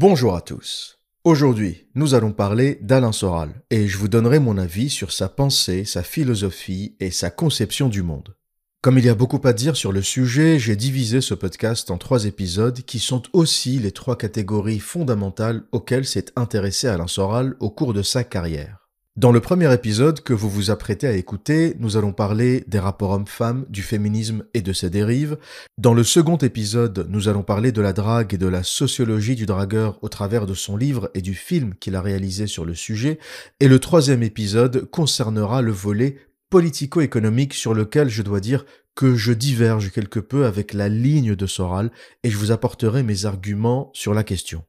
[0.00, 1.00] Bonjour à tous.
[1.24, 5.84] Aujourd'hui, nous allons parler d'Alain Soral et je vous donnerai mon avis sur sa pensée,
[5.84, 8.36] sa philosophie et sa conception du monde.
[8.80, 11.98] Comme il y a beaucoup à dire sur le sujet, j'ai divisé ce podcast en
[11.98, 17.68] trois épisodes qui sont aussi les trois catégories fondamentales auxquelles s'est intéressé Alain Soral au
[17.68, 18.87] cours de sa carrière.
[19.18, 23.10] Dans le premier épisode que vous vous apprêtez à écouter, nous allons parler des rapports
[23.10, 25.38] hommes-femmes, du féminisme et de ses dérives.
[25.76, 29.44] Dans le second épisode, nous allons parler de la drague et de la sociologie du
[29.44, 33.18] dragueur au travers de son livre et du film qu'il a réalisé sur le sujet.
[33.58, 39.32] Et le troisième épisode concernera le volet politico-économique sur lequel je dois dire que je
[39.32, 41.90] diverge quelque peu avec la ligne de Soral
[42.22, 44.62] et je vous apporterai mes arguments sur la question.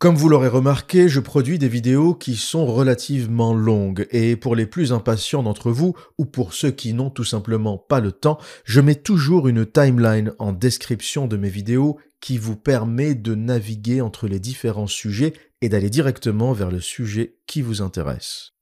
[0.00, 4.64] Comme vous l'aurez remarqué, je produis des vidéos qui sont relativement longues et pour les
[4.64, 8.80] plus impatients d'entre vous ou pour ceux qui n'ont tout simplement pas le temps, je
[8.80, 14.26] mets toujours une timeline en description de mes vidéos qui vous permet de naviguer entre
[14.26, 18.54] les différents sujets et d'aller directement vers le sujet qui vous intéresse.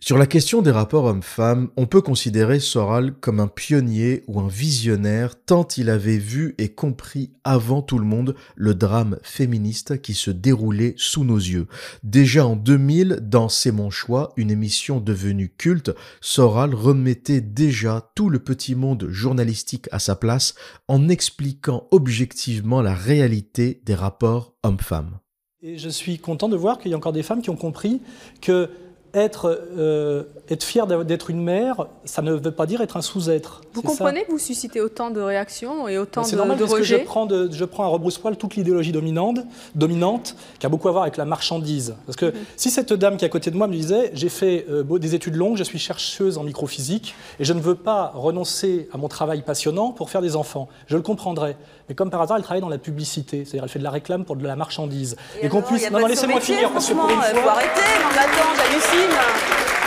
[0.00, 4.46] Sur la question des rapports hommes-femmes, on peut considérer Soral comme un pionnier ou un
[4.46, 10.14] visionnaire tant il avait vu et compris avant tout le monde le drame féministe qui
[10.14, 11.66] se déroulait sous nos yeux.
[12.04, 18.30] Déjà en 2000, dans C'est mon choix, une émission devenue culte, Soral remettait déjà tout
[18.30, 20.54] le petit monde journalistique à sa place
[20.86, 25.18] en expliquant objectivement la réalité des rapports hommes-femmes.
[25.60, 28.00] Et je suis content de voir qu'il y a encore des femmes qui ont compris
[28.40, 28.70] que
[29.14, 33.62] être, euh, être fier d'être une mère, ça ne veut pas dire être un sous-être.
[33.72, 36.82] Vous comprenez que vous suscitez autant de réactions et autant de, normal de parce Que
[36.82, 39.38] je prends, de, je prends à rebrousse-poil toute l'idéologie dominante,
[39.74, 41.94] dominante, qui a beaucoup à voir avec la marchandise.
[42.06, 42.34] Parce que mhm.
[42.56, 45.14] si cette dame qui est à côté de moi me disait j'ai fait euh, des
[45.14, 49.08] études longues, je suis chercheuse en microphysique et je ne veux pas renoncer à mon
[49.08, 51.56] travail passionnant pour faire des enfants, je le comprendrais.
[51.88, 54.24] Mais comme par hasard, elle travaille dans la publicité, c'est-à-dire elle fait de la réclame
[54.24, 55.16] pour de la marchandise.
[55.40, 55.90] Et, qu'on puisse.
[55.90, 57.24] Non, non laissez-moi finir parce que pour une fois.
[57.24, 59.77] Faut arrêter, non, attends, j'hallucine.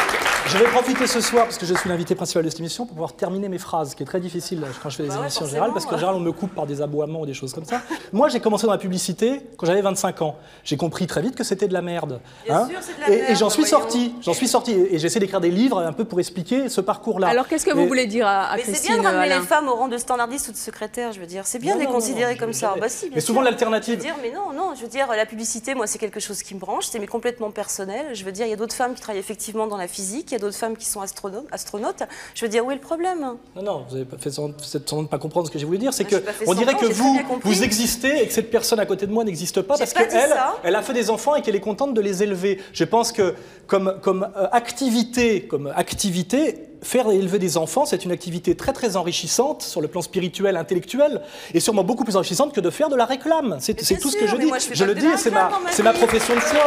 [0.52, 2.96] Je vais profiter ce soir, parce que je suis l'invité principal de cette émission, pour
[2.96, 5.48] pouvoir terminer mes phrases, qui est très difficile quand je fais des bah émissions en
[5.48, 7.82] général, parce qu'en général, on me coupe par des aboiements ou des choses comme ça.
[8.12, 10.36] Moi, j'ai commencé dans la publicité quand j'avais 25 ans.
[10.66, 12.20] J'ai compris très vite que c'était de la merde.
[12.44, 12.68] Bien hein.
[12.70, 13.32] sûr, c'est de la et, merde.
[13.32, 14.14] Et j'en suis sorti.
[14.22, 14.74] J'en suis sorti.
[14.74, 17.30] Et j'essaie d'écrire des livres un peu pour expliquer ce parcours-là.
[17.30, 19.70] Alors, qu'est-ce que vous voulez dire à, à Mais c'est bien de ramener les femmes
[19.70, 21.48] au rang de standardistes ou de secrétaires, je veux dire.
[21.48, 22.76] C'est bien de les considérer comme ça.
[22.78, 24.04] Bah, si, mais souvent, l'alternative.
[24.22, 26.88] Mais non, non, je veux dire, la publicité, moi, c'est quelque chose qui me branche,
[26.92, 28.14] c'est complètement personnel.
[28.14, 30.34] Je veux dire, il y a d'autres femmes qui travaillent effectivement dans la physique, il
[30.34, 32.04] y a d'autres femmes qui sont astronaute,
[32.36, 33.38] je veux dire, où est le problème?
[33.56, 35.94] Non, non, vous n'avez pas fait sans, doute pas comprendre ce que j'ai voulu dire.
[35.94, 39.12] C'est que on dirait que vous, vous existez et que cette personne à côté de
[39.12, 42.02] moi n'existe pas parce qu'elle, elle a fait des enfants et qu'elle est contente de
[42.02, 42.60] les élever.
[42.74, 43.36] Je pense que
[43.68, 48.96] comme, comme euh, activité, comme activité, faire élever des enfants, c'est une activité très très
[48.96, 51.22] enrichissante sur le plan spirituel, intellectuel,
[51.54, 53.58] et sûrement beaucoup plus enrichissante que de faire de la réclame.
[53.60, 54.52] C'est tout ce que je dis.
[54.74, 55.52] je, le dis, c'est ma,
[55.84, 56.62] ma profession de foi.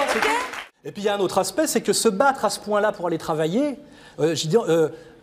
[0.84, 2.92] Et puis il y a un autre aspect, c'est que se battre à ce point-là
[2.92, 3.78] pour aller travailler,
[4.20, 4.56] euh, je dis,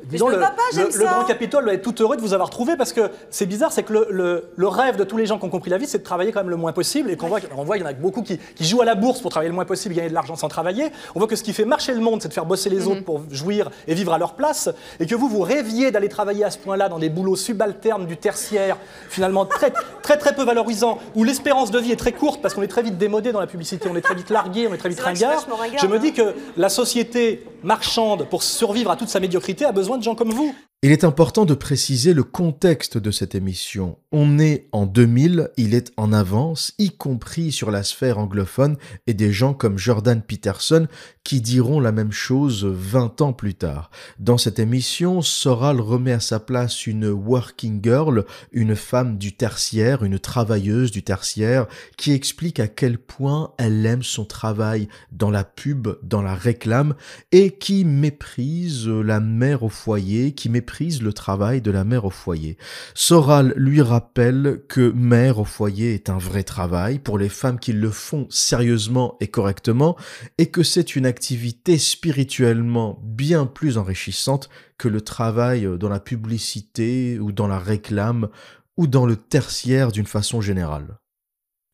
[0.06, 3.12] Disons, le, le, Grand Capitole va être tout heureux de vous avoir trouvé parce que
[3.30, 5.88] c'est bizarre, c'est que le, rêve de tous les gens qui ont compris la vie,
[5.88, 7.88] c'est de travailler quand même le moins possible et qu'on voit, on voit qu'il y
[7.88, 10.14] en a beaucoup qui, jouent à la bourse pour travailler le moins possible, gagner de
[10.14, 10.92] l'argent sans travailler.
[11.16, 13.00] On voit que ce qui fait marcher le monde, c'est de faire bosser les autres
[13.00, 13.04] mhm.
[13.04, 14.70] pour jouir et vivre à leur place
[15.00, 18.18] et que vous, vous rêviez d'aller travailler à ce point-là dans des boulots subalternes du
[18.18, 18.78] tertiaire,
[19.10, 22.62] finalement très, très, très peu valorisants, où l'espérance de vie est très courte parce qu'on
[22.62, 24.90] est très vite démodé dans la publicité, on est très vite largué, on est très
[24.90, 25.46] vite ringard.
[25.80, 26.12] Je me dis hein.
[26.16, 30.32] que la société marchande, pour survivre à toute sa médiocrité, a besoin de gens comme
[30.32, 30.54] vous.
[30.84, 34.00] Il est important de préciser le contexte de cette émission.
[34.12, 39.14] On est en 2000, il est en avance, y compris sur la sphère anglophone, et
[39.14, 40.88] des gens comme Jordan Peterson
[41.24, 43.92] qui diront la même chose 20 ans plus tard.
[44.18, 50.04] Dans cette émission, Soral remet à sa place une working girl, une femme du tertiaire,
[50.04, 55.44] une travailleuse du tertiaire, qui explique à quel point elle aime son travail dans la
[55.44, 56.96] pub, dans la réclame,
[57.32, 62.10] et qui méprise la mère au foyer, qui méprise le travail de la mère au
[62.10, 62.58] foyer.
[62.94, 67.74] Soral lui rappelle que mère au foyer est un vrai travail pour les femmes qui
[67.74, 69.98] le font sérieusement et correctement
[70.38, 77.20] et que c'est une activité spirituellement bien plus enrichissante que le travail dans la publicité
[77.20, 78.30] ou dans la réclame
[78.78, 81.01] ou dans le tertiaire d'une façon générale.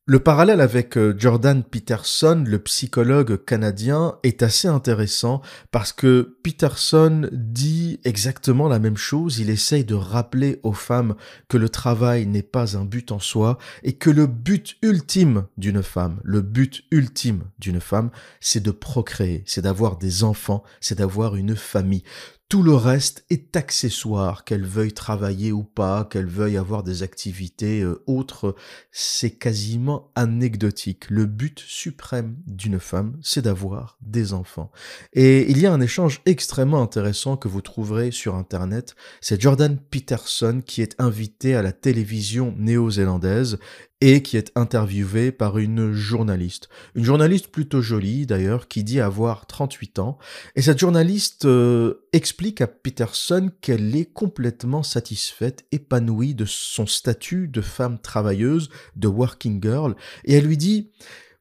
[0.09, 7.27] Le parallèle avec euh, Jordan Peterson, le psychologue canadien, est assez intéressant parce que Peterson
[7.33, 9.39] dit exactement la même chose.
[9.39, 11.15] Il essaye de rappeler aux femmes
[11.49, 15.83] que le travail n'est pas un but en soi et que le but ultime d'une
[15.83, 18.09] femme, le but ultime d'une femme,
[18.39, 22.03] c'est de procréer, c'est d'avoir des enfants, c'est d'avoir une famille
[22.49, 27.81] Tout le reste est accessoire, qu'elle veuille travailler ou pas, qu'elle veuille avoir des activités
[27.81, 28.55] euh, autres,
[28.89, 31.09] c'est quasiment anecdotique.
[31.09, 34.71] Le but suprême d'une femme, c'est d'avoir des enfants.
[35.11, 38.95] Et il y a un échange extrêmement intéressant que vous trouverez sur Internet.
[39.19, 43.59] C'est Jordan Peterson qui est invité à la télévision néo-zélandaise
[43.99, 46.69] et qui est interviewé par une journaliste.
[46.93, 50.17] Une journaliste plutôt jolie d'ailleurs, qui dit avoir 38 ans.
[50.55, 57.47] Et cette journaliste euh, explique à Peterson qu'elle est complètement satisfaite, épanouie de son statut
[57.47, 59.95] de femme travailleuse, de working girl.
[60.25, 60.91] Et elle lui dit,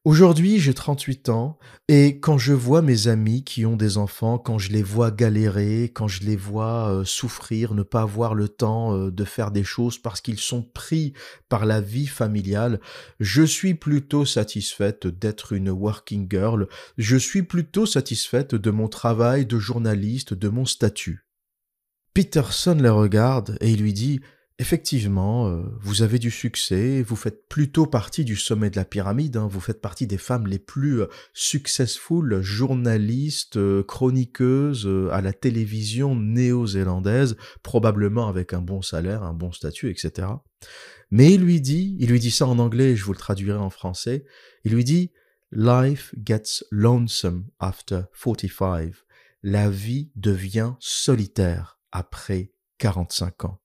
[0.07, 1.59] Aujourd'hui, j'ai 38 ans
[1.89, 5.91] et quand je vois mes amis qui ont des enfants, quand je les vois galérer,
[5.93, 9.65] quand je les vois euh, souffrir, ne pas avoir le temps euh, de faire des
[9.65, 11.13] choses parce qu'ils sont pris
[11.49, 12.81] par la vie familiale,
[13.19, 16.69] je suis plutôt satisfaite d'être une working girl,
[16.99, 21.27] je suis plutôt satisfaite de mon travail de journaliste, de mon statut.
[22.15, 24.21] Peterson la regarde et lui dit
[24.59, 29.37] Effectivement, euh, vous avez du succès, vous faites plutôt partie du sommet de la pyramide,
[29.37, 29.47] hein.
[29.47, 36.17] vous faites partie des femmes les plus euh, successful, journalistes, euh, chroniqueuses à la télévision
[36.17, 40.29] néo-zélandaise, probablement avec un bon salaire, un bon statut, etc.
[41.11, 43.71] Mais il lui dit, il lui dit ça en anglais, je vous le traduirai en
[43.71, 44.25] français,
[44.65, 45.13] il lui dit
[45.53, 48.95] Life gets lonesome after 45.
[49.43, 53.61] La vie devient solitaire après 45 ans.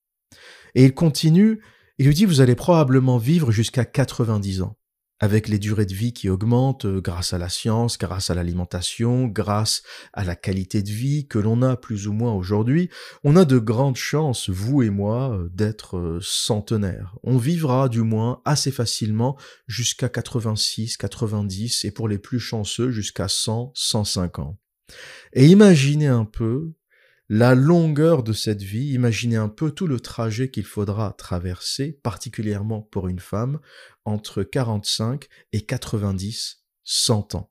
[0.75, 1.62] Et il continue,
[1.97, 4.77] il lui dit, vous allez probablement vivre jusqu'à 90 ans,
[5.19, 9.27] avec les durées de vie qui augmentent euh, grâce à la science, grâce à l'alimentation,
[9.27, 9.83] grâce
[10.13, 12.89] à la qualité de vie que l'on a plus ou moins aujourd'hui.
[13.23, 17.15] On a de grandes chances, vous et moi, euh, d'être euh, centenaires.
[17.24, 23.27] On vivra du moins assez facilement jusqu'à 86, 90 et pour les plus chanceux jusqu'à
[23.27, 24.57] 100, 105 ans.
[25.33, 26.74] Et imaginez un peu
[27.33, 32.81] la longueur de cette vie, imaginez un peu tout le trajet qu'il faudra traverser, particulièrement
[32.81, 33.62] pour une femme,
[34.04, 37.50] entre 45 et 90, 100 ans.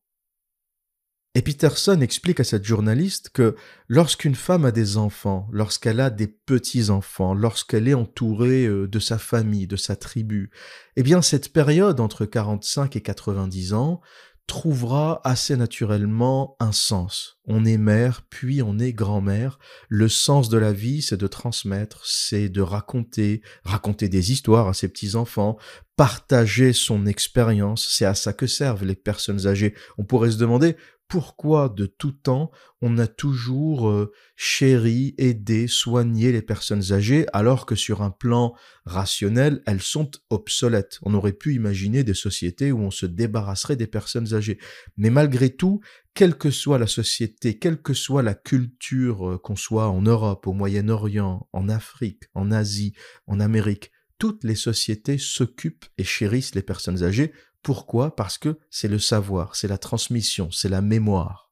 [1.34, 3.56] Et Peterson explique à cette journaliste que
[3.88, 9.16] lorsqu'une femme a des enfants, lorsqu'elle a des petits-enfants, lorsqu'elle est entourée euh, de sa
[9.16, 10.50] famille, de sa tribu,
[10.96, 14.02] eh bien cette période entre 45 et 90 ans,
[14.46, 17.38] trouvera assez naturellement un sens.
[17.44, 19.58] On est mère, puis on est grand-mère.
[19.88, 24.74] Le sens de la vie, c'est de transmettre, c'est de raconter, raconter des histoires à
[24.74, 25.56] ses petits-enfants,
[25.96, 27.88] partager son expérience.
[27.90, 29.74] C'est à ça que servent les personnes âgées.
[29.98, 30.76] On pourrait se demander
[31.10, 37.66] pourquoi de tout temps on a toujours euh, chéri, aidé, soigné les personnes âgées alors
[37.66, 38.54] que sur un plan
[38.86, 41.00] rationnel, elles sont obsolètes.
[41.02, 44.58] On aurait pu imaginer des sociétés où on se débarrasserait des personnes âgées.
[44.96, 45.80] Mais malgré tout,
[46.14, 50.46] quelle que soit la société, quelle que soit la culture, euh, qu'on soit en Europe,
[50.46, 52.94] au Moyen-Orient, en Afrique, en Asie,
[53.26, 53.90] en Amérique,
[54.20, 58.16] toutes les sociétés s'occupent et chérissent les personnes âgées pourquoi?
[58.16, 61.50] Parce que c'est le savoir, c'est la transmission, c'est la mémoire.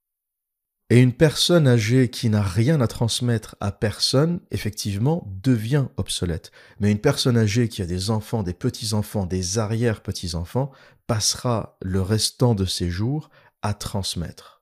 [0.91, 6.51] Et une personne âgée qui n'a rien à transmettre à personne, effectivement, devient obsolète.
[6.81, 10.73] Mais une personne âgée qui a des enfants, des petits-enfants, des arrière-petits-enfants,
[11.07, 13.29] passera le restant de ses jours
[13.61, 14.59] à transmettre.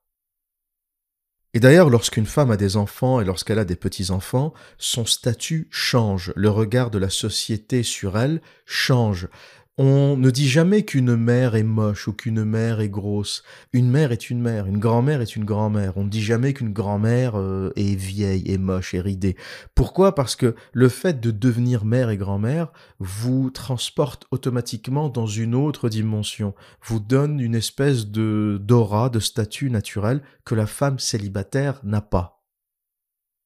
[1.57, 6.33] Et d'ailleurs, lorsqu'une femme a des enfants et lorsqu'elle a des petits-enfants, son statut change,
[6.37, 9.29] le regard de la société sur elle change.
[9.79, 13.43] On ne dit jamais qu'une mère est moche ou qu'une mère est grosse.
[13.75, 15.99] Une mère est une mère, une grand-mère est une grand-mère.
[15.99, 19.37] On ne dit jamais qu'une grand-mère euh, est vieille, est moche, est ridée.
[19.75, 20.15] Pourquoi?
[20.15, 25.91] Parce que le fait de devenir mère et grand-mère vous transporte automatiquement dans une autre
[25.91, 32.01] dimension, vous donne une espèce de d'aura, de statut naturel que la femme célibataire n'a
[32.01, 32.36] pas.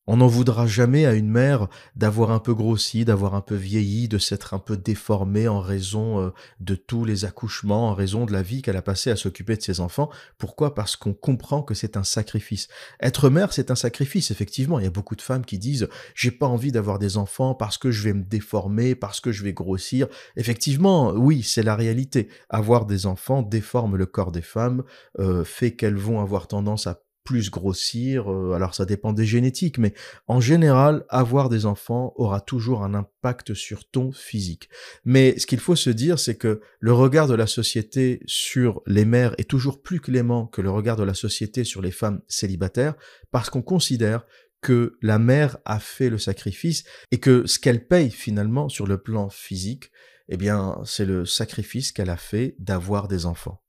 [0.07, 4.09] On n'en voudra jamais à une mère d'avoir un peu grossi, d'avoir un peu vieilli,
[4.09, 8.33] de s'être un peu déformée en raison euh, de tous les accouchements, en raison de
[8.33, 10.11] la vie qu'elle a passée à s'occuper de ses enfants.
[10.38, 10.75] Pourquoi?
[10.75, 12.69] Parce qu'on comprend que c'est un sacrifice.
[13.00, 14.78] Être mère, c'est un sacrifice, effectivement.
[14.78, 17.78] Il y a beaucoup de femmes qui disent j'ai pas envie d'avoir des enfants parce
[17.78, 20.09] que je vais me déformer, parce que je vais grossir.
[20.37, 22.28] Effectivement, oui, c'est la réalité.
[22.49, 24.83] Avoir des enfants déforme le corps des femmes,
[25.19, 29.78] euh, fait qu'elles vont avoir tendance à plus grossir, euh, alors ça dépend des génétiques,
[29.78, 29.94] mais
[30.26, 34.68] en général, avoir des enfants aura toujours un impact sur ton physique.
[35.04, 39.04] Mais ce qu'il faut se dire, c'est que le regard de la société sur les
[39.04, 42.94] mères est toujours plus clément que le regard de la société sur les femmes célibataires,
[43.30, 44.26] parce qu'on considère
[44.60, 46.82] que la mère a fait le sacrifice
[47.12, 49.92] et que ce qu'elle paye finalement sur le plan physique,
[50.28, 53.62] eh bien, c'est le sacrifice qu'elle a fait d'avoir des enfants.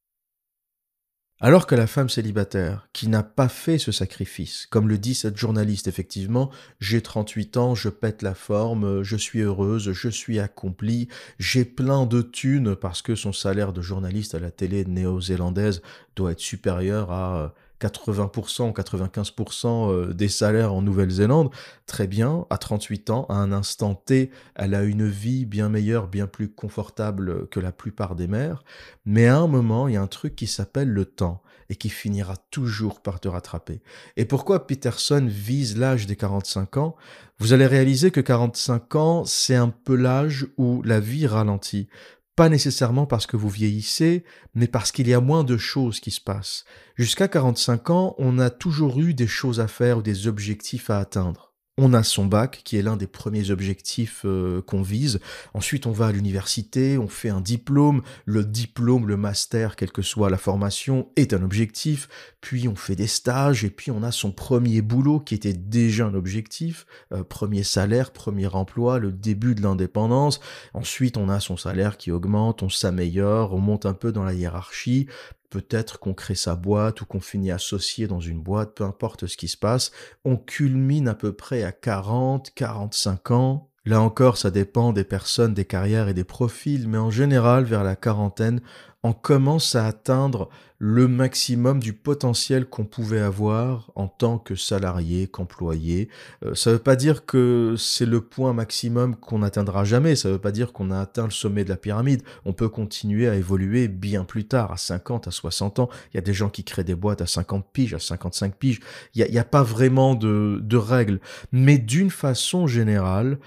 [1.43, 5.37] Alors que la femme célibataire, qui n'a pas fait ce sacrifice, comme le dit cette
[5.37, 11.07] journaliste effectivement, j'ai 38 ans, je pète la forme, je suis heureuse, je suis accomplie,
[11.39, 15.81] j'ai plein de thunes parce que son salaire de journaliste à la télé néo-zélandaise
[16.15, 21.49] doit être supérieur à 80% ou 95% euh, des salaires en Nouvelle-Zélande,
[21.87, 26.07] très bien, à 38 ans, à un instant T, elle a une vie bien meilleure,
[26.07, 28.63] bien plus confortable que la plupart des mères,
[29.05, 31.89] mais à un moment, il y a un truc qui s'appelle le temps et qui
[31.89, 33.81] finira toujours par te rattraper.
[34.17, 36.95] Et pourquoi Peterson vise l'âge des 45 ans?
[37.39, 41.87] Vous allez réaliser que 45 ans, c'est un peu l'âge où la vie ralentit
[42.35, 44.23] pas nécessairement parce que vous vieillissez,
[44.55, 46.65] mais parce qu'il y a moins de choses qui se passent.
[46.95, 50.99] Jusqu'à 45 ans, on a toujours eu des choses à faire ou des objectifs à
[50.99, 51.50] atteindre.
[51.83, 55.19] On a son bac, qui est l'un des premiers objectifs euh, qu'on vise.
[55.55, 58.03] Ensuite, on va à l'université, on fait un diplôme.
[58.25, 62.07] Le diplôme, le master, quelle que soit la formation, est un objectif.
[62.39, 66.05] Puis on fait des stages, et puis on a son premier boulot, qui était déjà
[66.05, 66.85] un objectif.
[67.13, 70.39] Euh, premier salaire, premier emploi, le début de l'indépendance.
[70.75, 74.35] Ensuite, on a son salaire qui augmente, on s'améliore, on monte un peu dans la
[74.35, 75.07] hiérarchie
[75.51, 79.37] peut-être qu'on crée sa boîte ou qu'on finit associé dans une boîte, peu importe ce
[79.37, 79.91] qui se passe,
[80.25, 83.69] on culmine à peu près à 40, 45 ans.
[83.85, 87.83] Là encore, ça dépend des personnes, des carrières et des profils, mais en général, vers
[87.83, 88.61] la quarantaine,
[89.03, 95.27] on commence à atteindre le maximum du potentiel qu'on pouvait avoir en tant que salarié,
[95.27, 96.09] qu'employé.
[96.43, 100.27] Euh, ça ne veut pas dire que c'est le point maximum qu'on n'atteindra jamais, ça
[100.27, 102.23] ne veut pas dire qu'on a atteint le sommet de la pyramide.
[102.45, 105.89] On peut continuer à évoluer bien plus tard, à 50, à 60 ans.
[106.13, 108.79] Il y a des gens qui créent des boîtes à 50 piges, à 55 piges.
[109.13, 111.19] Il n'y a, pas vraiment de, de règles.
[111.51, 113.37] Mais d'une façon générale,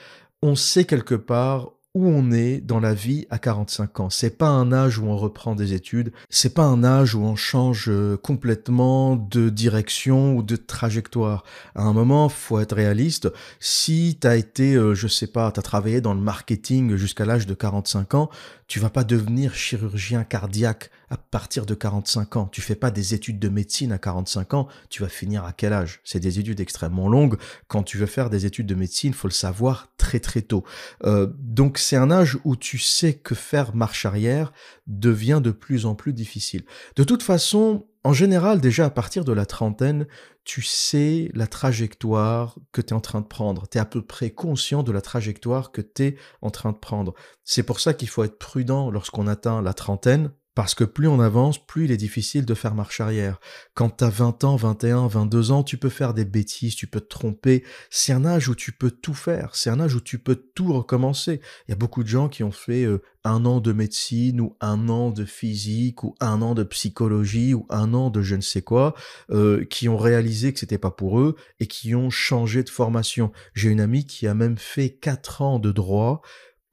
[0.40, 4.10] on sait quelque part où on est dans la vie à 45 ans.
[4.10, 7.36] C'est pas un âge où on reprend des études, c'est pas un âge où on
[7.36, 11.44] change euh, complètement de direction ou de trajectoire.
[11.76, 13.32] À un moment, faut être réaliste.
[13.60, 17.24] Si tu as été, euh, je sais pas, tu as travaillé dans le marketing jusqu'à
[17.24, 18.30] l'âge de 45 ans,
[18.66, 22.48] tu vas pas devenir chirurgien cardiaque à partir de 45 ans.
[22.50, 24.68] Tu fais pas des études de médecine à 45 ans.
[24.88, 26.00] Tu vas finir à quel âge?
[26.04, 27.36] C'est des études extrêmement longues.
[27.68, 30.64] Quand tu veux faire des études de médecine, faut le savoir très très tôt.
[31.04, 34.52] Euh, donc c'est un âge où tu sais que faire marche arrière
[34.86, 36.64] devient de plus en plus difficile.
[36.96, 40.06] De toute façon, en général, déjà à partir de la trentaine,
[40.44, 43.66] tu sais la trajectoire que tu es en train de prendre.
[43.66, 46.76] Tu es à peu près conscient de la trajectoire que tu es en train de
[46.76, 47.14] prendre.
[47.44, 51.20] C'est pour ça qu'il faut être prudent lorsqu'on atteint la trentaine, parce que plus on
[51.20, 53.40] avance, plus il est difficile de faire marche arrière.
[53.74, 57.00] Quand tu as 20 ans, 21, 22 ans, tu peux faire des bêtises, tu peux
[57.00, 57.64] te tromper.
[57.90, 60.72] C'est un âge où tu peux tout faire, c'est un âge où tu peux tout
[60.72, 61.40] recommencer.
[61.66, 64.56] Il y a beaucoup de gens qui ont fait euh, un an de médecine ou
[64.60, 68.40] un an de physique ou un an de psychologie ou un an de je ne
[68.40, 68.94] sais quoi,
[69.30, 73.32] euh, qui ont réalisé que c'était pas pour eux et qui ont changé de formation.
[73.54, 76.22] J'ai une amie qui a même fait 4 ans de droit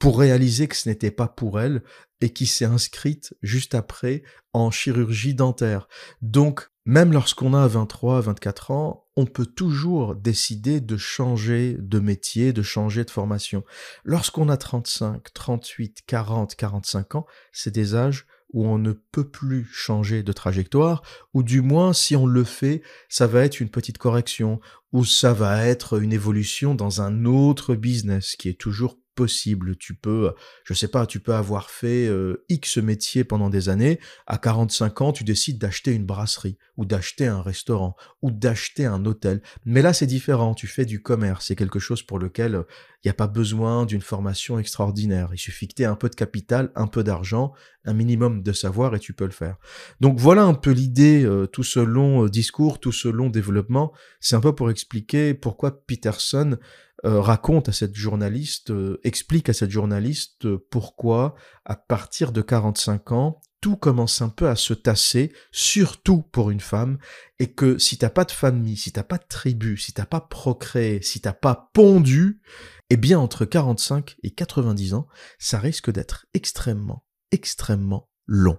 [0.02, 1.84] pour réaliser que ce n'était pas pour elle
[2.22, 5.88] et qui s'est inscrite juste après en chirurgie dentaire.
[6.24, 12.52] Donc, même lorsqu'on a 23, 24 ans, on peut toujours décider de changer de métier,
[12.52, 13.64] de changer de formation.
[14.04, 19.66] Lorsqu'on a 35, 38, 40, 45 ans, c'est des âges où on ne peut plus
[19.72, 21.04] changer de trajectoire,
[21.36, 24.60] ou du moins si on le fait, ça va être une petite correction,
[24.94, 29.76] ou ça va être une évolution dans un autre business qui est toujours possible.
[29.78, 34.00] Tu peux, je sais pas, tu peux avoir fait euh, X métier pendant des années.
[34.28, 39.06] À 45 ans, tu décides d'acheter une brasserie ou d'acheter un restaurant ou d'acheter un
[39.06, 39.42] hôtel.
[39.66, 40.54] Mais là, c'est différent.
[40.54, 41.48] Tu fais du commerce.
[41.48, 42.64] C'est quelque chose pour lequel
[43.04, 45.30] il n'y a pas besoin d'une formation extraordinaire.
[45.34, 47.54] Il suffit que tu aies un peu de capital, un peu d'argent,
[47.86, 49.58] un minimum de savoir et tu peux le faire.
[50.00, 53.92] Donc voilà un peu l'idée, euh, tout ce long euh, discours, tout ce long développement.
[54.20, 56.58] C'est un peu pour expliquer pourquoi Peterson
[57.06, 58.72] euh, raconte à cette journaliste,
[59.04, 61.36] explique à cette journaliste pourquoi
[61.66, 66.60] à partir de 45 ans, tout commence un peu à se tasser, surtout pour une
[66.60, 66.98] femme,
[67.40, 70.20] et que si t'as pas de famille, si t'as pas de tribu, si t'as pas
[70.20, 72.42] procréé, si t'as pas pondu,
[72.90, 75.08] eh bien entre 45 et 90 ans,
[75.38, 78.58] ça risque d'être extrêmement, extrêmement long.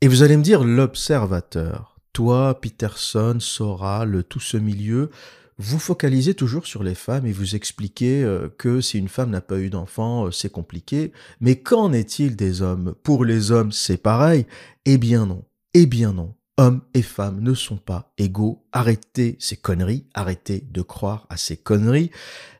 [0.00, 5.10] Et vous allez me dire, l'observateur, toi, Peterson, Soral, tout ce milieu,
[5.58, 9.40] vous focalisez toujours sur les femmes et vous expliquez euh, que si une femme n'a
[9.40, 11.12] pas eu d'enfant, euh, c'est compliqué.
[11.40, 12.94] Mais qu'en est-il des hommes?
[13.02, 14.46] Pour les hommes, c'est pareil
[14.84, 15.44] Eh bien non.
[15.72, 16.34] Eh bien non.
[16.58, 18.66] Hommes et femmes ne sont pas égaux.
[18.72, 22.10] Arrêtez ces conneries, arrêtez de croire à ces conneries.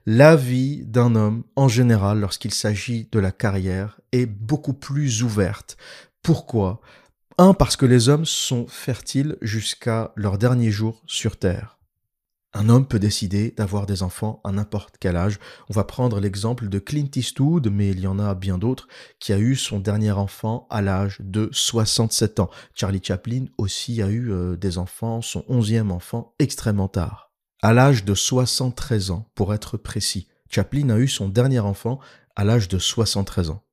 [0.07, 5.77] La vie d'un homme, en général, lorsqu'il s'agit de la carrière, beaucoup plus ouverte.
[6.23, 6.81] Pourquoi?
[7.37, 11.77] Un, parce que les hommes sont fertiles jusqu'à leur dernier jour sur Terre.
[12.59, 15.39] Un homme peut décider d'avoir des enfants à n'importe quel âge.
[15.69, 18.89] On va prendre l'exemple de Clint Eastwood, mais il y en a bien d'autres,
[19.21, 22.49] qui a eu son dernier enfant à l'âge de 67 ans.
[22.73, 27.31] Charlie Chaplin aussi a eu euh, des enfants, son onzième enfant, extrêmement tard.
[27.61, 30.29] À l'âge de 73 ans, pour être précis.
[30.49, 31.99] Chaplin a eu son dernier enfant
[32.37, 33.66] à l'âge de 73 ans.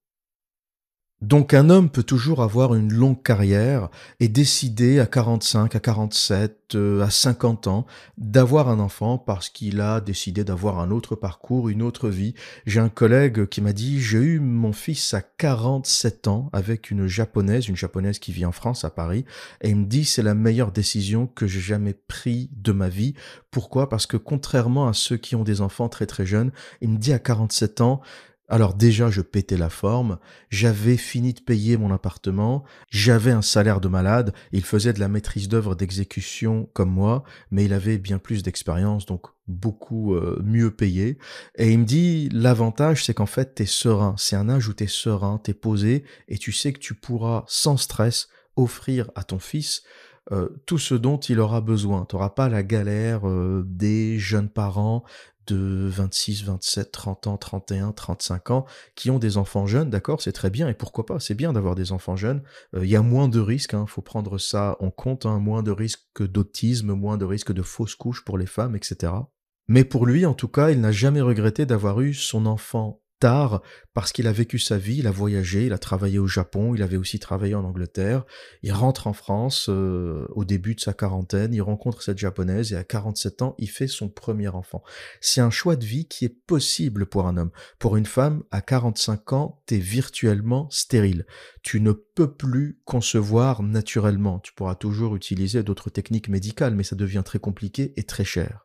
[1.24, 3.88] Donc un homme peut toujours avoir une longue carrière
[4.20, 7.86] et décider à 45, à 47, euh, à 50 ans
[8.18, 12.34] d'avoir un enfant parce qu'il a décidé d'avoir un autre parcours, une autre vie.
[12.66, 17.08] J'ai un collègue qui m'a dit j'ai eu mon fils à 47 ans avec une
[17.08, 19.24] japonaise, une japonaise qui vit en France à Paris
[19.62, 23.14] et il me dit c'est la meilleure décision que j'ai jamais prise de ma vie.
[23.50, 23.88] Pourquoi?
[23.88, 26.52] Parce que contrairement à ceux qui ont des enfants très très jeunes,
[26.82, 28.02] il me dit à 47 ans
[28.54, 30.20] alors déjà, je pétais la forme,
[30.52, 35.08] j'avais fini de payer mon appartement, j'avais un salaire de malade, il faisait de la
[35.08, 40.70] maîtrise d'œuvre d'exécution comme moi, mais il avait bien plus d'expérience, donc beaucoup euh, mieux
[40.70, 41.18] payé.
[41.56, 44.14] Et il me dit, l'avantage, c'est qu'en fait, t'es serein.
[44.20, 47.78] C'est un âge où t'es serein, t'es posé, et tu sais que tu pourras, sans
[47.78, 49.82] stress, offrir à ton fils
[50.32, 52.06] euh, tout ce dont il aura besoin.
[52.06, 55.04] Tu n'auras pas la galère euh, des jeunes parents
[55.48, 60.32] de 26, 27, 30 ans, 31, 35 ans, qui ont des enfants jeunes, d'accord, c'est
[60.32, 62.44] très bien, et pourquoi pas, c'est bien d'avoir des enfants jeunes,
[62.76, 65.40] euh, il y a moins de risques, il hein, faut prendre ça en compte, hein,
[65.40, 69.14] moins de risques d'autisme, moins de risques de fausses couches pour les femmes, etc.
[69.68, 73.62] Mais pour lui, en tout cas, il n'a jamais regretté d'avoir eu son enfant tard
[73.94, 76.84] parce qu'il a vécu sa vie, il a voyagé, il a travaillé au Japon, il
[76.84, 78.26] avait aussi travaillé en Angleterre.
[78.64, 82.76] Il rentre en France euh, au début de sa quarantaine, il rencontre cette japonaise et
[82.76, 84.84] à 47 ans, il fait son premier enfant.
[85.22, 87.52] C'est un choix de vie qui est possible pour un homme.
[87.80, 91.26] Pour une femme, à 45 ans, t'es virtuellement stérile.
[91.62, 94.40] Tu ne peux plus concevoir naturellement.
[94.40, 98.63] Tu pourras toujours utiliser d'autres techniques médicales, mais ça devient très compliqué et très cher.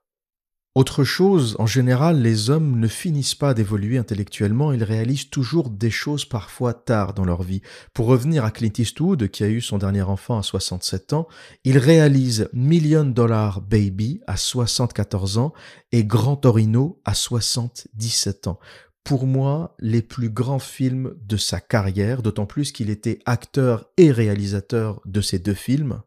[0.74, 5.90] Autre chose, en général, les hommes ne finissent pas d'évoluer intellectuellement, ils réalisent toujours des
[5.90, 7.62] choses parfois tard dans leur vie.
[7.94, 11.26] Pour revenir à Clint Eastwood, qui a eu son dernier enfant à 67 ans,
[11.64, 15.52] il réalise Million Dollar Baby à 74 ans
[15.90, 18.60] et Grand Torino à 77 ans
[19.08, 24.12] pour moi les plus grands films de sa carrière, d'autant plus qu'il était acteur et
[24.12, 26.02] réalisateur de ces deux films.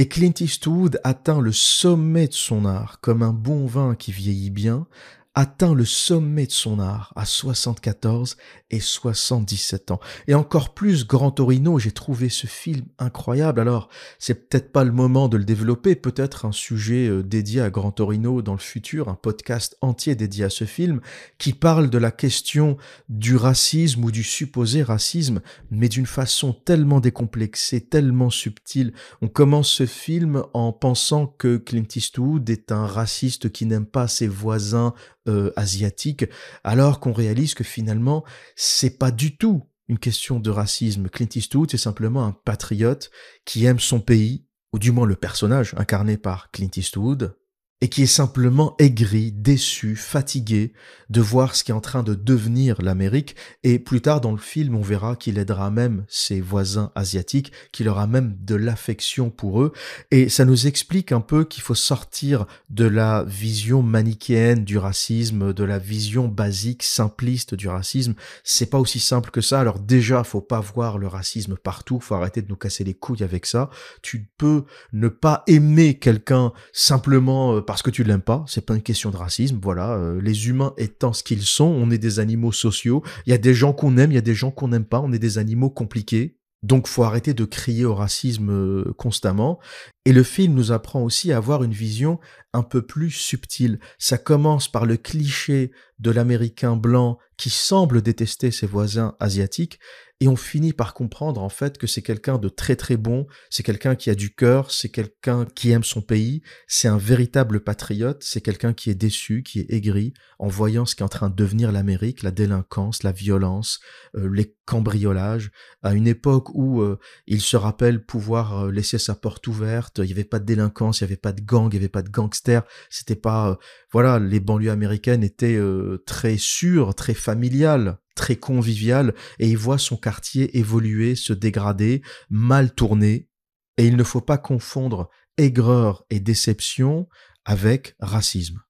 [0.00, 4.48] Et Clint Eastwood atteint le sommet de son art, comme un bon vin qui vieillit
[4.48, 4.86] bien,
[5.34, 8.38] atteint le sommet de son art à 74
[8.70, 10.00] et 77 ans.
[10.28, 13.60] Et encore plus Grand Torino, j'ai trouvé ce film incroyable.
[13.60, 17.70] Alors, c'est peut-être pas le moment de le développer, peut-être un sujet euh, dédié à
[17.70, 21.00] Grand Torino dans le futur, un podcast entier dédié à ce film
[21.38, 22.76] qui parle de la question
[23.08, 28.92] du racisme ou du supposé racisme, mais d'une façon tellement décomplexée, tellement subtile.
[29.22, 34.08] On commence ce film en pensant que Clint Eastwood est un raciste qui n'aime pas
[34.08, 34.94] ses voisins
[35.28, 36.24] euh, asiatique,
[36.64, 38.24] alors qu'on réalise que finalement,
[38.62, 41.08] c'est pas du tout une question de racisme.
[41.08, 43.10] Clint Eastwood, c'est simplement un patriote
[43.46, 47.38] qui aime son pays, ou du moins le personnage incarné par Clint Eastwood,
[47.80, 50.72] et qui est simplement aigri, déçu, fatigué
[51.08, 53.34] de voir ce qui est en train de devenir l'Amérique.
[53.64, 57.88] Et plus tard dans le film, on verra qu'il aidera même ses voisins asiatiques, qu'il
[57.88, 59.72] aura même de l'affection pour eux.
[60.10, 65.52] Et ça nous explique un peu qu'il faut sortir de la vision manichéenne du racisme,
[65.52, 68.14] de la vision basique, simpliste du racisme.
[68.44, 69.58] C'est pas aussi simple que ça.
[69.58, 71.98] Alors déjà, faut pas voir le racisme partout.
[71.98, 73.70] Faut arrêter de nous casser les couilles avec ça.
[74.02, 78.74] Tu peux ne pas aimer quelqu'un simplement euh, parce que tu l'aimes pas, c'est pas
[78.74, 82.18] une question de racisme, voilà, euh, les humains étant ce qu'ils sont, on est des
[82.18, 84.66] animaux sociaux, il y a des gens qu'on aime, il y a des gens qu'on
[84.66, 88.92] n'aime pas, on est des animaux compliqués, donc faut arrêter de crier au racisme euh,
[88.96, 89.60] constamment.
[90.04, 92.18] Et le film nous apprend aussi à avoir une vision
[92.52, 93.78] un peu plus subtile.
[94.00, 99.78] Ça commence par le cliché de l'Américain blanc qui semble détester ses voisins asiatiques
[100.22, 103.62] et on finit par comprendre en fait que c'est quelqu'un de très très bon, c'est
[103.62, 108.22] quelqu'un qui a du cœur, c'est quelqu'un qui aime son pays, c'est un véritable patriote,
[108.22, 111.30] c'est quelqu'un qui est déçu, qui est aigri en voyant ce qui est en train
[111.30, 113.80] de devenir l'Amérique, la délinquance, la violence,
[114.14, 115.50] euh, les cambriolages,
[115.82, 120.04] à une époque où euh, il se rappelle pouvoir euh, laisser sa porte ouverte, il
[120.04, 122.02] n'y avait pas de délinquance, il n'y avait pas de gang, il n'y avait pas
[122.02, 123.58] de gangsters, c'était pas
[123.90, 125.58] voilà, les banlieues américaines étaient
[126.06, 132.74] très sûres, très familiales, très convivial et il voit son quartier évoluer, se dégrader, mal
[132.74, 133.30] tourner.
[133.78, 137.08] Et il ne faut pas confondre aigreur et déception
[137.46, 138.60] avec racisme.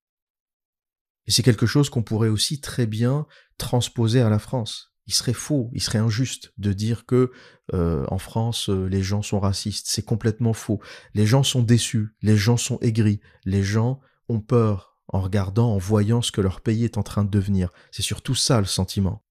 [1.26, 3.26] Et c'est quelque chose qu'on pourrait aussi très bien
[3.58, 4.94] transposer à la France.
[5.08, 7.32] Il serait faux, il serait injuste de dire que
[7.74, 9.88] euh, en France euh, les gens sont racistes.
[9.88, 10.80] C'est complètement faux.
[11.14, 15.78] Les gens sont déçus, les gens sont aigris, les gens ont peur en regardant, en
[15.78, 17.72] voyant ce que leur pays est en train de devenir.
[17.90, 19.24] C'est surtout ça le sentiment.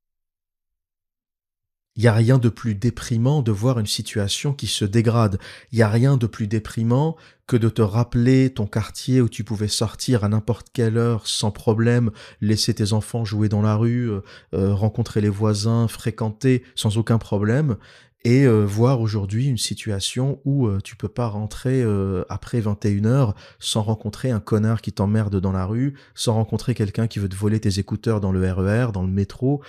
[2.00, 5.38] Il n'y a rien de plus déprimant de voir une situation qui se dégrade.
[5.74, 9.44] Il n'y a rien de plus déprimant que de te rappeler ton quartier où tu
[9.44, 14.10] pouvais sortir à n'importe quelle heure sans problème, laisser tes enfants jouer dans la rue,
[14.10, 14.22] euh,
[14.54, 17.76] euh, rencontrer les voisins, fréquenter sans aucun problème,
[18.25, 23.34] et euh, voir aujourd'hui une situation où euh, tu peux pas rentrer euh, après 21h
[23.60, 27.36] sans rencontrer un connard qui t'emmerde dans la rue, sans rencontrer quelqu'un qui veut te
[27.36, 29.62] voler tes écouteurs dans le RER, e dans le métro.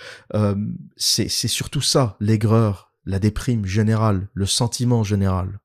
[0.97, 5.59] c'est surtout ça, l'aigreur, la déprime générale, le sentiment général.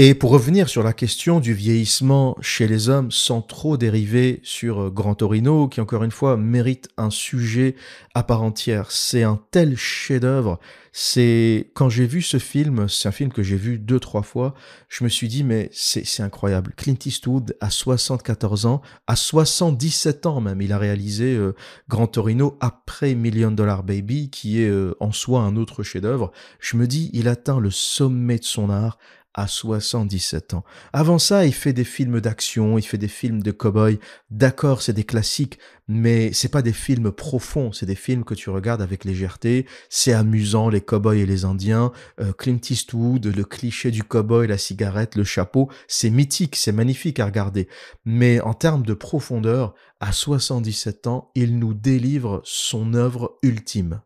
[0.00, 4.80] Et pour revenir sur la question du vieillissement chez les hommes sans trop dériver sur
[4.82, 7.74] euh, Grand Torino, qui encore une fois mérite un sujet
[8.14, 8.92] à part entière.
[8.92, 10.60] C'est un tel chef-d'œuvre.
[10.92, 14.54] C'est quand j'ai vu ce film, c'est un film que j'ai vu deux trois fois,
[14.88, 16.74] je me suis dit mais c'est incroyable.
[16.76, 21.54] Clint Eastwood à 74 ans, à 77 ans même, il a réalisé euh,
[21.88, 26.30] Grand Torino après Million Dollar Baby, qui est euh, en soi un autre chef-d'œuvre.
[26.60, 28.98] Je me dis il atteint le sommet de son art
[29.38, 30.64] à 77 ans.
[30.92, 34.00] Avant ça, il fait des films d'action, il fait des films de cow-boy.
[34.32, 38.50] D'accord, c'est des classiques, mais c'est pas des films profonds, c'est des films que tu
[38.50, 39.64] regardes avec légèreté.
[39.90, 41.92] C'est amusant, les cow-boys et les Indiens.
[42.20, 47.20] Euh, Clint Eastwood, le cliché du cow-boy, la cigarette, le chapeau, c'est mythique, c'est magnifique
[47.20, 47.68] à regarder.
[48.04, 54.00] Mais en termes de profondeur, à 77 ans, il nous délivre son œuvre ultime.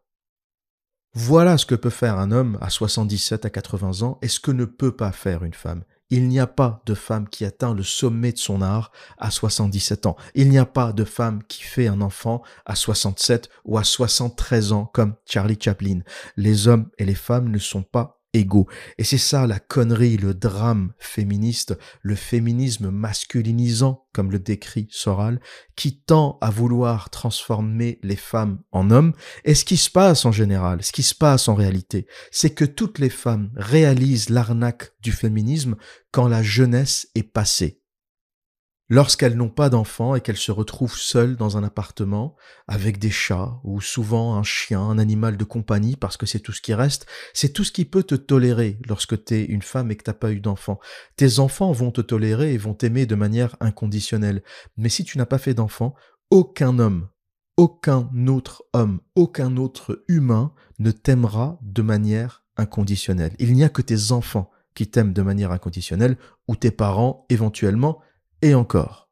[1.14, 4.50] Voilà ce que peut faire un homme à 77 à 80 ans et ce que
[4.50, 5.84] ne peut pas faire une femme.
[6.08, 10.06] Il n'y a pas de femme qui atteint le sommet de son art à 77
[10.06, 10.16] ans.
[10.34, 14.72] Il n'y a pas de femme qui fait un enfant à 67 ou à 73
[14.72, 16.00] ans comme Charlie Chaplin.
[16.38, 20.94] Les hommes et les femmes ne sont pas Et c'est ça la connerie, le drame
[20.98, 25.38] féministe, le féminisme masculinisant, comme le décrit Soral,
[25.76, 29.12] qui tend à vouloir transformer les femmes en hommes.
[29.44, 32.64] Et ce qui se passe en général, ce qui se passe en réalité, c'est que
[32.64, 35.76] toutes les femmes réalisent l'arnaque du féminisme
[36.10, 37.81] quand la jeunesse est passée
[38.92, 42.36] lorsqu'elles n'ont pas d'enfants et qu'elles se retrouvent seules dans un appartement
[42.68, 46.52] avec des chats ou souvent un chien, un animal de compagnie parce que c'est tout
[46.52, 49.90] ce qui reste, c'est tout ce qui peut te tolérer lorsque tu es une femme
[49.90, 50.78] et que t'as pas eu d'enfants.
[51.16, 54.42] Tes enfants vont te tolérer et vont t'aimer de manière inconditionnelle.
[54.76, 55.94] Mais si tu n'as pas fait d'enfants,
[56.30, 57.08] aucun homme,
[57.56, 63.34] aucun autre homme, aucun autre humain ne t'aimera de manière inconditionnelle.
[63.38, 68.02] Il n'y a que tes enfants qui t'aiment de manière inconditionnelle ou tes parents éventuellement
[68.42, 69.02] et encore.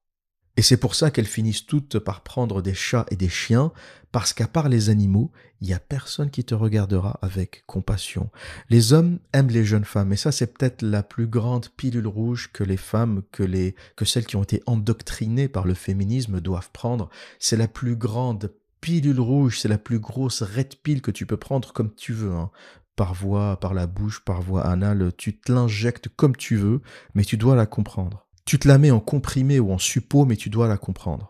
[0.57, 3.73] Et c'est pour ça qu'elles finissent toutes par prendre des chats et des chiens,
[4.13, 8.31] parce qu'à part les animaux, il n'y a personne qui te regardera avec compassion.
[8.69, 12.51] Les hommes aiment les jeunes femmes, et ça c'est peut-être la plus grande pilule rouge
[12.53, 16.71] que les femmes, que, les, que celles qui ont été endoctrinées par le féminisme doivent
[16.73, 17.09] prendre.
[17.39, 21.37] C'est la plus grande pilule rouge, c'est la plus grosse red pill que tu peux
[21.37, 22.33] prendre comme tu veux.
[22.33, 22.51] Hein.
[22.97, 26.83] Par voie, par la bouche, par voie anale, tu te l'injectes comme tu veux,
[27.15, 28.27] mais tu dois la comprendre.
[28.51, 31.29] Tu te la mets en comprimé ou en suppôt, mais tu dois la comprendre.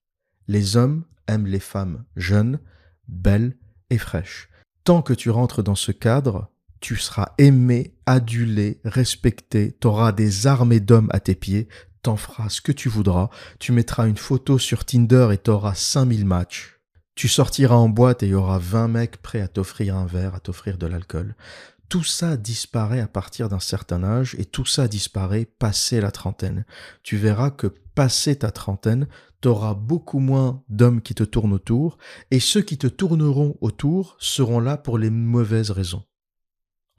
[0.48, 2.61] Les hommes aiment les femmes jeunes,
[3.09, 3.59] belles
[3.90, 4.48] et fraîches.
[4.85, 10.80] Tant que tu rentres dans ce cadre, tu seras aimé, adulé, respecté, t'auras des armées
[10.80, 11.68] d'hommes à tes pieds,
[12.00, 13.28] t'en feras ce que tu voudras,
[13.59, 16.80] tu mettras une photo sur Tinder et t'auras 5000 matchs.
[17.16, 20.35] Tu sortiras en boîte et il y aura 20 mecs prêts à t'offrir un verre,
[20.35, 21.35] à t'offrir de l'alcool
[21.90, 26.64] tout ça disparaît à partir d'un certain âge et tout ça disparaît passé la trentaine.
[27.03, 29.09] Tu verras que passé ta trentaine,
[29.42, 31.98] tu auras beaucoup moins d'hommes qui te tournent autour
[32.31, 36.05] et ceux qui te tourneront autour seront là pour les mauvaises raisons.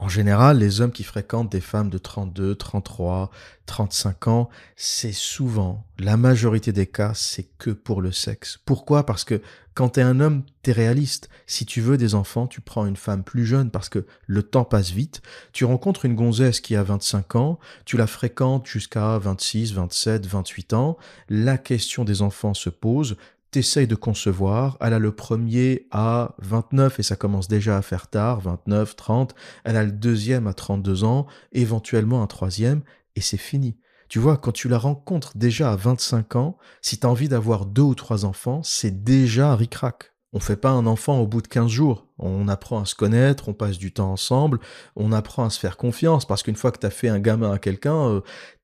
[0.02, 3.30] En général, les hommes qui fréquentent des femmes de 32, 33,
[3.68, 8.60] 35 ans, c'est souvent, la majorité des cas, c'est que pour le sexe.
[8.66, 9.06] Pourquoi?
[9.06, 9.44] Parce que
[9.76, 11.30] quand t'es un homme, t'es réaliste.
[11.46, 14.66] Si tu veux des enfants, tu prends une femme plus jeune parce que le temps
[14.66, 15.22] passe vite.
[15.54, 20.74] Tu rencontres une gonzesse qui a 25 ans, tu la fréquentes jusqu'à 26, 27, 28
[20.74, 20.98] ans.
[21.30, 23.18] La question des enfants se pose
[23.52, 28.08] t'essayes de concevoir, elle a le premier à 29 et ça commence déjà à faire
[28.08, 29.36] tard, 29, 30,
[29.66, 32.82] elle a le deuxième à 32 ans, éventuellement un troisième,
[33.16, 33.78] et c'est fini.
[34.08, 37.66] Tu vois, quand tu la rencontres déjà à 25 ans, si tu as envie d'avoir
[37.66, 40.12] deux ou trois enfants, c'est déjà ric-rac.
[40.34, 42.08] On fait pas un enfant au bout de 15 jours.
[42.18, 44.60] On apprend à se connaître, on passe du temps ensemble,
[44.96, 47.52] on apprend à se faire confiance, parce qu'une fois que tu as fait un gamin
[47.52, 48.22] à quelqu'un, euh,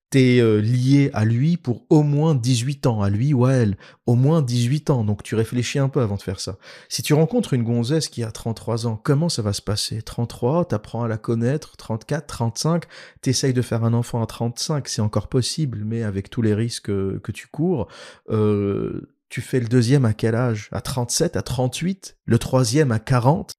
[0.09, 3.77] t'es euh, lié à lui pour au moins 18 ans, à lui ou à elle,
[4.05, 6.57] au moins 18 ans, donc tu réfléchis un peu avant de faire ça.
[6.89, 10.01] Si tu rencontres une gonzesse qui a 33 ans, comment ça va se passer?
[10.01, 12.83] 33, t'apprends à la connaître, 34, 35,
[13.21, 16.87] t'essayes de faire un enfant à 35, c'est encore possible, mais avec tous les risques
[16.87, 17.87] que tu cours,
[18.29, 20.69] euh, tu fais le deuxième à quel âge?
[20.71, 23.55] À 37, à 38 Le troisième à 40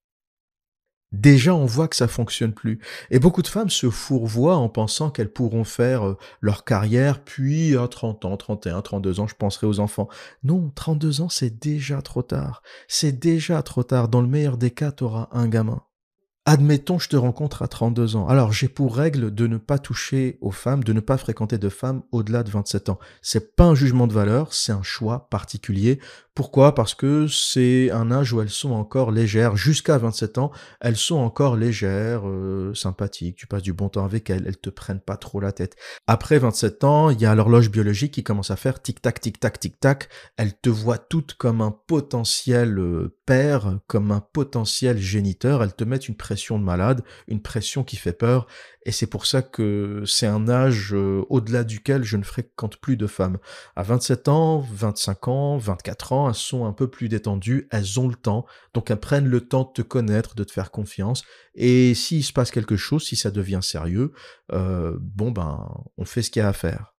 [1.11, 2.79] Déjà, on voit que ça fonctionne plus.
[3.09, 7.75] Et beaucoup de femmes se fourvoient en pensant qu'elles pourront faire euh, leur carrière, puis
[7.75, 10.07] à 30 ans, 31, 32 ans, je penserai aux enfants.
[10.43, 12.61] Non, 32 ans, c'est déjà trop tard.
[12.87, 14.07] C'est déjà trop tard.
[14.07, 15.81] Dans le meilleur des cas, tu auras un gamin.
[16.45, 18.27] Admettons, je te rencontre à 32 ans.
[18.27, 21.69] Alors, j'ai pour règle de ne pas toucher aux femmes, de ne pas fréquenter de
[21.69, 22.97] femmes au-delà de 27 ans.
[23.21, 25.99] C'est pas un jugement de valeur, c'est un choix particulier.
[26.39, 26.73] Pourquoi?
[26.73, 29.57] Parce que c'est un âge où elles sont encore légères.
[29.57, 33.35] Jusqu'à 27 ans, elles sont encore légères, euh, sympathiques.
[33.35, 35.75] Tu passes du bon temps avec elles, elles te prennent pas trop la tête.
[36.07, 40.07] Après 27 ans, il y a l'horloge biologique qui commence à faire tic-tac, tic-tac, tic-tac.
[40.37, 45.61] Elles te voient toutes comme un potentiel euh, père, comme un potentiel géniteur.
[45.61, 48.47] Elles te mettent une pression de malade, une pression qui fait peur.
[48.89, 52.97] Et c'est pour ça que c'est un âge euh, au-delà duquel je ne fréquente plus
[52.97, 53.37] de femmes.
[53.75, 58.07] À 27 ans, 25 ans, 24 ans, elles sont un peu plus détendues, elles ont
[58.07, 61.23] le temps, donc elles prennent le temps de te connaître, de te faire confiance.
[61.53, 64.11] Et s'il se passe quelque chose, si ça devient sérieux,
[64.53, 66.95] euh, bon ben, on fait ce qu'il y a à faire.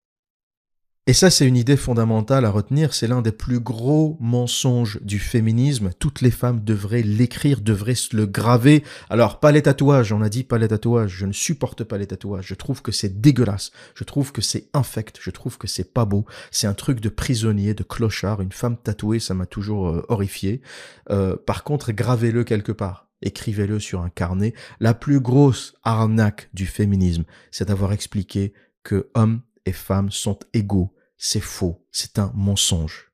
[1.10, 5.18] Et ça, c'est une idée fondamentale à retenir, c'est l'un des plus gros mensonges du
[5.18, 5.90] féminisme.
[5.98, 8.84] Toutes les femmes devraient l'écrire, devraient se le graver.
[9.08, 12.06] Alors, pas les tatouages, on a dit pas les tatouages, je ne supporte pas les
[12.06, 15.92] tatouages, je trouve que c'est dégueulasse, je trouve que c'est infect, je trouve que c'est
[15.92, 19.88] pas beau, c'est un truc de prisonnier, de clochard, une femme tatouée, ça m'a toujours
[19.88, 20.62] euh, horrifié.
[21.10, 23.08] Euh, par contre, gravez-le quelque part.
[23.20, 24.54] Écrivez-le sur un carnet.
[24.78, 28.52] La plus grosse arnaque du féminisme, c'est d'avoir expliqué
[28.84, 33.12] que hommes et femmes sont égaux c'est faux, c'est un mensonge.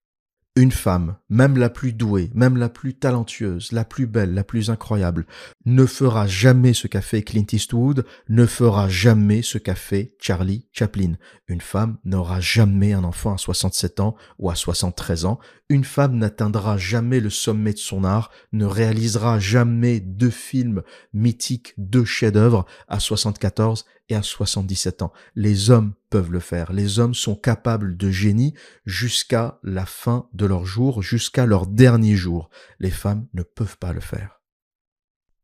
[0.55, 4.71] Une femme, même la plus douée, même la plus talentueuse, la plus belle, la plus
[4.71, 5.27] incroyable,
[5.66, 10.69] ne fera jamais ce qu'a fait Clint Eastwood, ne fera jamais ce qu'a fait Charlie
[10.73, 11.14] Chaplin.
[11.49, 15.40] Une femme n'aura jamais un enfant à 67 ans ou à 73 ans.
[15.68, 21.74] Une femme n'atteindra jamais le sommet de son art, ne réalisera jamais deux films mythiques,
[21.76, 25.12] deux chefs-d'œuvre à 74 et à 77 ans.
[25.35, 26.72] Les hommes peuvent le faire.
[26.72, 32.14] Les hommes sont capables de génie jusqu'à la fin de leur jour, jusqu'à leur dernier
[32.14, 32.48] jour.
[32.79, 34.40] Les femmes ne peuvent pas le faire.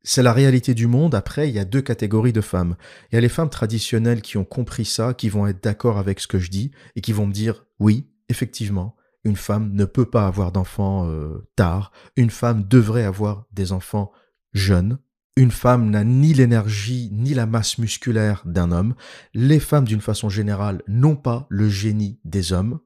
[0.04, 1.16] C'est la réalité du monde.
[1.16, 2.76] Après, il y a deux catégories de femmes.
[3.10, 6.20] Il y a les femmes traditionnelles qui ont compris ça, qui vont être d'accord avec
[6.20, 10.04] ce que je dis et qui vont me dire oui, effectivement, une femme ne peut
[10.04, 11.92] pas avoir d'enfants euh, tard.
[12.16, 14.12] Une femme devrait avoir des enfants
[14.52, 14.98] jeunes.
[15.36, 18.94] Une femme n'a ni l'énergie ni la masse musculaire d'un homme.
[19.32, 22.80] Les femmes, d'une façon générale, n'ont pas le génie des hommes.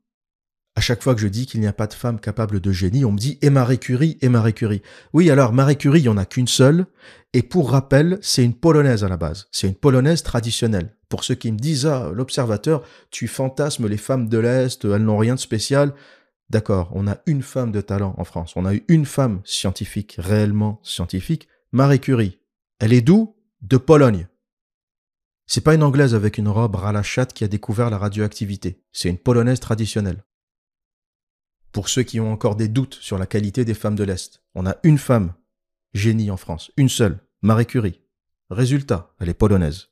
[0.76, 3.06] À chaque fois que je dis qu'il n'y a pas de femme capable de génie,
[3.06, 4.82] on me dit et Marie Curie et Marie Curie.
[5.14, 6.84] Oui, alors Marie Curie, il n'y en a qu'une seule.
[7.32, 9.48] Et pour rappel, c'est une polonaise à la base.
[9.52, 10.94] C'est une polonaise traditionnelle.
[11.08, 15.16] Pour ceux qui me disent, ah, l'observateur, tu fantasmes les femmes de l'Est, elles n'ont
[15.16, 15.94] rien de spécial.
[16.48, 18.54] D'accord, on a une femme de talent en France.
[18.56, 21.48] On a eu une femme scientifique, réellement scientifique.
[21.72, 22.38] Marie Curie.
[22.78, 23.36] Elle est d'où?
[23.62, 24.28] De Pologne.
[25.46, 28.82] C'est pas une anglaise avec une robe ras la chatte qui a découvert la radioactivité.
[28.92, 30.24] C'est une polonaise traditionnelle.
[31.72, 34.66] Pour ceux qui ont encore des doutes sur la qualité des femmes de l'Est, on
[34.66, 35.34] a une femme
[35.94, 38.00] génie en France, une seule, Marie Curie.
[38.50, 39.88] Résultat, elle est polonaise.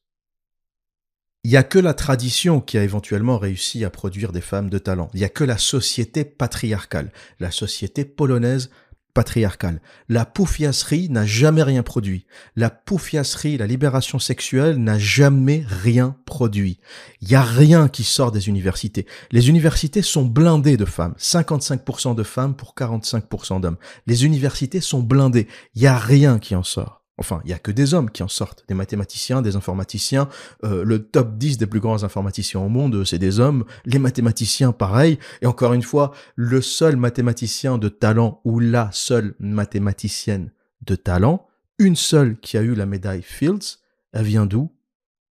[1.44, 4.78] Il n'y a que la tradition qui a éventuellement réussi à produire des femmes de
[4.78, 5.10] talent.
[5.12, 8.70] Il n'y a que la société patriarcale, la société polonaise
[9.12, 9.82] patriarcale.
[10.08, 12.26] La poufiasserie n'a jamais rien produit.
[12.56, 16.80] La poufiasserie, la libération sexuelle n'a jamais rien produit.
[17.20, 19.06] Il y a rien qui sort des universités.
[19.30, 21.14] Les universités sont blindées de femmes.
[21.18, 23.78] 55% de femmes pour 45% d'hommes.
[24.06, 25.46] Les universités sont blindées.
[25.74, 27.03] Il y a rien qui en sort.
[27.16, 30.28] Enfin, il y a que des hommes qui en sortent, des mathématiciens, des informaticiens.
[30.64, 33.64] Euh, le top 10 des plus grands informaticiens au monde, c'est des hommes.
[33.84, 35.18] Les mathématiciens, pareil.
[35.40, 40.50] Et encore une fois, le seul mathématicien de talent ou la seule mathématicienne
[40.82, 41.46] de talent,
[41.78, 43.78] une seule qui a eu la médaille Fields,
[44.12, 44.72] elle vient d'où?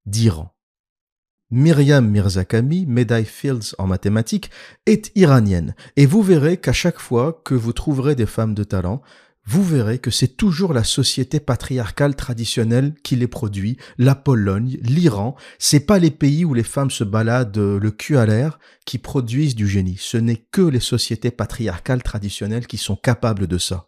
[0.05, 0.53] D'Iran.
[1.51, 4.51] Myriam Mirzakami, médaille Fields en mathématiques,
[4.85, 5.75] est iranienne.
[5.97, 9.01] Et vous verrez qu'à chaque fois que vous trouverez des femmes de talent,
[9.45, 15.35] vous verrez que c'est toujours la société patriarcale traditionnelle qui les produit, la Pologne, l'Iran,
[15.57, 18.99] c'est pas les pays où les femmes se baladent euh, le cul à l'air qui
[18.99, 19.97] produisent du génie.
[19.99, 23.87] Ce n'est que les sociétés patriarcales traditionnelles qui sont capables de ça.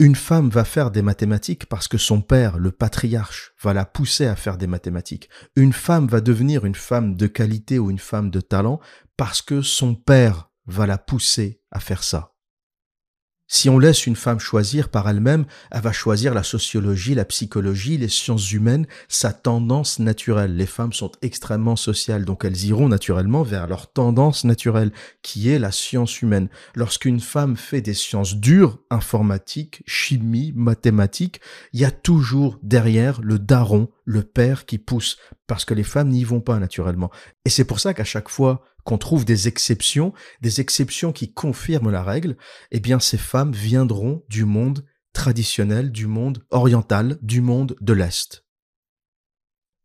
[0.00, 4.26] Une femme va faire des mathématiques parce que son père, le patriarche, va la pousser
[4.26, 5.30] à faire des mathématiques.
[5.56, 8.80] Une femme va devenir une femme de qualité ou une femme de talent
[9.16, 12.33] parce que son père va la pousser à faire ça.
[13.46, 17.98] Si on laisse une femme choisir par elle-même, elle va choisir la sociologie, la psychologie,
[17.98, 20.56] les sciences humaines, sa tendance naturelle.
[20.56, 25.58] Les femmes sont extrêmement sociales, donc elles iront naturellement vers leur tendance naturelle, qui est
[25.58, 26.48] la science humaine.
[26.74, 31.40] Lorsqu'une femme fait des sciences dures, informatique, chimie, mathématiques,
[31.74, 36.08] il y a toujours derrière le daron, le père qui pousse, parce que les femmes
[36.08, 37.10] n'y vont pas naturellement.
[37.44, 41.90] Et c'est pour ça qu'à chaque fois qu'on trouve des exceptions, des exceptions qui confirment
[41.90, 42.36] la règle,
[42.70, 48.44] eh bien ces femmes viendront du monde traditionnel, du monde oriental, du monde de l'Est.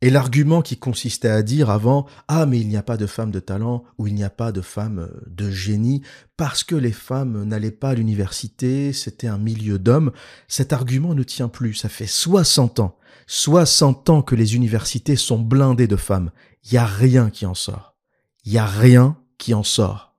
[0.01, 3.31] Et l'argument qui consistait à dire avant Ah, mais il n'y a pas de femmes
[3.31, 6.01] de talent ou il n'y a pas de femmes euh, de génie
[6.37, 10.11] parce que les femmes n'allaient pas à l'université, c'était un milieu d'hommes,
[10.47, 11.73] cet argument ne tient plus.
[11.73, 16.31] Ça fait 60 ans, 60 ans que les universités sont blindées de femmes.
[16.63, 17.88] Il n'y a rien qui en sort
[18.49, 20.15] il n'y a rien qui en sort.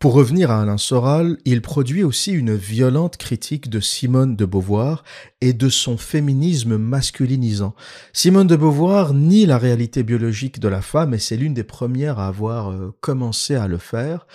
[0.00, 5.04] Pour revenir à Alain Soral, il produit aussi une violente critique de Simone de Beauvoir
[5.40, 7.76] et de son féminisme masculinisant.
[8.12, 12.18] Simone de Beauvoir nie la réalité biologique de la femme et c'est l'une des premières
[12.18, 14.26] à avoir euh, commencé à le faire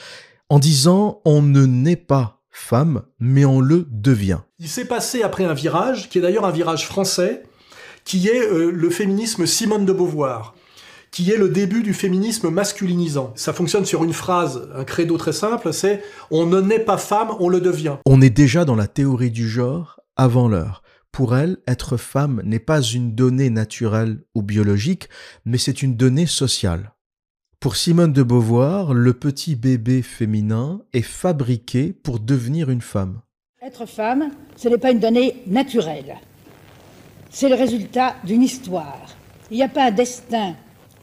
[0.48, 4.40] en disant on ne naît pas femme mais on le devient.
[4.60, 7.44] Il s'est passé après un virage qui est d'ailleurs un virage français
[8.06, 10.55] qui est euh, le féminisme Simone de Beauvoir
[11.16, 13.32] qui est le début du féminisme masculinisant.
[13.36, 17.30] Ça fonctionne sur une phrase, un credo très simple, c'est on ne naît pas femme,
[17.40, 17.96] on le devient.
[18.06, 20.84] On est déjà dans la théorie du genre avant l'heure.
[21.14, 25.08] Pour elle, être femme n'est pas une donnée naturelle ou biologique,
[25.46, 26.92] mais c'est une donnée sociale.
[27.62, 33.22] Pour Simone de Beauvoir, le petit bébé féminin est fabriqué pour devenir une femme.
[33.62, 36.18] Être femme, ce n'est pas une donnée naturelle.
[37.30, 39.16] C'est le résultat d'une histoire.
[39.50, 40.56] Il n'y a pas un destin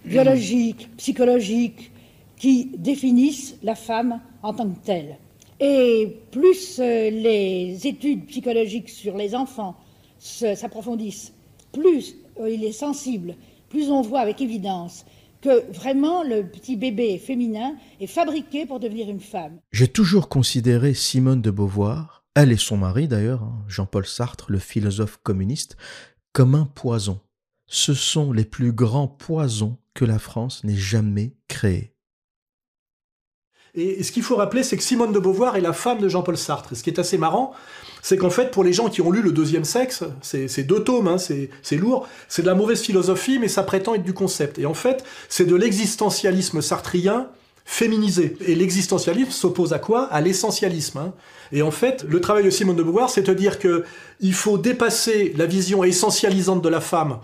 [0.04, 1.90] biologiques, psychologiques,
[2.36, 5.16] qui définissent la femme en tant que telle.
[5.60, 9.76] Et plus euh, les études psychologiques sur les enfants
[10.18, 11.32] s'approfondissent,
[11.72, 13.36] plus euh, il est sensible,
[13.68, 15.04] plus on voit avec évidence
[15.40, 19.58] que vraiment le petit bébé féminin est fabriqué pour devenir une femme.
[19.72, 24.58] J'ai toujours considéré Simone de Beauvoir, elle et son mari d'ailleurs, hein, Jean-Paul Sartre, le
[24.58, 25.76] philosophe communiste,
[26.32, 27.20] comme un poison.
[27.66, 31.92] Ce sont les plus grands poisons que la France n'ait jamais créé.
[33.74, 36.36] Et ce qu'il faut rappeler, c'est que Simone de Beauvoir est la femme de Jean-Paul
[36.36, 36.72] Sartre.
[36.72, 37.52] Et ce qui est assez marrant,
[38.02, 41.08] c'est qu'en fait, pour les gens qui ont lu Le Deuxième Sexe, c'est deux tomes,
[41.08, 44.58] hein, c'est lourd, c'est de la mauvaise philosophie, mais ça prétend être du concept.
[44.58, 47.30] Et en fait, c'est de l'existentialisme sartrien
[47.64, 48.36] féminisé.
[48.46, 50.04] Et l'existentialisme s'oppose à quoi?
[50.06, 50.98] À l'essentialisme.
[50.98, 51.14] Hein.
[51.50, 53.84] Et en fait, le travail de Simone de Beauvoir, c'est de dire que
[54.20, 57.20] il faut dépasser la vision essentialisante de la femme,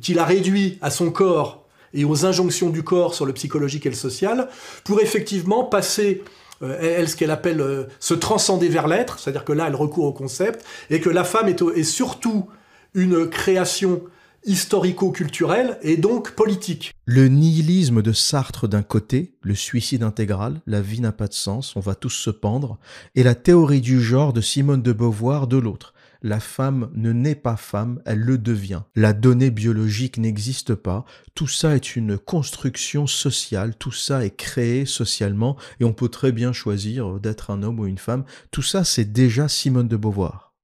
[0.00, 1.63] qui la réduit à son corps
[1.94, 4.48] et aux injonctions du corps sur le psychologique et le social,
[4.84, 6.22] pour effectivement passer
[6.62, 10.04] euh, elle, ce qu'elle appelle euh, se transcender vers l'être, c'est-à-dire que là, elle recourt
[10.04, 12.46] au concept, et que la femme est, est surtout
[12.94, 14.02] une création
[14.44, 16.92] historico-culturelle et donc politique.
[17.06, 21.74] Le nihilisme de Sartre d'un côté, le suicide intégral, la vie n'a pas de sens,
[21.76, 22.78] on va tous se pendre,
[23.14, 25.93] et la théorie du genre de Simone de Beauvoir de l'autre
[26.24, 28.80] la femme ne naît pas femme, elle le devient.
[28.96, 34.86] La donnée biologique n'existe pas, tout ça est une construction sociale, tout ça est créé
[34.86, 38.84] socialement, et on peut très bien choisir d'être un homme ou une femme, tout ça
[38.84, 40.54] c'est déjà Simone de Beauvoir.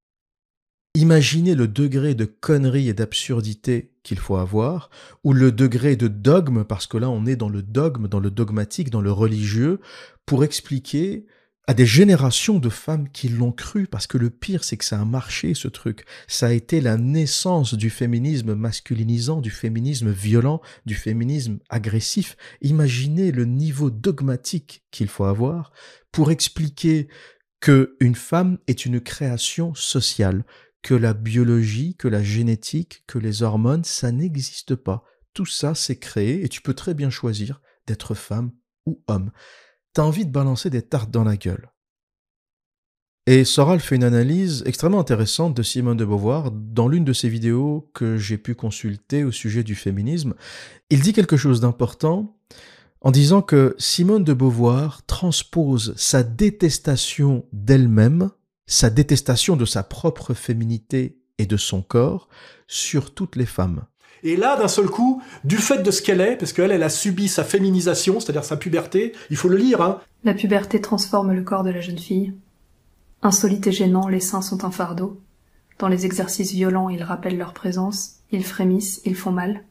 [0.94, 4.88] Imaginez le degré de connerie et d'absurdité qu'il faut avoir,
[5.24, 8.30] ou le degré de dogme, parce que là on est dans le dogme, dans le
[8.30, 9.78] dogmatique, dans le religieux,
[10.24, 11.26] pour expliquer
[11.70, 15.00] à des générations de femmes qui l'ont cru, parce que le pire, c'est que ça
[15.00, 16.04] a marché, ce truc.
[16.26, 22.36] Ça a été la naissance du féminisme masculinisant, du féminisme violent, du féminisme agressif.
[22.60, 25.70] Imaginez le niveau dogmatique qu'il faut avoir
[26.10, 27.06] pour expliquer
[27.60, 30.44] que une femme est une création sociale,
[30.82, 35.04] que la biologie, que la génétique, que les hormones, ça n'existe pas.
[35.34, 38.50] Tout ça, c'est créé et tu peux très bien choisir d'être femme
[38.86, 39.30] ou homme
[39.92, 41.70] t'as envie de balancer des tartes dans la gueule.
[43.26, 47.28] Et Soral fait une analyse extrêmement intéressante de Simone de Beauvoir dans l'une de ses
[47.28, 50.34] vidéos que j'ai pu consulter au sujet du féminisme.
[50.88, 52.36] Il dit quelque chose d'important
[53.02, 58.30] en disant que Simone de Beauvoir transpose sa détestation d'elle-même,
[58.66, 62.28] sa détestation de sa propre féminité et de son corps
[62.66, 63.84] sur toutes les femmes.
[64.22, 66.88] Et là, d'un seul coup, du fait de ce qu'elle est, parce qu'elle, elle a
[66.90, 69.80] subi sa féminisation, c'est-à-dire sa puberté, il faut le lire.
[69.80, 70.00] Hein.
[70.24, 72.34] La puberté transforme le corps de la jeune fille.
[73.22, 75.20] Insolites et gênants, les seins sont un fardeau.
[75.78, 79.64] Dans les exercices violents, ils rappellent leur présence, ils frémissent, ils font mal.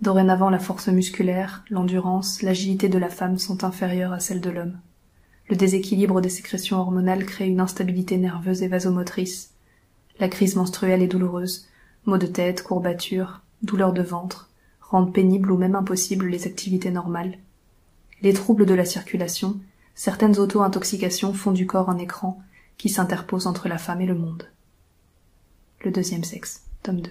[0.00, 4.78] Dorénavant, la force musculaire, l'endurance, l'agilité de la femme sont inférieures à celles de l'homme.
[5.48, 9.54] Le déséquilibre des sécrétions hormonales crée une instabilité nerveuse et vasomotrice.
[10.18, 11.68] La crise menstruelle est douloureuse.
[12.04, 14.48] Maux de tête, courbatures, douleurs de ventre,
[14.80, 17.38] rendent pénibles ou même impossibles les activités normales.
[18.22, 19.60] Les troubles de la circulation,
[19.94, 22.40] certaines auto-intoxications font du corps un écran
[22.78, 24.48] qui s'interpose entre la femme et le monde.
[25.84, 27.10] Le deuxième sexe, tome 2.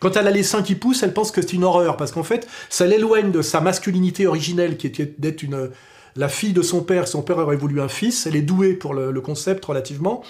[0.00, 2.24] Quand elle a les seins qui poussent, elle pense que c'est une horreur, parce qu'en
[2.24, 5.70] fait, ça l'éloigne de sa masculinité originelle, qui était d'être une,
[6.16, 7.08] la fille de son père.
[7.08, 10.22] Son père aurait voulu un fils, elle est douée pour le, concept relativement.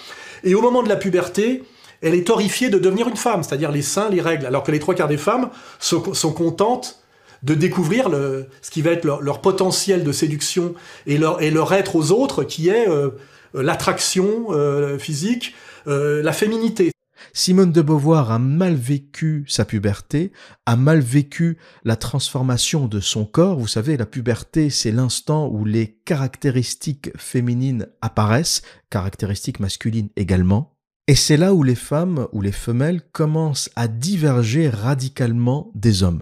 [0.43, 1.63] Et au moment de la puberté,
[2.01, 4.79] elle est horrifiée de devenir une femme, c'est-à-dire les seins, les règles, alors que les
[4.79, 6.99] trois quarts des femmes sont, contentes
[7.43, 10.75] de découvrir ce qui va être leur, potentiel de séduction
[11.07, 13.11] et leur, et leur être aux autres, qui est euh,
[13.53, 15.55] l'attraction euh, physique,
[15.87, 16.91] euh, la féminité.
[17.33, 20.31] Simone de Beauvoir a mal vécu sa puberté,
[20.65, 23.59] a mal vécu la transformation de son corps.
[23.59, 30.78] Vous savez, la puberté, c'est l'instant où les caractéristiques féminines apparaissent, caractéristiques masculines également.
[31.09, 36.21] Et c'est là où les femmes ou les femelles commencent à diverger radicalement des hommes.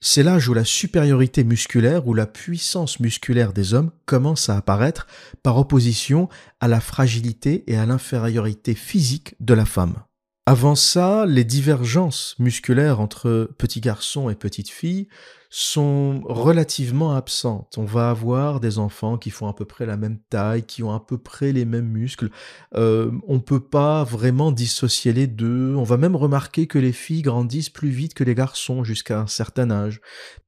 [0.00, 5.08] C'est l'âge où la supériorité musculaire ou la puissance musculaire des hommes commence à apparaître
[5.42, 6.28] par opposition
[6.60, 9.96] à la fragilité et à l'infériorité physique de la femme.
[10.46, 15.08] Avant ça, les divergences musculaires entre petits garçons et petites filles
[15.52, 17.74] sont relativement absentes.
[17.76, 20.94] On va avoir des enfants qui font à peu près la même taille, qui ont
[20.94, 22.30] à peu près les mêmes muscles.
[22.76, 25.74] Euh, on ne peut pas vraiment dissocier les deux.
[25.74, 29.26] On va même remarquer que les filles grandissent plus vite que les garçons jusqu'à un
[29.26, 30.00] certain âge.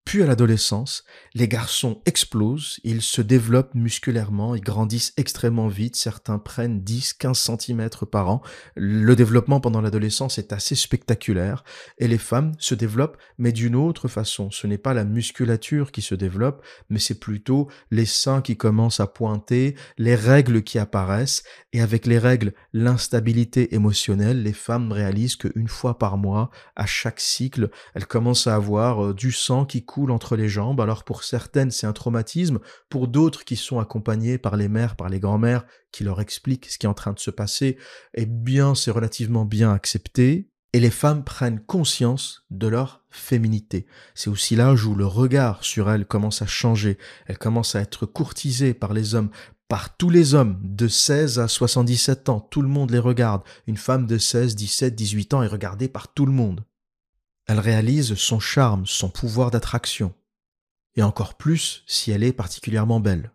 [0.04, 6.38] Puis à l'adolescence, les garçons explosent, ils se développent musculairement, ils grandissent extrêmement vite, certains
[6.38, 8.42] prennent 10-15 cm par an.
[8.74, 11.62] Le développement pendant l'adolescence est assez spectaculaire
[11.98, 14.50] et les femmes se développent mais d'une autre façon.
[14.50, 19.00] Ce n'est pas la musculature qui se développe, mais c'est plutôt les seins qui commencent
[19.00, 25.36] à pointer, les règles qui apparaissent, et avec les règles, l'instabilité émotionnelle, les femmes réalisent
[25.36, 29.84] qu'une fois par mois, à chaque cycle, elles commencent à avoir euh, du sang qui
[29.84, 30.80] coule entre les jambes.
[30.80, 35.08] Alors pour certaines, c'est un traumatisme, pour d'autres qui sont accompagnées par les mères, par
[35.08, 37.76] les grands-mères, qui leur expliquent ce qui est en train de se passer,
[38.14, 43.86] eh bien, c'est relativement bien accepté et les femmes prennent conscience de leur féminité.
[44.14, 48.06] C'est aussi l'âge où le regard sur elles commence à changer, elles commencent à être
[48.06, 49.30] courtisées par les hommes,
[49.68, 53.42] par tous les hommes de 16 à 77 ans, tout le monde les regarde.
[53.66, 56.64] Une femme de 16, 17, 18 ans est regardée par tout le monde.
[57.46, 60.14] Elle réalise son charme, son pouvoir d'attraction,
[60.94, 63.32] et encore plus si elle est particulièrement belle.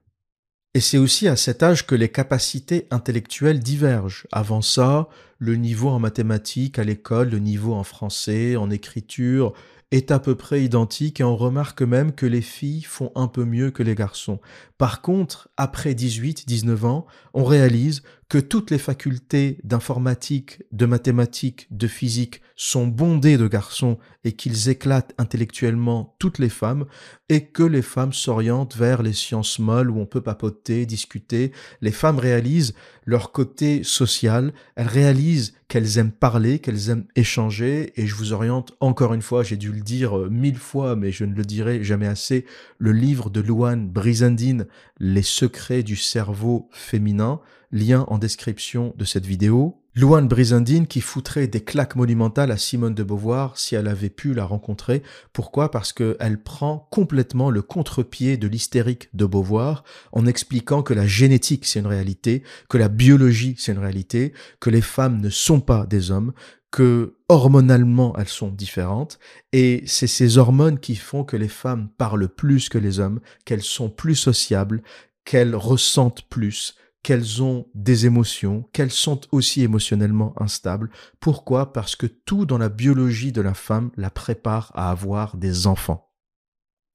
[0.77, 4.27] Et c'est aussi à cet âge que les capacités intellectuelles divergent.
[4.31, 5.09] Avant ça,
[5.39, 9.53] le niveau en mathématiques à l'école, le niveau en français, en écriture,
[9.89, 13.43] est à peu près identique et on remarque même que les filles font un peu
[13.43, 14.39] mieux que les garçons.
[14.77, 21.87] Par contre, après 18-19 ans, on réalise que toutes les facultés d'informatique, de mathématiques, de
[21.87, 26.85] physique sont bondées de garçons et qu'ils éclatent intellectuellement toutes les femmes
[27.29, 31.51] et que les femmes s'orientent vers les sciences molles où on peut papoter, discuter.
[31.81, 32.73] Les femmes réalisent
[33.05, 38.73] leur côté social, elles réalisent qu'elles aiment parler, qu'elles aiment échanger et je vous oriente
[38.79, 41.83] encore une fois, j'ai dû le dire euh, mille fois mais je ne le dirai
[41.83, 42.45] jamais assez,
[42.79, 44.65] le livre de Louane Brizendine
[44.99, 47.39] les secrets du cerveau féminin,
[47.71, 49.79] lien en description de cette vidéo.
[49.97, 54.35] Louane Brizendine qui foutrait des claques monumentales à Simone de Beauvoir si elle avait pu
[54.35, 55.01] la rencontrer.
[55.33, 55.71] Pourquoi?
[55.71, 61.65] Parce qu'elle prend complètement le contre-pied de l'hystérique de Beauvoir en expliquant que la génétique
[61.65, 65.87] c'est une réalité, que la biologie c'est une réalité, que les femmes ne sont pas
[65.87, 66.31] des hommes,
[66.69, 69.17] que hormonalement elles sont différentes
[69.51, 73.63] et c'est ces hormones qui font que les femmes parlent plus que les hommes, qu'elles
[73.63, 74.83] sont plus sociables,
[75.25, 80.89] qu'elles ressentent plus, qu'elles ont des émotions, qu'elles sont aussi émotionnellement instables.
[81.19, 81.73] Pourquoi?
[81.73, 86.11] Parce que tout dans la biologie de la femme la prépare à avoir des enfants.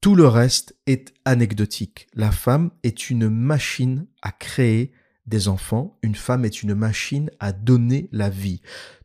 [0.01, 2.07] Tout le reste est anecdotique.
[2.13, 4.91] La femme est une machine à créer
[5.25, 8.61] des enfants, une femme est une machine à donner la vie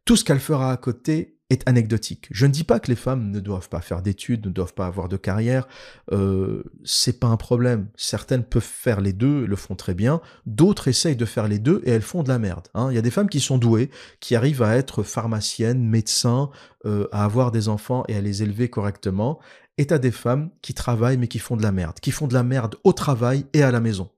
[0.08, 2.28] tout ce qu'elle fera à côté est anecdotique.
[2.30, 4.86] Je ne dis pas que les femmes ne doivent pas faire d'études, ne doivent pas
[4.86, 5.66] avoir de carrière.
[6.12, 7.88] Euh, c'est pas un problème.
[7.96, 10.20] Certaines peuvent faire les deux, le font très bien.
[10.44, 12.68] D'autres essayent de faire les deux et elles font de la merde.
[12.74, 12.88] Hein.
[12.90, 13.90] Il y a des femmes qui sont douées,
[14.20, 16.50] qui arrivent à être pharmaciennes, médecins,
[16.84, 19.40] euh, à avoir des enfants et à les élever correctement.
[19.78, 22.34] Et t'as des femmes qui travaillent mais qui font de la merde, qui font de
[22.34, 24.10] la merde au travail et à la maison.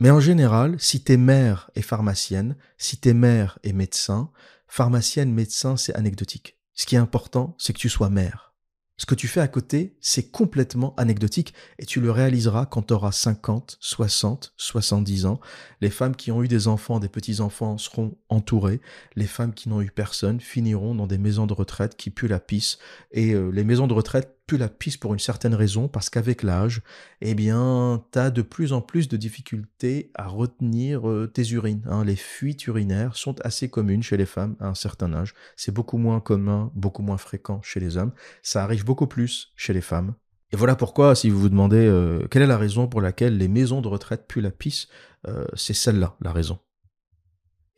[0.00, 4.30] Mais en général, si t'es mère et pharmacienne, si t'es mère et médecin,
[4.68, 6.58] pharmacienne, médecin, c'est anecdotique.
[6.74, 8.46] Ce qui est important, c'est que tu sois mère.
[8.98, 12.94] Ce que tu fais à côté, c'est complètement anecdotique et tu le réaliseras quand tu
[12.94, 15.38] auras 50, 60, 70 ans.
[15.82, 18.80] Les femmes qui ont eu des enfants, des petits-enfants seront entourées.
[19.14, 22.40] Les femmes qui n'ont eu personne finiront dans des maisons de retraite qui puent la
[22.40, 22.78] pisse.
[23.12, 26.42] Et euh, les maisons de retraite puent la pisse pour une certaine raison, parce qu'avec
[26.42, 26.82] l'âge,
[27.20, 31.82] eh bien, tu as de plus en plus de difficultés à retenir euh, tes urines.
[31.86, 32.04] Hein.
[32.04, 35.34] Les fuites urinaires sont assez communes chez les femmes à un certain âge.
[35.56, 38.12] C'est beaucoup moins commun, beaucoup moins fréquent chez les hommes.
[38.42, 40.14] Ça arrive beaucoup plus chez les femmes.
[40.52, 43.48] Et voilà pourquoi, si vous vous demandez euh, quelle est la raison pour laquelle les
[43.48, 44.86] maisons de retraite puent la pisse,
[45.26, 46.60] euh, c'est celle-là, la raison.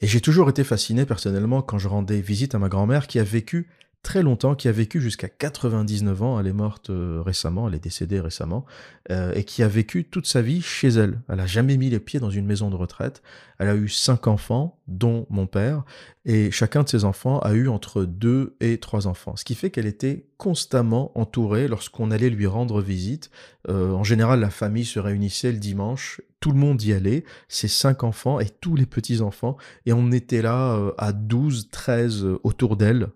[0.01, 3.25] Et j'ai toujours été fasciné personnellement quand je rendais visite à ma grand-mère qui a
[3.25, 3.69] vécu
[4.03, 7.83] très longtemps, qui a vécu jusqu'à 99 ans, elle est morte euh, récemment, elle est
[7.83, 8.65] décédée récemment,
[9.11, 11.21] euh, et qui a vécu toute sa vie chez elle.
[11.29, 13.23] Elle a jamais mis les pieds dans une maison de retraite.
[13.59, 15.85] Elle a eu cinq enfants, dont mon père,
[16.25, 19.37] et chacun de ses enfants a eu entre deux et trois enfants.
[19.37, 23.31] Ce qui fait qu'elle était constamment entourée lorsqu'on allait lui rendre visite.
[23.69, 27.69] Euh, en général, la famille se réunissait le dimanche, tout le monde y allait, ses
[27.69, 33.09] cinq enfants et tous les petits-enfants, et on était là à 12, 13 autour d'elle,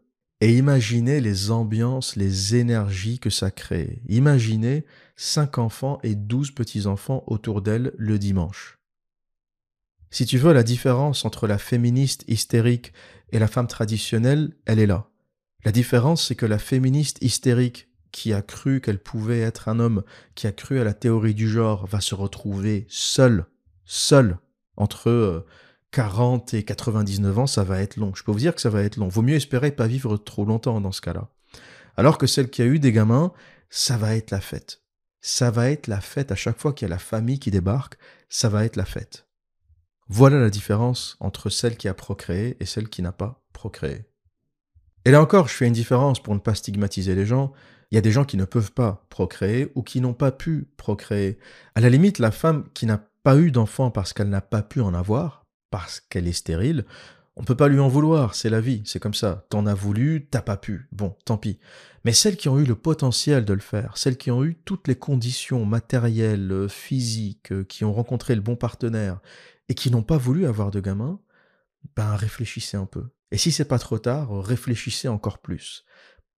[0.43, 4.03] et imaginez les ambiances, les énergies que ça crée.
[4.09, 4.85] Imaginez
[5.15, 8.81] cinq enfants et douze petits-enfants autour d'elle le dimanche.
[10.11, 12.93] Si tu veux, la différence entre la féministe hystérique
[13.31, 15.09] et la femme traditionnelle, elle est là.
[15.65, 20.03] La différence, c'est que la féministe hystérique qui a cru qu'elle pouvait être un homme,
[20.35, 23.47] qui a cru à la théorie du genre, va se retrouver seule,
[23.85, 24.39] seule,
[24.77, 25.47] entre euh,
[25.93, 28.15] 40 et 99 ans, ça va être long.
[28.15, 29.09] Je peux vous dire que ça va être long.
[29.09, 31.29] Vaut mieux espérer pas vivre trop longtemps dans ce cas-là.
[31.97, 33.33] Alors que celle qui a eu des gamins,
[33.69, 34.83] ça va être la fête.
[35.21, 37.97] Ça va être la fête à chaque fois qu'il y a la famille qui débarque,
[38.29, 39.29] ça va être la fête.
[40.09, 44.07] Voilà la différence entre celle qui a procréé et celle qui n'a pas procréé.
[45.05, 47.53] Et là encore, je fais une différence pour ne pas stigmatiser les gens.
[47.91, 50.69] Il y a des gens qui ne peuvent pas procréer ou qui n'ont pas pu
[50.77, 51.39] procréer.
[51.75, 54.81] À la limite, la femme qui n'a pas eu d'enfant parce qu'elle n'a pas pu
[54.81, 55.42] en avoir,
[55.73, 56.85] parce qu'elle est stérile,
[57.35, 59.47] on peut pas lui en vouloir, c'est la vie, c'est comme ça.
[59.49, 60.87] T'en as voulu, t'as pas pu.
[60.93, 61.59] Bon, tant pis.
[62.05, 64.87] Mais celles qui ont eu le potentiel de le faire, celles qui ont eu toutes
[64.87, 69.21] les conditions matérielles, physiques, qui ont rencontré le bon partenaire
[69.71, 71.21] et qui n'ont pas voulu avoir de gamin,
[71.97, 73.09] ben réfléchissez un peu.
[73.31, 75.85] Et si c'est pas trop tard, réfléchissez encore plus.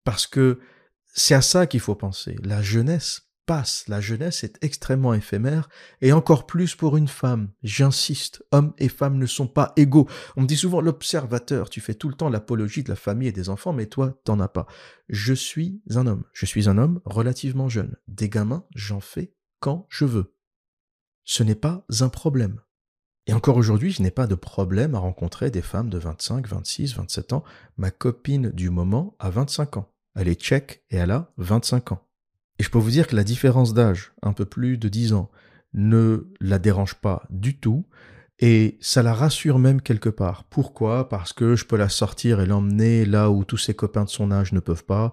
[0.05, 0.61] Parce que
[1.07, 2.37] c'est à ça qu'il faut penser.
[2.45, 3.85] La jeunesse passe.
[3.89, 5.69] La jeunesse est extrêmement éphémère
[6.01, 7.51] et encore plus pour une femme.
[7.63, 10.09] J'insiste, hommes et femmes ne sont pas égaux.
[10.37, 13.33] On me dit souvent l'observateur, tu fais tout le temps l'apologie de la famille et
[13.33, 14.67] des enfants, mais toi, t'en as pas.
[15.09, 16.25] Je suis un homme.
[16.33, 17.97] Je suis un homme relativement jeune.
[18.09, 20.35] Des gamins, j'en fais quand je veux.
[21.25, 22.61] Ce n'est pas un problème.
[23.27, 26.95] Et encore aujourd'hui, je n'ai pas de problème à rencontrer des femmes de 25, 26,
[26.97, 27.45] 27 ans.
[27.79, 29.91] Ma copine du moment a 25 ans.
[30.15, 32.07] Elle est tchèque et elle a 25 ans.
[32.59, 35.31] Et je peux vous dire que la différence d'âge, un peu plus de 10 ans,
[35.73, 37.87] ne la dérange pas du tout.
[38.41, 40.45] Et ça la rassure même quelque part.
[40.45, 41.09] Pourquoi?
[41.09, 44.31] Parce que je peux la sortir et l'emmener là où tous ses copains de son
[44.31, 45.13] âge ne peuvent pas.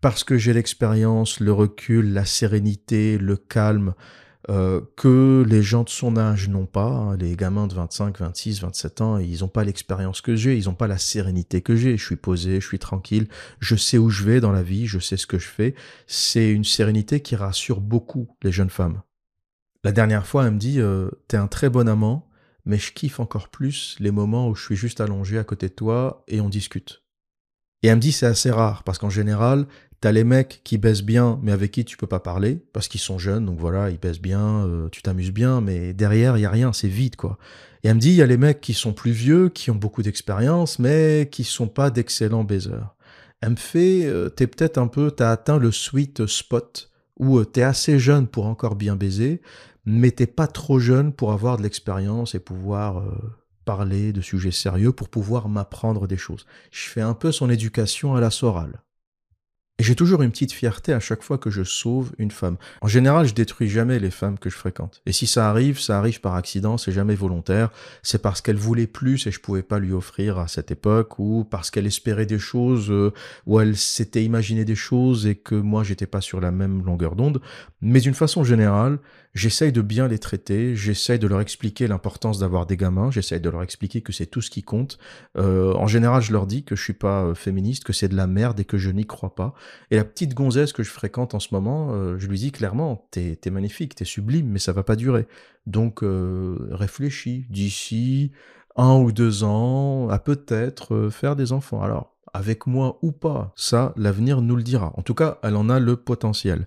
[0.00, 3.94] Parce que j'ai l'expérience, le recul, la sérénité, le calme,
[4.50, 6.88] euh, que les gens de son âge n'ont pas.
[6.88, 7.16] Hein.
[7.16, 10.74] Les gamins de 25, 26, 27 ans, ils n'ont pas l'expérience que j'ai, ils n'ont
[10.74, 11.96] pas la sérénité que j'ai.
[11.96, 13.28] Je suis posé, je suis tranquille,
[13.60, 15.76] je sais où je vais dans la vie, je sais ce que je fais.
[16.08, 19.02] C'est une sérénité qui rassure beaucoup les jeunes femmes.
[19.84, 22.28] La dernière fois, elle me dit euh, T'es un très bon amant,
[22.64, 25.74] mais je kiffe encore plus les moments où je suis juste allongé à côté de
[25.74, 27.04] toi et on discute.
[27.82, 29.66] Et elle me dit c'est assez rare parce qu'en général,
[30.00, 33.00] T'as les mecs qui baissent bien, mais avec qui tu peux pas parler, parce qu'ils
[33.00, 36.46] sont jeunes, donc voilà, ils baissent bien, euh, tu t'amuses bien, mais derrière, il y
[36.46, 37.36] a rien, c'est vide, quoi.
[37.84, 39.74] Et elle me dit, il y a les mecs qui sont plus vieux, qui ont
[39.74, 42.96] beaucoup d'expérience, mais qui sont pas d'excellents baiseurs.
[43.42, 47.44] Elle me fait, euh, t'es peut-être un peu, t'as atteint le sweet spot, où euh,
[47.44, 49.42] t'es assez jeune pour encore bien baiser,
[49.84, 53.04] mais t'es pas trop jeune pour avoir de l'expérience et pouvoir
[53.66, 56.46] parler de sujets sérieux, pour pouvoir m'apprendre des choses.
[56.70, 58.80] Je fais un peu son éducation à la sorale.
[59.80, 62.58] Et j'ai toujours une petite fierté à chaque fois que je sauve une femme.
[62.82, 65.00] En général, je détruis jamais les femmes que je fréquente.
[65.06, 67.70] Et si ça arrive, ça arrive par accident, c'est jamais volontaire.
[68.02, 71.46] C'est parce qu'elle voulait plus et je pouvais pas lui offrir à cette époque, ou
[71.50, 73.14] parce qu'elle espérait des choses, euh,
[73.46, 77.16] ou elle s'était imaginé des choses et que moi j'étais pas sur la même longueur
[77.16, 77.40] d'onde.
[77.80, 78.98] Mais d'une façon générale,
[79.34, 83.48] j'essaye de bien les traiter, j'essaye de leur expliquer l'importance d'avoir des gamins, j'essaye de
[83.48, 84.98] leur expliquer que c'est tout ce qui compte.
[85.36, 88.16] Euh, en général, je leur dis que je suis pas euh, féministe, que c'est de
[88.16, 89.54] la merde et que je n'y crois pas
[89.90, 93.06] Et la petite gonzesse que je fréquente en ce moment, euh, je lui dis clairement,
[93.10, 95.26] t'es es magnifique, t'es sublime, mais ça va pas durer.
[95.66, 98.32] Donc réfléchis, d'ici
[98.76, 101.82] un ou deux ans, à peut-être faire des enfants.
[101.82, 104.92] Alors, avec moi ou pas, ça, l'avenir nous le dira.
[104.96, 106.66] En tout cas, elle en a le potentiel.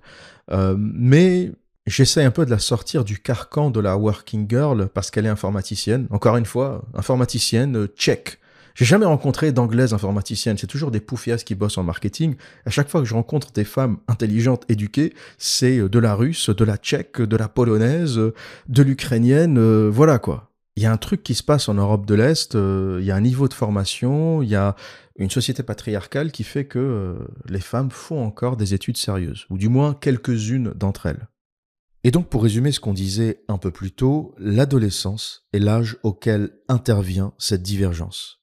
[0.78, 1.52] mais
[1.86, 5.30] J'essaie un peu de la sortir du carcan de la working girl parce qu'elle est
[5.30, 6.08] informaticienne.
[6.12, 8.40] Encore une fois, informaticienne, check.
[8.76, 10.58] J'ai jamais rencontré d'anglaises informaticiennes.
[10.58, 12.36] C'est toujours des poufias qui bossent en marketing.
[12.66, 16.64] À chaque fois que je rencontre des femmes intelligentes, éduquées, c'est de la russe, de
[16.64, 18.18] la tchèque, de la polonaise,
[18.70, 20.50] de l'ukrainienne, euh, voilà quoi.
[20.76, 23.12] Il y a un truc qui se passe en Europe de l'Est, euh, il y
[23.12, 24.76] a un niveau de formation, il y a
[25.18, 27.14] une société patriarcale qui fait que euh,
[27.48, 31.28] les femmes font encore des études sérieuses, ou du moins quelques-unes d'entre elles.
[32.04, 36.52] Et donc pour résumer ce qu'on disait un peu plus tôt, l'adolescence est l'âge auquel
[36.68, 38.42] intervient cette divergence.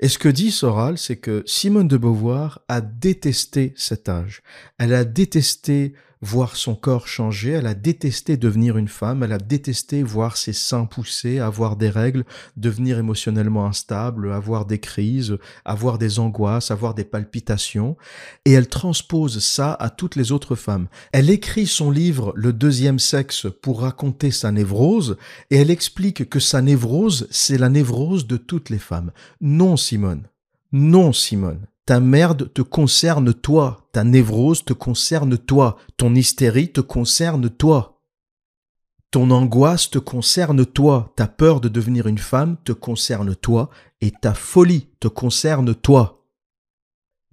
[0.00, 4.42] Et ce que dit Soral, c'est que Simone de Beauvoir a détesté cet âge.
[4.78, 5.94] Elle a détesté
[6.26, 10.52] voir son corps changer, elle a détesté devenir une femme, elle a détesté voir ses
[10.52, 12.24] seins pousser, avoir des règles,
[12.56, 17.96] devenir émotionnellement instable, avoir des crises, avoir des angoisses, avoir des palpitations,
[18.44, 20.88] et elle transpose ça à toutes les autres femmes.
[21.12, 25.16] Elle écrit son livre Le deuxième sexe pour raconter sa névrose,
[25.50, 29.12] et elle explique que sa névrose, c'est la névrose de toutes les femmes.
[29.40, 30.24] Non, Simone.
[30.72, 31.66] Non, Simone.
[31.86, 38.02] Ta merde te concerne toi, ta névrose te concerne toi, ton hystérie te concerne toi.
[39.12, 43.70] Ton angoisse te concerne toi, ta peur de devenir une femme te concerne toi,
[44.00, 46.15] et ta folie te concerne toi.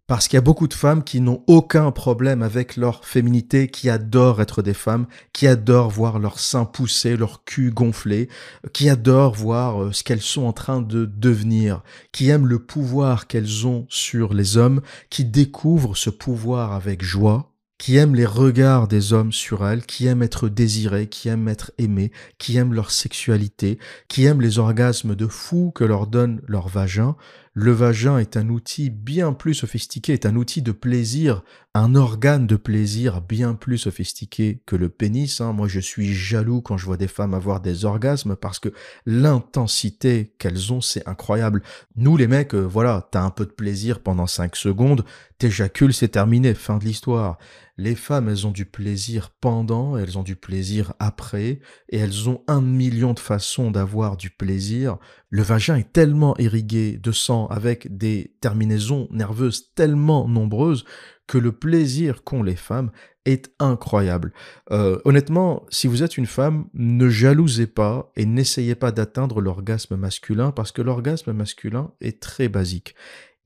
[0.06, 3.90] Parce qu'il y a beaucoup de femmes qui n'ont aucun problème avec leur féminité, qui
[3.90, 8.28] adorent être des femmes, qui adorent voir leur sein pousser, leur cul gonfler,
[8.74, 13.28] qui adorent voir euh, ce qu'elles sont en train de devenir, qui aiment le pouvoir
[13.28, 18.88] qu'elles ont sur les hommes, qui découvrent ce pouvoir avec joie, qui aiment les regards
[18.88, 22.92] des hommes sur elles, qui aiment être désirées, qui aiment être aimées, qui aiment leur
[22.92, 27.16] sexualité, qui aiment les orgasmes de fou que leur donne leur vagin,
[27.54, 31.44] le vagin est un outil bien plus sophistiqué, est un outil de plaisir,
[31.76, 35.40] un organe de plaisir bien plus sophistiqué que le pénis.
[35.40, 35.54] Hein.
[35.54, 38.70] Moi, je suis jaloux quand je vois des femmes avoir des orgasmes parce que
[39.06, 41.62] l'intensité qu'elles ont, c'est incroyable.
[41.96, 45.06] Nous, les mecs, euh, voilà, t'as un peu de plaisir pendant 5 secondes,
[45.38, 47.38] t'éjacules, c'est terminé, fin de l'histoire.
[47.78, 52.44] Les femmes, elles ont du plaisir pendant, elles ont du plaisir après, et elles ont
[52.48, 54.98] un million de façons d'avoir du plaisir.
[55.34, 60.86] Le vagin est tellement irrigué de sang avec des terminaisons nerveuses tellement nombreuses
[61.26, 62.92] que le plaisir qu'ont les femmes
[63.26, 64.32] est incroyable.
[64.70, 69.96] Euh, honnêtement, si vous êtes une femme, ne jalousez pas et n'essayez pas d'atteindre l'orgasme
[69.96, 72.94] masculin parce que l'orgasme masculin est très basique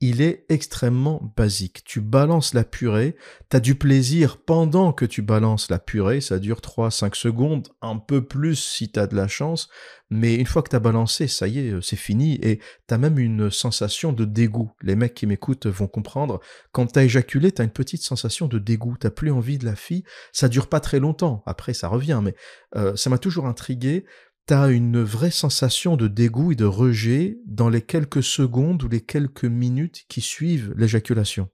[0.00, 1.82] il est extrêmement basique.
[1.84, 3.16] Tu balances la purée,
[3.50, 7.96] tu as du plaisir pendant que tu balances la purée, ça dure 3-5 secondes, un
[7.96, 9.68] peu plus si tu as de la chance,
[10.10, 12.98] mais une fois que tu balancé, ça y est, euh, c'est fini, et tu as
[12.98, 14.72] même une sensation de dégoût.
[14.82, 16.40] Les mecs qui m'écoutent vont comprendre,
[16.70, 19.74] quand tu éjaculé, tu as une petite sensation de dégoût, tu plus envie de la
[19.74, 22.34] fille, ça dure pas très longtemps, après ça revient, mais
[22.76, 24.04] euh, ça m'a toujours intrigué,
[24.48, 29.02] t'as une vraie sensation de dégoût et de rejet dans les quelques secondes ou les
[29.02, 31.50] quelques minutes qui suivent l'éjaculation.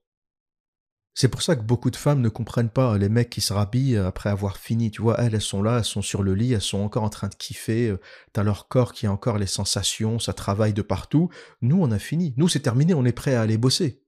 [1.13, 3.97] C'est pour ça que beaucoup de femmes ne comprennent pas les mecs qui se rhabillent
[3.97, 4.91] après avoir fini.
[4.91, 7.09] Tu vois, elles, elles sont là, elles sont sur le lit, elles sont encore en
[7.09, 7.89] train de kiffer.
[7.89, 7.99] Euh,
[8.31, 11.29] t'as leur corps qui a encore les sensations, ça travaille de partout.
[11.61, 12.33] Nous, on a fini.
[12.37, 14.04] Nous, c'est terminé, on est prêt à aller bosser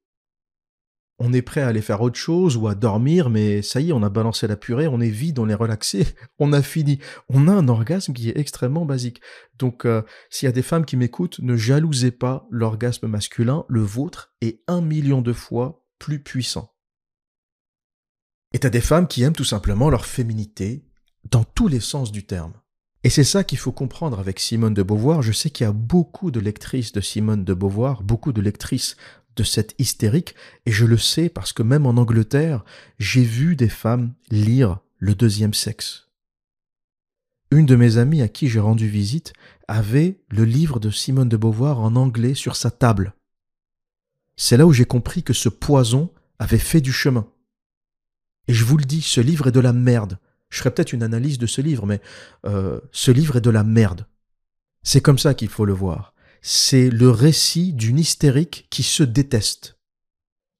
[1.20, 3.94] on est prêt à aller faire autre chose ou à dormir, mais ça y est,
[3.94, 6.06] on a balancé la purée, on est vide, on est relaxé,
[6.40, 7.00] on a fini.
[7.30, 9.22] On a un orgasme qui est extrêmement basique.
[9.58, 13.82] Donc, euh, s'il y a des femmes qui m'écoutent, ne jalousez pas l'orgasme masculin, le
[13.82, 16.74] vôtre est un million de fois plus puissant.
[18.54, 20.86] Et t'as des femmes qui aiment tout simplement leur féminité
[21.30, 22.54] dans tous les sens du terme.
[23.04, 25.22] Et c'est ça qu'il faut comprendre avec Simone de Beauvoir.
[25.22, 28.96] Je sais qu'il y a beaucoup de lectrices de Simone de Beauvoir, beaucoup de lectrices
[29.38, 30.36] de cette hystérique,
[30.66, 32.66] et je le sais parce que même en Angleterre,
[33.00, 36.10] j'ai vu des femmes lire le deuxième sexe.
[37.52, 39.32] Une de mes amies à qui j'ai rendu visite
[39.68, 43.14] avait le livre de Simone de Beauvoir en anglais sur sa table.
[44.36, 47.28] C'est là où j'ai compris que ce poison avait fait du chemin.
[48.48, 50.20] Et je vous le dis, ce livre est de la merde.
[50.50, 52.02] Je ferai peut-être une analyse de ce livre, mais
[52.46, 54.06] euh, ce livre est de la merde.
[54.84, 59.78] C'est comme ça qu'il faut le voir c'est le récit d'une hystérique qui se déteste.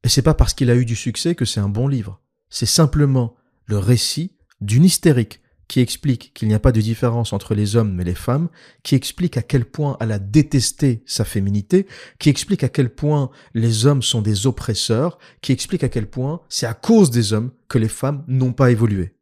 [0.04, 2.22] Et c'est pas parce qu'il a eu du succès que c'est un bon livre.
[2.50, 7.54] C'est simplement le récit d'une hystérique qui explique qu'il n'y a pas de différence entre
[7.54, 8.48] les hommes et les femmes,
[8.84, 11.88] qui explique à quel point elle a détesté sa féminité,
[12.20, 16.42] qui explique à quel point les hommes sont des oppresseurs, qui explique à quel point
[16.48, 19.14] c'est à cause des hommes que les femmes n'ont pas évolué.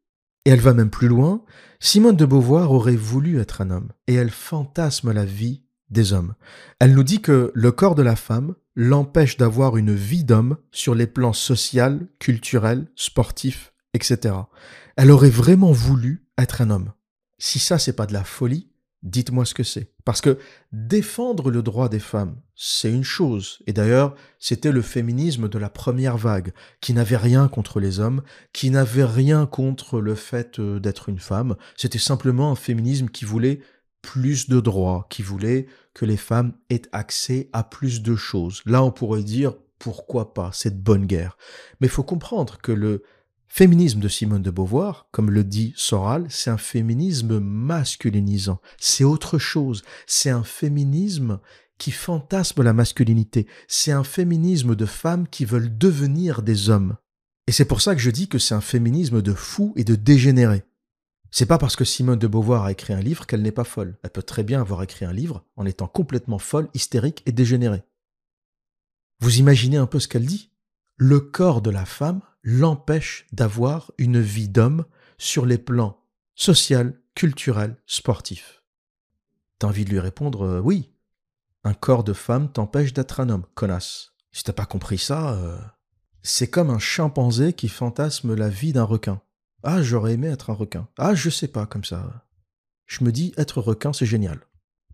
[0.45, 1.43] Et elle va même plus loin,
[1.80, 6.33] Simone de Beauvoir aurait voulu être un homme, et elle fantasme la vie des hommes.
[6.79, 10.95] Elle nous dit que le corps de la femme l'empêche d'avoir une vie d'homme sur
[10.95, 14.36] les plans social, culturel, sportif, etc.
[14.97, 16.91] Elle aurait vraiment voulu être un homme.
[17.38, 18.69] Si ça, c'est pas de la folie,
[19.03, 19.91] dites-moi ce que c'est.
[20.03, 20.38] Parce que
[20.71, 23.59] défendre le droit des femmes, c'est une chose.
[23.67, 28.23] Et d'ailleurs, c'était le féminisme de la première vague, qui n'avait rien contre les hommes,
[28.53, 31.55] qui n'avait rien contre le fait euh, d'être une femme.
[31.75, 33.61] C'était simplement un féminisme qui voulait
[34.06, 38.62] plus de droits, qui voulait que les femmes aient accès à plus de choses.
[38.66, 41.38] Là, on pourrait dire, pourquoi pas, cette bonne guerre?
[41.80, 43.03] Mais il faut comprendre que le
[43.47, 48.60] Féminisme de Simone de Beauvoir, comme le dit Soral, c'est un féminisme masculinisant.
[48.78, 49.82] C'est autre chose.
[50.08, 51.39] C'est un féminisme
[51.78, 53.47] qui fantasme la masculinité.
[53.68, 56.97] C'est un féminisme de femmes qui veulent devenir des hommes.
[57.47, 59.95] Et c'est pour ça que je dis que c'est un féminisme de fou et de
[59.95, 60.64] dégénéré.
[61.38, 63.97] C'est pas parce que Simone de Beauvoir a écrit un livre qu'elle n'est pas folle.
[64.03, 67.83] Elle peut très bien avoir écrit un livre en étant complètement folle, hystérique et dégénérée.
[69.19, 70.49] Vous imaginez un peu ce qu'elle dit?
[70.95, 74.86] Le corps de la femme l'empêche d'avoir une vie d'homme
[75.17, 76.01] sur les plans
[76.36, 78.63] social, culturel, sportif.
[79.59, 80.89] T'as envie de lui répondre euh, oui.
[81.65, 84.13] Un corps de femme t'empêche d'être un homme, connasse.
[84.31, 85.59] Si t'as pas compris ça, euh,
[86.23, 89.21] c'est comme un chimpanzé qui fantasme la vie d'un requin.
[89.68, 90.88] Ah, j'aurais aimé être un requin.
[90.99, 92.28] Ah, je sais pas, comme ça.
[92.86, 94.41] Je me dis, être requin, c'est génial.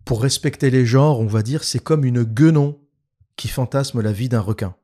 [0.06, 2.80] Pour respecter les genres, on va dire, c'est comme une guenon
[3.36, 4.74] qui fantasme la vie d'un requin.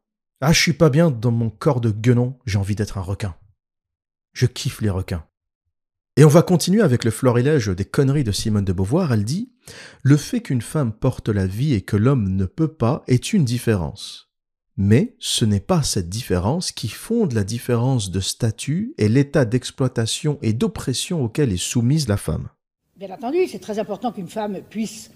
[0.42, 3.34] Ah, je suis pas bien dans mon corps de guenon, j'ai envie d'être un requin.
[4.34, 5.24] Je kiffe les requins.
[6.18, 9.14] Et on va continuer avec le florilège des conneries de Simone de Beauvoir.
[9.14, 9.54] Elle dit
[10.02, 13.46] Le fait qu'une femme porte la vie et que l'homme ne peut pas est une
[13.46, 14.27] différence.
[14.80, 20.38] Mais ce n'est pas cette différence qui fonde la différence de statut et l'état d'exploitation
[20.40, 22.48] et d'oppression auquel est soumise la femme.
[22.96, 25.10] Bien entendu, c'est très important qu'une femme puisse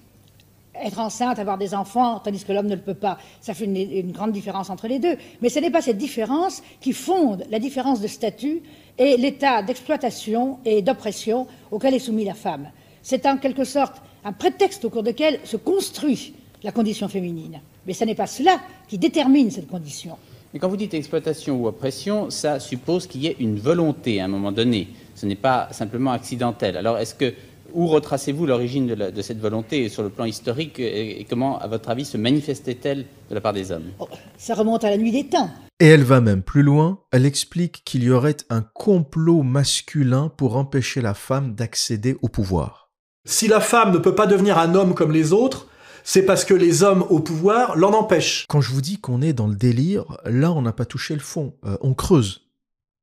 [0.74, 3.18] être enceinte, avoir des enfants, tandis que l'homme ne le peut pas.
[3.40, 5.16] Ça fait une, grande différence entre les deux.
[5.42, 8.62] Mais ce n'est pas cette différence qui fonde la différence de statut
[8.98, 12.68] et l'état d'exploitation et d'oppression auquel est soumise la femme.
[13.02, 16.34] C'est en quelque sorte un prétexte au cours duquel se construit
[16.64, 17.60] la condition féminine.
[17.86, 20.16] Mais ce n'est pas cela qui détermine cette condition.
[20.52, 24.26] Mais quand vous dites exploitation ou oppression, ça suppose qu'il y ait une volonté à
[24.26, 24.88] un moment donné.
[25.14, 26.76] Ce n'est pas simplement accidentel.
[26.76, 27.32] Alors est-ce que
[27.74, 32.04] où retracez-vous l'origine de, cette volonté sur le plan historique et, comment, à votre avis,
[32.04, 33.90] se manifestait-elle de la part des hommes?
[33.98, 35.50] Oh, Ça remonte à la nuit des temps.
[35.80, 40.56] Et elle va même plus loin, elle explique qu'il y aurait un complot masculin pour
[40.56, 42.90] empêcher la femme d'accéder au pouvoir.
[43.24, 45.66] Si la femme ne peut pas devenir un homme comme les autres,
[46.04, 48.46] c'est parce que les hommes au pouvoir l'en empêchent.
[48.48, 51.20] Quand je vous dis qu'on est dans le délire, là on n'a pas touché le
[51.20, 52.48] fond, euh, on creuse.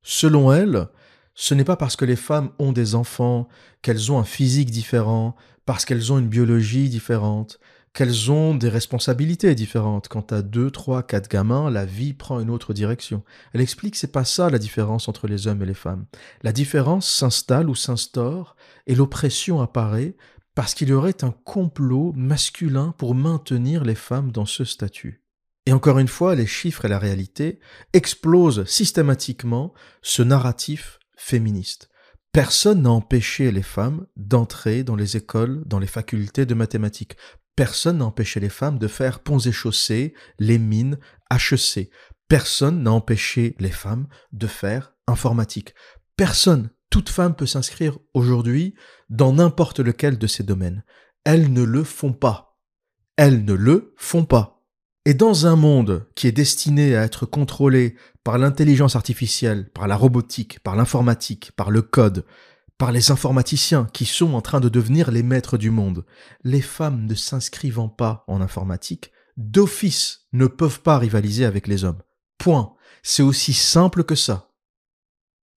[0.01, 0.87] Selon elle,
[1.35, 3.47] ce n'est pas parce que les femmes ont des enfants,
[3.81, 5.35] qu'elles ont un physique différent,
[5.65, 7.59] parce qu'elles ont une biologie différente,
[7.93, 10.07] qu'elles ont des responsabilités différentes.
[10.07, 13.23] Quand à deux, trois, quatre gamins, la vie prend une autre direction.
[13.53, 16.05] Elle explique que c'est pas ça la différence entre les hommes et les femmes.
[16.43, 18.55] La différence s'installe ou s'instaure
[18.87, 20.15] et l'oppression apparaît
[20.55, 25.23] parce qu'il y aurait un complot masculin pour maintenir les femmes dans ce statut.
[25.65, 27.59] Et encore une fois, les chiffres et la réalité
[27.93, 31.89] explosent systématiquement ce narratif féministe.
[32.31, 37.17] Personne n'a empêché les femmes d'entrer dans les écoles, dans les facultés de mathématiques.
[37.55, 40.97] Personne n'a empêché les femmes de faire ponts et chaussées, les mines,
[41.31, 41.89] HEC.
[42.27, 45.73] Personne n'a empêché les femmes de faire informatique.
[46.15, 48.75] Personne, toute femme peut s'inscrire aujourd'hui
[49.09, 50.83] dans n'importe lequel de ces domaines.
[51.23, 52.57] Elles ne le font pas.
[53.15, 54.63] Elles ne le font pas.
[55.05, 59.95] Et dans un monde qui est destiné à être contrôlé par l'intelligence artificielle, par la
[59.95, 62.25] robotique, par l'informatique, par le code,
[62.77, 66.05] par les informaticiens qui sont en train de devenir les maîtres du monde,
[66.43, 72.01] les femmes ne s'inscrivant pas en informatique, d'office ne peuvent pas rivaliser avec les hommes.
[72.37, 72.73] Point.
[73.01, 74.48] C'est aussi simple que ça.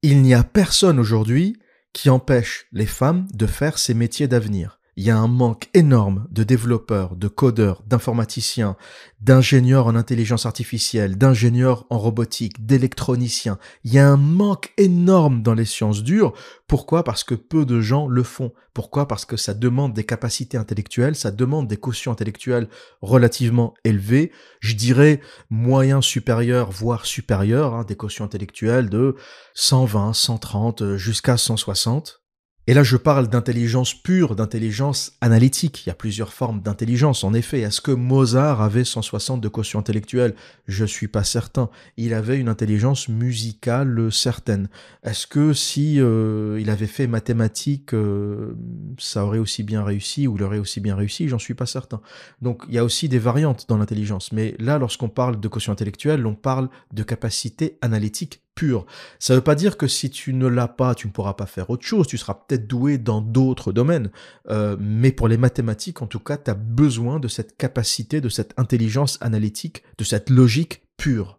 [0.03, 1.57] Il n'y a personne aujourd'hui
[1.93, 6.27] qui empêche les femmes de faire ces métiers d'avenir il y a un manque énorme
[6.31, 8.77] de développeurs, de codeurs, d'informaticiens,
[9.23, 13.59] d'ingénieurs en intelligence artificielle, d'ingénieurs en robotique, d'électroniciens.
[13.85, 16.35] Il y a un manque énorme dans les sciences dures.
[16.67, 17.05] Pourquoi?
[17.05, 18.53] Parce que peu de gens le font.
[18.75, 19.09] Pourquoi?
[19.09, 22.69] Parce que ça demande des capacités intellectuelles, ça demande des quotients intellectuels
[23.01, 24.31] relativement élevés.
[24.61, 29.17] Je dirais moyens supérieurs, voire supérieurs, hein, des quotients intellectuels de
[29.55, 32.22] 120, 130 jusqu'à 160
[32.69, 35.85] Et là, je parle d'intelligence pure, d'intelligence analytique.
[35.85, 37.61] Il y a plusieurs formes d'intelligence, en effet.
[37.61, 40.37] Est-ce que Mozart avait 160 de quotient intellectuel?
[40.69, 41.71] Je suis pas certain.
[41.97, 44.69] Il avait une intelligence musicale certaine.
[45.03, 48.55] Est-ce que si euh, il avait fait mathématiques, euh,
[48.97, 51.27] ça aurait aussi bien réussi ou il aurait aussi bien réussi?
[51.27, 52.01] J'en suis pas certain.
[52.43, 54.31] Donc, il y a aussi des variantes dans l'intelligence.
[54.31, 58.87] Mais là, lorsqu'on parle de quotient intellectuel, on parle de capacité analytique pure.
[59.19, 61.47] Ça ne veut pas dire que si tu ne l'as pas, tu ne pourras pas
[61.47, 64.11] faire autre chose, tu seras peut-être doué dans d'autres domaines,
[64.49, 68.29] euh, mais pour les mathématiques, en tout cas, tu as besoin de cette capacité, de
[68.29, 71.39] cette intelligence analytique, de cette logique pure.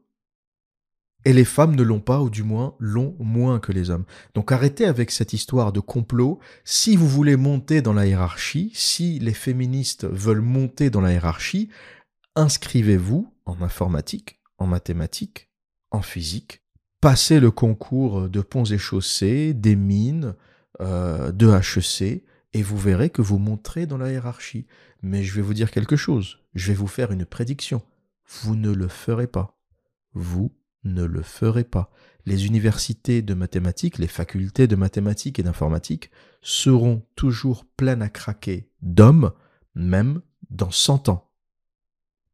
[1.25, 4.05] Et les femmes ne l'ont pas, ou du moins l'ont moins que les hommes.
[4.35, 6.39] Donc arrêtez avec cette histoire de complot.
[6.65, 11.69] Si vous voulez monter dans la hiérarchie, si les féministes veulent monter dans la hiérarchie,
[12.35, 15.49] inscrivez-vous en informatique, en mathématiques,
[15.91, 16.62] en physique,
[17.03, 20.35] passez le concours de ponts et chaussées, des mines,
[20.79, 22.23] euh, de HEC,
[22.53, 24.67] et vous verrez que vous monterez dans la hiérarchie.
[25.01, 27.81] Mais je vais vous dire quelque chose, je vais vous faire une prédiction.
[28.25, 29.59] Vous ne le ferez pas.
[30.13, 31.91] Vous ne le ferez pas.
[32.25, 36.09] Les universités de mathématiques, les facultés de mathématiques et d'informatique
[36.41, 39.33] seront toujours pleines à craquer d'hommes,
[39.75, 41.32] même dans 100 ans.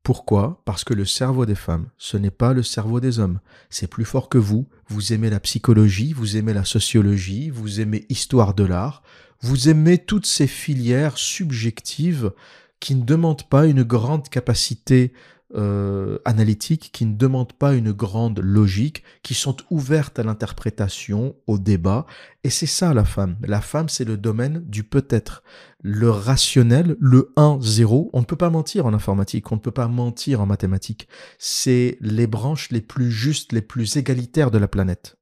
[0.10, 0.60] Pourquoi?
[0.66, 3.40] Parce que le cerveau des femmes, ce n'est pas le cerveau des hommes.
[3.70, 4.68] C'est plus fort que vous.
[4.88, 9.04] Vous aimez la psychologie, vous aimez la sociologie, vous aimez histoire de l'art,
[9.42, 12.32] vous aimez toutes ces filières subjectives
[12.80, 15.14] qui ne demandent pas une grande capacité
[15.56, 21.58] euh, analytiques qui ne demandent pas une grande logique, qui sont ouvertes à l'interprétation, au
[21.58, 22.06] débat.
[22.44, 23.36] Et c'est ça la femme.
[23.42, 25.44] La femme, c'est le domaine du peut-être.
[25.82, 29.88] Le rationnel, le 1-0, on ne peut pas mentir en informatique, on ne peut pas
[29.88, 31.08] mentir en mathématiques.
[31.38, 35.18] C'est les branches les plus justes, les plus égalitaires de la planète.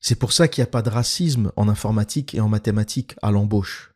[0.00, 3.30] C'est pour ça qu'il n'y a pas de racisme en informatique et en mathématiques à
[3.30, 3.95] l'embauche.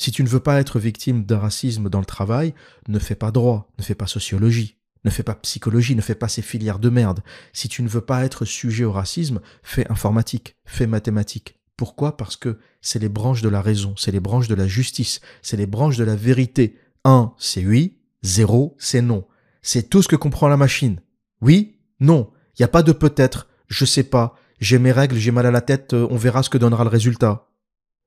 [0.00, 2.54] Si tu ne veux pas être victime d'un racisme dans le travail,
[2.88, 6.28] ne fais pas droit, ne fais pas sociologie, ne fais pas psychologie, ne fais pas
[6.28, 7.20] ces filières de merde.
[7.52, 11.60] Si tu ne veux pas être sujet au racisme, fais informatique, fais mathématiques.
[11.76, 12.16] Pourquoi?
[12.16, 15.58] Parce que c'est les branches de la raison, c'est les branches de la justice, c'est
[15.58, 16.78] les branches de la vérité.
[17.04, 19.26] 1, c'est oui, 0, c'est non.
[19.60, 21.02] C'est tout ce que comprend la machine.
[21.42, 25.44] Oui, non, il a pas de peut-être, je sais pas, j'ai mes règles, j'ai mal
[25.44, 27.49] à la tête, euh, on verra ce que donnera le résultat.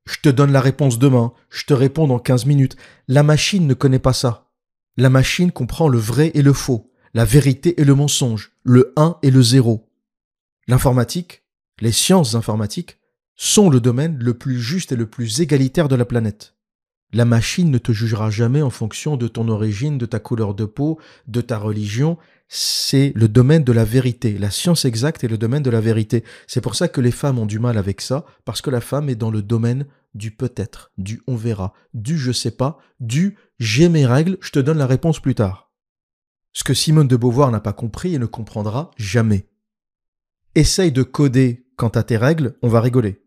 [0.06, 2.76] Je te donne la réponse demain, je te réponds dans 15 minutes.
[3.08, 4.51] La machine ne connaît pas ça.
[4.97, 9.18] La machine comprend le vrai et le faux, la vérité et le mensonge, le 1
[9.24, 9.89] et le 0.
[10.68, 11.43] L'informatique,
[11.80, 12.99] les sciences informatiques,
[13.36, 16.56] sont le domaine le plus juste et le plus égalitaire de la planète.
[17.14, 20.66] La machine ne te jugera jamais en fonction de ton origine, de ta couleur de
[20.66, 22.18] peau, de ta religion,
[22.56, 24.38] c'est le domaine de la vérité.
[24.38, 26.24] La science exacte est le domaine de la vérité.
[26.45, 29.10] C'est pour ça que les femmes ont du mal avec ça, parce que la femme
[29.10, 33.89] est dans le domaine du peut-être, du on verra, du je sais pas, du j'ai
[33.89, 35.72] mes règles, je te donne la réponse plus tard.
[36.51, 39.47] Ce que Simone de Beauvoir n'a pas compris et ne comprendra jamais.
[40.54, 43.24] Essaye de coder quant à tes règles, on va rigoler.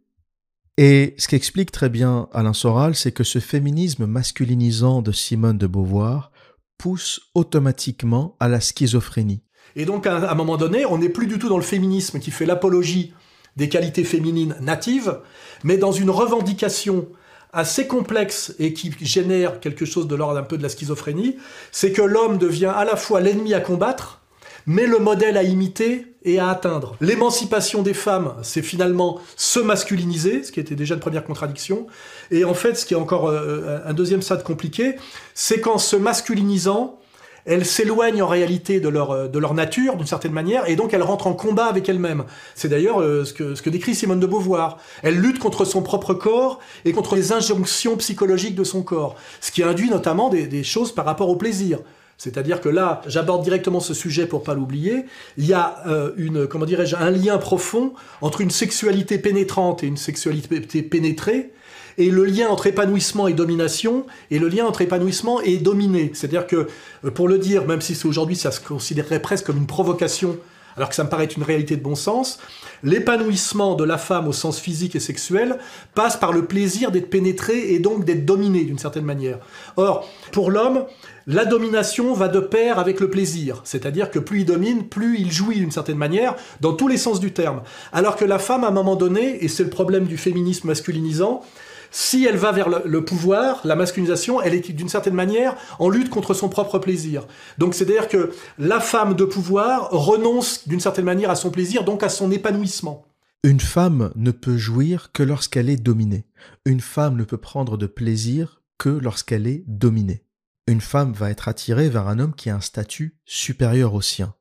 [0.77, 5.67] Et ce qu'explique très bien Alain Soral, c'est que ce féminisme masculinisant de Simone de
[5.67, 6.31] Beauvoir
[6.79, 9.43] pousse automatiquement à la schizophrénie.
[9.75, 12.31] Et donc, à un moment donné, on n'est plus du tout dans le féminisme qui
[12.31, 13.13] fait l'apologie
[13.57, 15.19] des qualités féminines natives,
[15.65, 17.09] mais dans une revendication
[17.53, 21.37] assez complexe et qui génère quelque chose de l'ordre un peu de la schizophrénie,
[21.73, 24.21] c'est que l'homme devient à la fois l'ennemi à combattre,
[24.67, 26.97] mais le modèle à imiter et à atteindre.
[27.01, 31.87] L'émancipation des femmes, c'est finalement se masculiniser, ce qui était déjà une première contradiction.
[32.33, 34.97] Et en fait, ce qui est encore euh, un deuxième stade compliqué,
[35.35, 36.99] c'est qu'en se masculinisant,
[37.45, 40.93] elles s'éloignent en réalité de leur, euh, de leur nature, d'une certaine manière, et donc
[40.93, 42.25] elles rentrent en combat avec elles-mêmes.
[42.57, 44.79] C'est d'ailleurs euh, ce, que, ce que décrit Simone de Beauvoir.
[45.05, 49.53] Elle lutte contre son propre corps et contre les injonctions psychologiques de son corps, ce
[49.53, 51.79] qui induit notamment des choses par rapport au plaisir.
[52.19, 55.05] C'est-à-dire que là, j'aborde directement ce sujet pour pas l'oublier.
[55.37, 57.93] Il y a euh, une, comment dirais-je, un lien profond
[58.23, 61.53] entre une sexualité pénétrante et une sexualité pénétrée,
[61.99, 66.11] et le lien entre épanouissement et domination, et le lien entre épanouissement et dominé.
[66.15, 66.69] C'est-à-dire que,
[67.05, 70.39] euh, pour le dire, même si aujourd'hui ça se considérerait presque comme une provocation,
[70.77, 72.39] alors que ça me paraît une réalité de bon sens,
[72.83, 75.59] l'épanouissement de la femme au sens physique et sexuel
[75.95, 79.39] passe par le plaisir d'être pénétré et donc d'être dominé d'une certaine manière.
[79.77, 80.85] Or, pour l'homme,
[81.27, 85.33] la domination va de pair avec le plaisir, c'est-à-dire que plus il domine, plus il
[85.33, 87.63] jouit d'une certaine manière, dans tous les sens du terme.
[87.93, 91.43] Alors que la femme, à un moment donné, et c'est le problème du féminisme masculinisant,
[91.91, 96.11] si elle va vers le, pouvoir, la masculinisation, elle est d'une certaine manière en lutte
[96.11, 97.27] contre son propre plaisir.
[97.59, 102.03] Donc c'est-à-dire que la femme de pouvoir renonce d'une certaine manière à son plaisir, donc
[102.03, 103.07] à son épanouissement.
[103.43, 106.27] Une femme ne peut jouir que lorsqu'elle est dominée.
[106.65, 110.26] Une femme ne peut prendre de plaisir que lorsqu'elle est dominée.
[110.67, 114.35] Une femme va être attirée vers un homme qui a un statut supérieur au sien.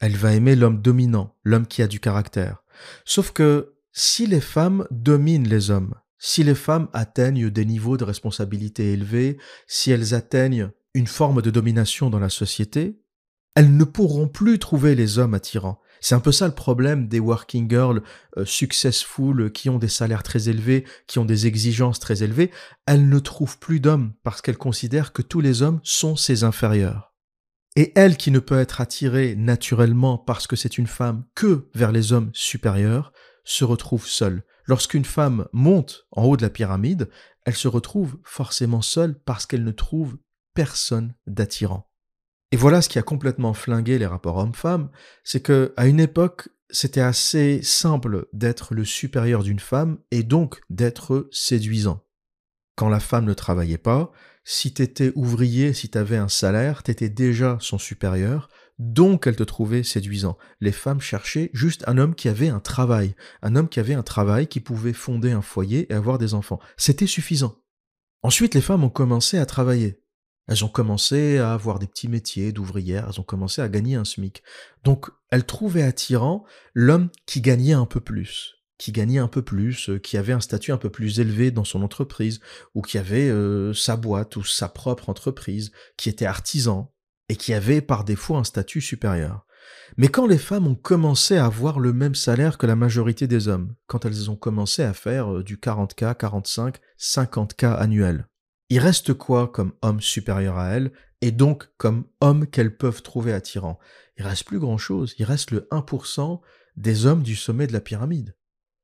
[0.00, 2.62] Elle va aimer l'homme dominant, l'homme qui a du caractère.
[3.04, 8.04] Sauf que si les femmes dominent les hommes, si les femmes atteignent des niveaux de
[8.04, 13.00] responsabilité élevés, si elles atteignent une forme de domination dans la société,
[13.54, 15.80] elles ne pourront plus trouver les hommes attirants.
[16.00, 18.02] C'est un peu ça le problème des working girls
[18.36, 22.50] euh, successful qui ont des salaires très élevés, qui ont des exigences très élevées.
[22.86, 27.14] Elles ne trouvent plus d'hommes parce qu'elles considèrent que tous les hommes sont ses inférieurs.
[27.76, 31.92] Et elle qui ne peut être attirée naturellement parce que c'est une femme que vers
[31.92, 33.12] les hommes supérieurs,
[33.44, 34.44] se retrouve seule.
[34.66, 37.08] Lorsqu'une femme monte en haut de la pyramide,
[37.46, 40.18] elle se retrouve forcément seule parce qu'elle ne trouve
[40.54, 41.87] personne d'attirant.
[42.50, 44.90] Et voilà ce qui a complètement flingué les rapports hommes-femmes,
[45.22, 50.60] c'est que à une époque, c'était assez simple d'être le supérieur d'une femme et donc
[50.70, 52.04] d'être séduisant.
[52.76, 54.12] Quand la femme ne travaillait pas,
[54.44, 59.82] si t'étais ouvrier, si t'avais un salaire, t'étais déjà son supérieur, donc elle te trouvait
[59.82, 60.38] séduisant.
[60.60, 64.02] Les femmes cherchaient juste un homme qui avait un travail, un homme qui avait un
[64.02, 66.60] travail, qui pouvait fonder un foyer et avoir des enfants.
[66.76, 67.56] C'était suffisant.
[68.22, 70.00] Ensuite, les femmes ont commencé à travailler.
[70.48, 74.04] Elles ont commencé à avoir des petits métiers d'ouvrières, elles ont commencé à gagner un
[74.04, 74.42] SMIC.
[74.82, 79.90] Donc, elles trouvaient attirant l'homme qui gagnait un peu plus, qui gagnait un peu plus,
[79.90, 82.40] euh, qui avait un statut un peu plus élevé dans son entreprise,
[82.74, 86.94] ou qui avait euh, sa boîte ou sa propre entreprise, qui était artisan,
[87.28, 89.44] et qui avait par défaut un statut supérieur.
[89.98, 93.48] Mais quand les femmes ont commencé à avoir le même salaire que la majorité des
[93.48, 98.26] hommes, quand elles ont commencé à faire euh, du 40K, 45, 50K annuels,
[98.70, 103.32] il reste quoi comme homme supérieur à elles, et donc comme homme qu'elles peuvent trouver
[103.32, 103.78] attirant?
[104.18, 106.40] Il reste plus grand-chose, il reste le 1%
[106.76, 108.34] des hommes du sommet de la pyramide.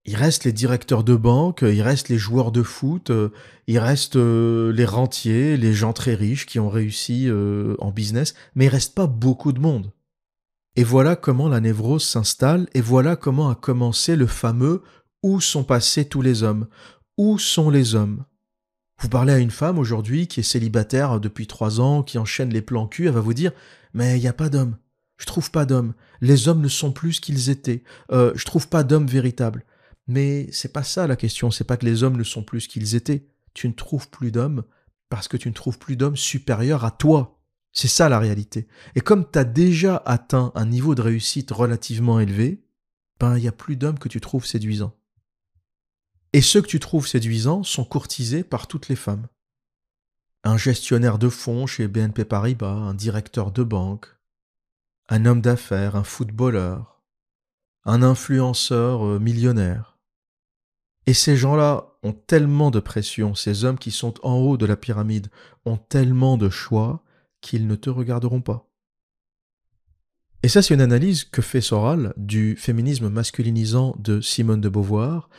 [0.07, 3.30] Il reste les directeurs de banque, il reste les joueurs de foot, euh,
[3.66, 8.35] il reste euh, les rentiers, les gens très riches qui ont réussi euh, en business,
[8.55, 9.93] mais il reste pas beaucoup de monde.
[10.76, 14.82] Et voilà comment la névrose s'installe, et voilà comment a commencé le fameux
[15.22, 16.66] Où sont passés tous les hommes?
[17.16, 18.24] Où sont les hommes?
[19.05, 22.62] Vous parlez à une femme aujourd'hui qui est célibataire depuis trois ans, qui enchaîne les
[22.62, 23.52] plans cul, elle va vous dire
[23.92, 24.78] Mais il n'y a pas d'hommes.
[25.18, 25.92] Je trouve pas d'hommes.
[26.22, 27.82] Les hommes ne sont plus ce qu'ils étaient.
[28.12, 29.66] Euh, je trouve pas d'hommes véritables.
[30.07, 32.68] Mais c'est pas ça la question, c'est pas que les hommes ne sont plus ce
[32.68, 33.26] qu'ils étaient.
[33.52, 34.64] Tu ne trouves plus d'hommes
[35.11, 37.42] parce que tu ne trouves plus d'hommes supérieurs à toi.
[37.72, 38.68] C'est ça la réalité.
[38.94, 42.64] Et comme tu as déjà atteint un niveau de réussite relativement élevé,
[43.20, 44.96] ben il n'y a plus d'hommes que tu trouves séduisants.
[46.35, 49.28] Et ceux que tu trouves séduisants sont courtisés par toutes les femmes.
[50.43, 54.09] Un gestionnaire de fonds chez BNP Paribas, un directeur de banque,
[55.09, 57.05] un homme d'affaires, un footballeur,
[57.85, 59.97] un influenceur euh, millionnaire.
[61.07, 64.76] Et ces gens-là ont tellement de pression, ces hommes qui sont en haut de la
[64.76, 65.28] pyramide
[65.64, 67.05] ont tellement de choix
[67.43, 68.68] qu'ils ne te regarderont pas.
[70.43, 75.30] Et ça, c'est une analyse que fait Soral du féminisme masculinisant de Simone de Beauvoir,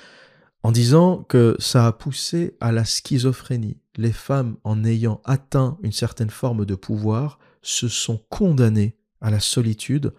[0.66, 3.78] en disant que ça a poussé à la schizophrénie.
[3.98, 9.40] Les femmes, en ayant atteint une certaine forme de pouvoir, se sont condamnées à la
[9.40, 10.12] solitude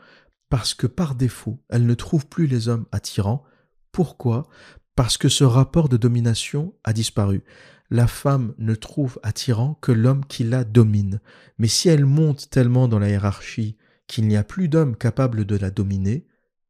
[0.49, 3.43] parce que par défaut, elles ne trouvent plus les hommes attirants.
[3.91, 4.47] Pourquoi?
[4.95, 7.43] Parce que ce rapport de domination a disparu.
[7.91, 11.19] La femme ne trouve attirant que l'homme qui la domine.
[11.59, 15.57] Mais si elle monte tellement dans la hiérarchie qu'il n'y a plus d'homme capable de
[15.57, 16.25] la dominer,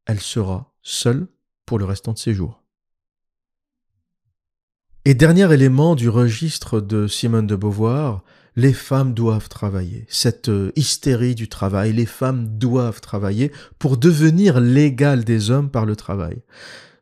[0.07, 1.29] elle sera seule
[1.67, 2.66] pour le restant de ses jours.
[5.09, 8.25] Et dernier élément du registre de Simone de Beauvoir,
[8.57, 10.05] les femmes doivent travailler.
[10.09, 15.87] Cette euh, hystérie du travail, les femmes doivent travailler pour devenir l'égal des hommes par
[15.87, 16.43] le travail.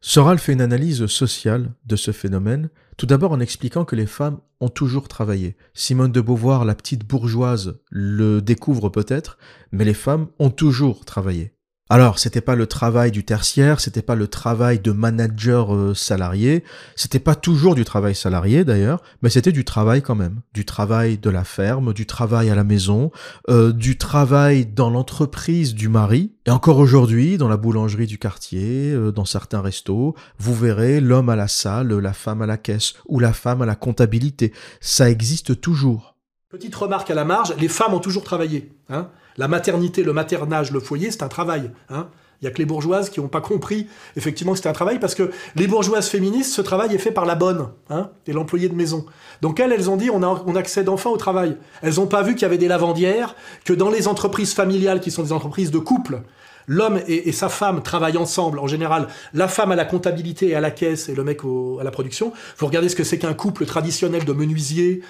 [0.03, 4.39] Soral fait une analyse sociale de ce phénomène, tout d'abord en expliquant que les femmes
[4.61, 5.57] ont toujours travaillé.
[5.73, 9.39] Simone de Beauvoir, la petite bourgeoise, le découvre peut-être,
[9.73, 11.54] mais les femmes ont toujours travaillé.
[11.91, 16.65] Alors, c'était pas le travail du tertiaire, c'était pas le travail de manager euh, salarié,
[16.97, 21.19] c'était pas toujours du travail salarié d'ailleurs, mais c'était du travail quand même, du travail
[21.19, 23.11] de la ferme, du travail à la maison,
[23.51, 28.91] euh, du travail dans l'entreprise du mari, et encore aujourd'hui, dans la boulangerie du quartier,
[28.91, 32.95] euh, dans certains restos, vous verrez l'homme à la salle, la femme à la caisse,
[33.09, 34.55] ou la femme à la comptabilité.
[34.81, 36.17] Ça existe toujours.
[36.49, 38.73] Petite remarque à la marge, les femmes ont toujours travaillé.
[38.89, 41.71] Hein la maternité, le maternage, le foyer, c'est un travail.
[41.89, 42.09] Hein.
[42.41, 44.99] il n'y a que les bourgeoises qui n'ont pas compris effectivement que c'était un travail
[44.99, 48.69] parce que les bourgeoises féministes, ce travail est fait par la bonne hein, et l'employé
[48.69, 49.07] de maison.
[49.43, 51.57] Donc elles, elles ont dit on, accède enfin au travail.
[51.83, 55.11] Elles n'ont pas vu qu'il y avait des lavandières, que dans les entreprises familiales qui
[55.11, 56.23] sont des entreprises de couple,
[56.67, 60.61] l'homme et, sa femme travaillent ensemble, en général, la femme à la comptabilité et à
[60.61, 61.41] la caisse et le mec
[61.81, 62.33] à la production.
[62.59, 65.03] Vous regardez ce que c'est qu'un couple traditionnel de menuisier,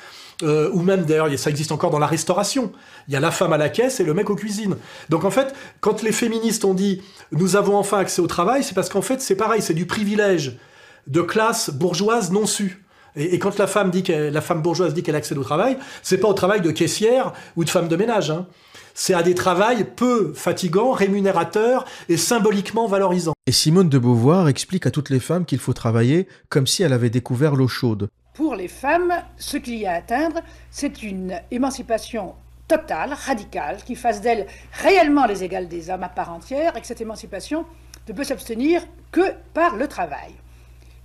[0.43, 2.72] euh, ou même d'ailleurs ça existe encore dans la restauration.
[3.09, 4.76] Il y a la femme à la caisse et le mec aux cuisines.
[5.09, 8.74] Donc en fait, quand les féministes ont dit nous avons enfin accès au travail, c'est
[8.74, 10.59] parce qu'en fait c'est pareil, c'est du privilège
[11.07, 12.80] de classe bourgeoise non su.
[13.16, 16.28] Et, quand la femme dit la femme bourgeoise dit qu'elle accède au travail, c'est pas
[16.28, 18.30] au travail de caissière ou de femme de ménage.
[18.30, 18.47] Hein.
[18.93, 23.35] C'est à des travails peu fatigants, rémunérateurs et symboliquement valorisants.
[23.47, 26.93] Et Simone de Beauvoir explique à toutes les femmes qu'il faut travailler comme si elle
[26.93, 28.09] avait découvert l'eau chaude.
[28.35, 32.35] Pour les femmes, ce qu'il y a à atteindre, c'est une émancipation
[32.66, 36.87] totale, radicale, qui fasse d'elles réellement les égales des hommes à part entière, et que
[36.89, 37.64] cette émancipation
[38.09, 38.82] ne peut s'abstenir
[39.12, 40.32] que par le travail.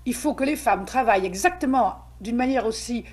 [0.08, 3.06] Il faut que les femmes travaillent exactement d'une manière aussi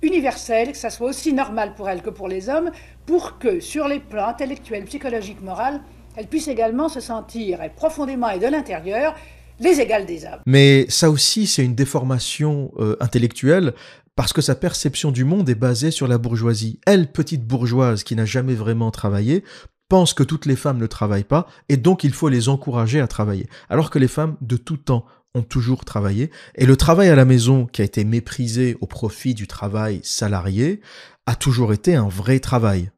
[0.00, 2.70] universelle, que ça soit aussi normal pour elles que pour les hommes,
[3.04, 5.82] pour que sur les plans intellectuels, psychologiques, moral,
[6.16, 9.14] elles puissent également se sentir profondément et de l'intérieur
[9.60, 10.40] les égales des hommes.
[10.46, 13.74] Mais ça aussi, c'est une déformation euh, intellectuelle
[14.16, 16.80] parce que sa perception du monde est basée sur la bourgeoisie.
[16.86, 19.44] Elle, petite bourgeoise qui n'a jamais vraiment travaillé,
[19.88, 23.06] pense que toutes les femmes ne travaillent pas et donc il faut les encourager à
[23.06, 23.46] travailler.
[23.68, 26.30] Alors que les femmes, de tout temps, ont toujours travaillé.
[26.56, 30.80] Et le travail à la maison, qui a été méprisé au profit du travail salarié,
[31.26, 32.90] a toujours été un vrai travail.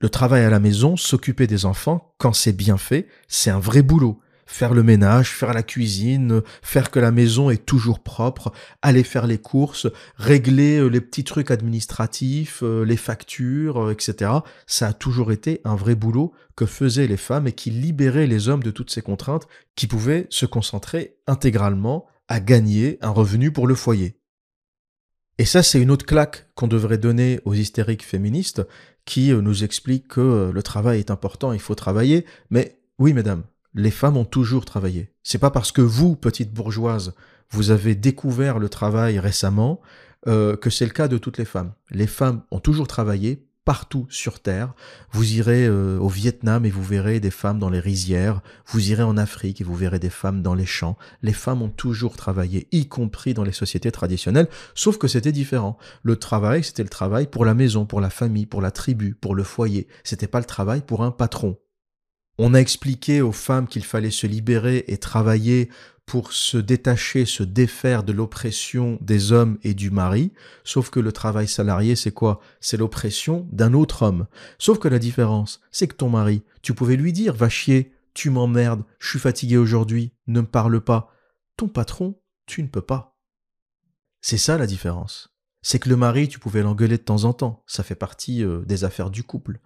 [0.00, 3.82] Le travail à la maison, s'occuper des enfants, quand c'est bien fait, c'est un vrai
[3.82, 9.02] boulot faire le ménage, faire la cuisine, faire que la maison est toujours propre, aller
[9.02, 14.30] faire les courses, régler euh, les petits trucs administratifs, euh, les factures, euh, etc.
[14.66, 18.48] Ça a toujours été un vrai boulot que faisaient les femmes et qui libérait les
[18.48, 23.66] hommes de toutes ces contraintes qui pouvaient se concentrer intégralement à gagner un revenu pour
[23.66, 24.18] le foyer.
[25.38, 28.62] Et ça, c'est une autre claque qu'on devrait donner aux hystériques féministes
[29.04, 32.24] qui nous expliquent que le travail est important, il faut travailler.
[32.48, 33.44] Mais oui, mesdames,
[33.76, 35.12] les femmes ont toujours travaillé.
[35.22, 37.14] C'est pas parce que vous, petite bourgeoise,
[37.50, 39.80] vous avez découvert le travail récemment
[40.26, 41.72] euh, que c'est le cas de toutes les femmes.
[41.90, 44.72] Les femmes ont toujours travaillé partout sur Terre.
[45.12, 48.40] Vous irez euh, au Vietnam et vous verrez des femmes dans les rizières.
[48.66, 50.96] Vous irez en Afrique et vous verrez des femmes dans les champs.
[51.20, 55.76] Les femmes ont toujours travaillé, y compris dans les sociétés traditionnelles, sauf que c'était différent.
[56.02, 59.34] Le travail, c'était le travail pour la maison, pour la famille, pour la tribu, pour
[59.34, 59.86] le foyer.
[60.02, 61.58] C'était pas le travail pour un patron.
[62.38, 65.70] On a expliqué aux femmes qu'il fallait se libérer et travailler
[66.04, 70.32] pour se détacher, se défaire de l'oppression des hommes et du mari,
[70.62, 72.40] sauf que le travail salarié, c'est quoi?
[72.60, 74.26] C'est l'oppression d'un autre homme.
[74.58, 78.30] Sauf que la différence, c'est que ton mari, tu pouvais lui dire, va chier, tu
[78.30, 81.12] m'emmerdes, je suis fatigué aujourd'hui, ne me parle pas.
[81.56, 83.18] Ton patron, tu ne peux pas.
[84.20, 87.64] C'est ça la différence c'est que le mari, tu pouvais l'engueuler de temps en temps,
[87.66, 89.58] ça fait partie euh, des affaires du couple.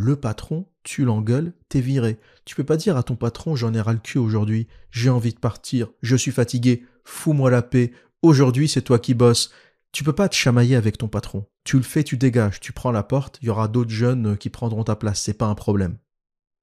[0.00, 2.20] Le patron, tu l'engueules, t'es viré.
[2.44, 5.34] Tu peux pas dire à ton patron j'en ai ras le cul aujourd'hui, j'ai envie
[5.34, 7.90] de partir, je suis fatigué, fous-moi la paix,
[8.22, 9.50] aujourd'hui c'est toi qui bosses.
[9.90, 11.48] Tu peux pas te chamailler avec ton patron.
[11.64, 14.36] Tu le fais, tu dégages, tu prends la porte, il y aura d'autres jeunes euh,
[14.36, 15.98] qui prendront ta place, c'est pas un problème.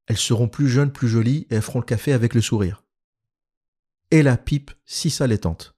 [0.08, 2.86] Elles seront plus jeunes, plus jolies, et elles feront le café avec le sourire.
[4.12, 5.76] Et la pipe si ça les tente.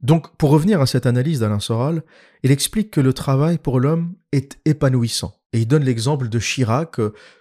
[0.00, 2.02] Donc, pour revenir à cette analyse d'Alain Soral,
[2.42, 5.37] il explique que le travail pour l'homme est épanouissant.
[5.52, 6.96] Et il donne l'exemple de Chirac,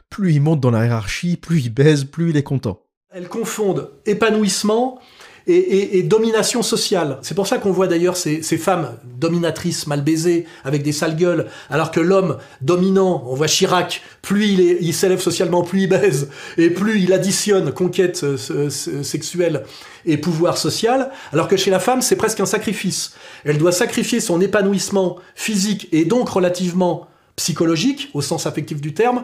[0.09, 2.83] plus il monte dans la hiérarchie, plus il baise, plus il est content.
[3.11, 4.99] Elles confondent épanouissement
[5.47, 7.19] et, domination sociale.
[7.21, 11.47] C'est pour ça qu'on voit d'ailleurs ces, femmes dominatrices mal baisées avec des sales gueules,
[11.69, 16.69] alors que l'homme dominant, on voit Chirac, plus il s'élève socialement, plus il baise, et
[16.69, 19.63] plus il additionne conquête euh, sexuelle
[20.05, 23.13] et pouvoir social, alors que chez la femme, c'est presque un sacrifice.
[23.45, 29.23] Elle doit sacrifier son épanouissement physique et donc relativement psychologique, au sens affectif du terme,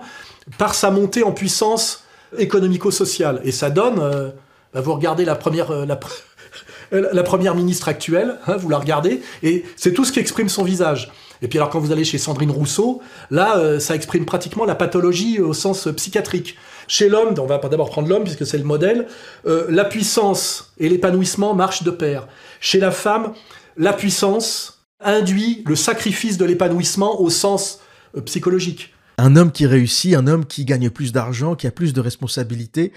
[0.58, 2.06] par sa montée en puissance
[2.38, 3.42] économico-sociale.
[3.44, 4.00] Et ça donne...
[4.00, 4.30] Euh,
[4.74, 5.86] bah, vous regardez la première, euh,
[7.56, 11.12] ministre actuelle, hein, vous la regardez, et c'est tout ce qui exprime son visage.
[11.44, 14.74] Et puis alors quand vous allez chez Sandrine Rousseau, là, euh, ça exprime pratiquement la
[14.74, 16.58] pathologie au sens psychiatrique.
[16.88, 19.08] Chez l'homme, on va d'abord prendre l'homme puisque c'est le modèle,
[19.46, 22.28] la puissance et l'épanouissement marchent de pair.
[22.60, 23.34] Chez la femme,
[23.78, 27.80] la puissance induit le sacrifice de l'épanouissement au sens
[28.26, 28.94] psychologique.
[29.18, 32.92] Un homme qui réussit, un homme qui gagne plus d'argent, qui a plus de responsabilités,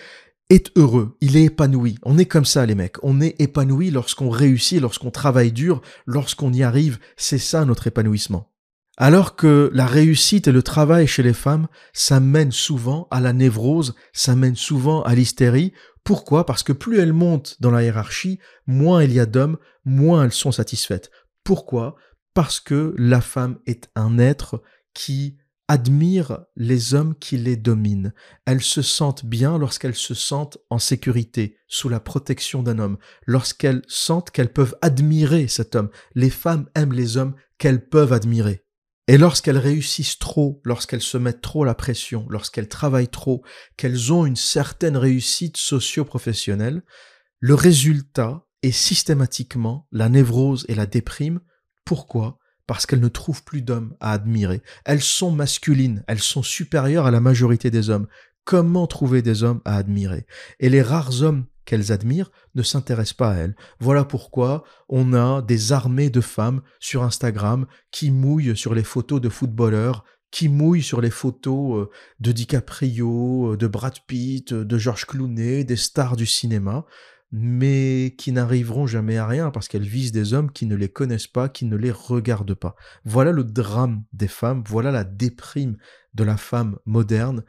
[0.49, 1.99] est heureux, il est épanoui.
[2.05, 6.53] On est comme ça les mecs, on est épanoui lorsqu'on réussit, lorsqu'on travaille dur, lorsqu'on
[6.53, 8.53] y arrive, c'est ça notre épanouissement.
[8.97, 13.35] Alors que la réussite et le travail chez les femmes, ça mène souvent à la
[13.35, 15.73] névrose, ça mène souvent à l'hystérie.
[16.03, 16.47] Pourquoi?
[16.47, 20.33] Parce que plus elles montent dans la hiérarchie, moins il y a d'hommes, moins elles
[20.33, 21.11] sont satisfaites.
[21.45, 21.97] Pourquoi?
[22.33, 24.63] Parce que la femme est un être
[24.97, 25.37] qui
[25.69, 28.15] admirent les hommes qui les dominent.
[28.47, 32.97] Elles se sentent bien lorsqu'elles se sentent en sécurité, sous la protection d'un homme,
[33.27, 35.91] lorsqu'elles sentent qu'elles peuvent admirer cet homme.
[36.15, 38.65] Les femmes aiment les hommes qu'elles peuvent admirer.
[39.07, 43.45] Et lorsqu'elles réussissent trop, lorsqu'elles se mettent trop la pression, lorsqu'elles travaillent trop,
[43.77, 46.83] qu'elles ont une certaine réussite socio-professionnelle,
[47.39, 51.41] le résultat est systématiquement la névrose et la déprime.
[51.85, 52.39] Pourquoi?
[52.67, 54.63] Parce qu'elles ne trouvent plus d'hommes à admirer.
[54.85, 58.07] Elles sont masculines, elles sont supérieures à la majorité des hommes.
[58.45, 60.27] Comment trouver des hommes à admirer?
[60.61, 63.57] Et les rares hommes qu'elles admirent ne s'intéressent pas à elles.
[63.81, 69.21] Voilà pourquoi on a des armées de femmes sur Instagram qui mouillent sur les photos
[69.21, 71.91] de footballeurs, qui mouillent sur les photos euh,
[72.21, 76.85] de DiCaprio, euh, de Brad Pitt, euh, de George Clooney, des stars du cinéma,
[77.33, 81.27] mais qui n'arriveront jamais à rien parce qu'elles visent des hommes qui ne les connaissent
[81.27, 82.77] pas, qui ne les regardent pas.
[83.05, 85.77] Voilà le drame des femmes, voilà la déprime
[86.15, 87.45] de la femme moderne.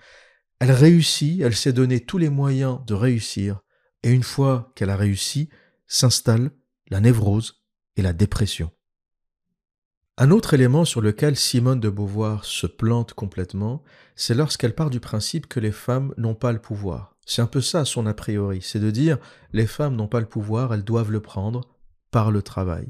[0.60, 3.62] Elle réussit, elle s'est donné tous les moyens de réussir,
[4.04, 5.50] et une fois qu'elle a réussi,
[5.88, 6.52] s'installe
[6.90, 7.64] la névrose
[7.96, 8.72] et la dépression.
[10.18, 13.84] Un autre élément sur lequel Simone de Beauvoir se plante complètement,
[14.16, 17.17] c'est lorsqu'elle part du principe que les femmes n'ont pas le pouvoir.
[17.28, 19.18] C'est un peu ça son a priori, c'est de dire
[19.52, 21.68] les femmes n'ont pas le pouvoir, elles doivent le prendre
[22.10, 22.88] par le travail.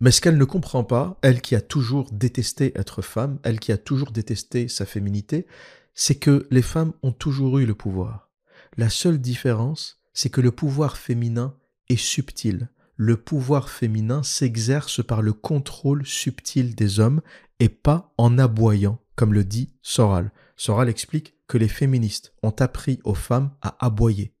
[0.00, 3.72] Mais ce qu'elle ne comprend pas, elle qui a toujours détesté être femme, elle qui
[3.72, 5.46] a toujours détesté sa féminité,
[5.94, 8.30] c'est que les femmes ont toujours eu le pouvoir.
[8.76, 11.56] La seule différence, c'est que le pouvoir féminin
[11.88, 12.68] est subtil.
[12.96, 17.22] Le pouvoir féminin s'exerce par le contrôle subtil des hommes
[17.60, 20.32] et pas en aboyant, comme le dit Soral.
[20.56, 24.34] Soral explique que les féministes ont appris aux femmes à aboyer.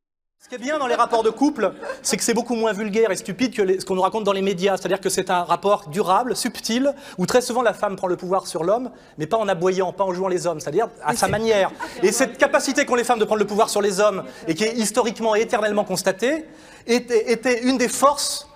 [0.44, 1.72] Ce qui est bien dans les rapports de couple,
[2.02, 4.42] c'est que c'est beaucoup moins vulgaire et stupide que ce qu'on nous raconte dans les
[4.42, 4.76] médias.
[4.76, 8.46] C'est-à-dire que c'est un rapport durable, subtil, où très souvent la femme prend le pouvoir
[8.46, 11.70] sur l'homme, mais pas en aboyant, pas en jouant les hommes, c'est-à-dire à sa manière.
[12.02, 14.64] Et cette capacité qu'ont les femmes de prendre le pouvoir sur les hommes, et qui
[14.64, 16.44] est historiquement et éternellement constatée,
[16.86, 18.46] était, une des forces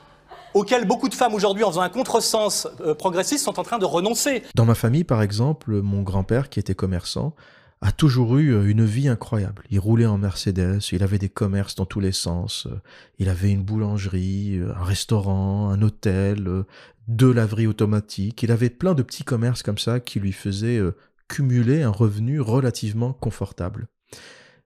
[0.53, 3.87] auxquelles beaucoup de femmes aujourd'hui, en faisant un contresens euh, progressiste, sont en train de
[3.87, 4.43] renoncer.
[4.55, 7.33] Dans ma famille, par exemple, mon grand-père, qui était commerçant,
[7.81, 9.65] a toujours eu euh, une vie incroyable.
[9.71, 12.81] Il roulait en Mercedes, il avait des commerces dans tous les sens, euh,
[13.19, 16.65] il avait une boulangerie, euh, un restaurant, un hôtel,
[17.07, 20.81] deux laveries automatiques, il avait plein de petits commerces comme ça qui lui faisaient
[21.29, 23.89] cumuler un revenu relativement confortable.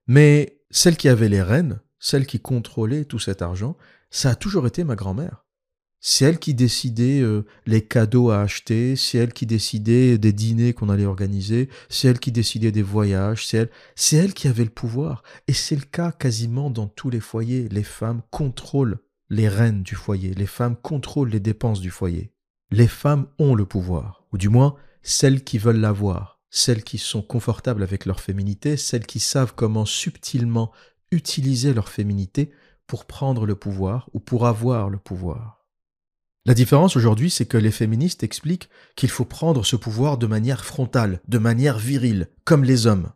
[0.06, 3.76] Mais celle qui avait les rênes, celle qui contrôlait tout cet argent,
[4.10, 5.44] ça a toujours été ma grand-mère.
[6.04, 10.72] C'est elle qui décidait euh, les cadeaux à acheter, c'est elle qui décidait des dîners
[10.72, 14.64] qu'on allait organiser, c'est elle qui décidait des voyages, c'est elle, c'est elle qui avait
[14.64, 15.22] le pouvoir.
[15.46, 17.68] Et c'est le cas quasiment dans tous les foyers.
[17.68, 18.98] Les femmes contrôlent
[19.30, 22.32] les reines du foyer, les femmes contrôlent les dépenses du foyer.
[22.72, 27.22] Les femmes ont le pouvoir, ou du moins celles qui veulent l'avoir, celles qui sont
[27.22, 30.72] confortables avec leur féminité, celles qui savent comment subtilement
[31.12, 32.50] utiliser leur féminité
[32.88, 35.61] pour prendre le pouvoir ou pour avoir le pouvoir.
[36.44, 40.64] La différence aujourd'hui, c'est que les féministes expliquent qu'il faut prendre ce pouvoir de manière
[40.64, 43.12] frontale, de manière virile, comme les hommes.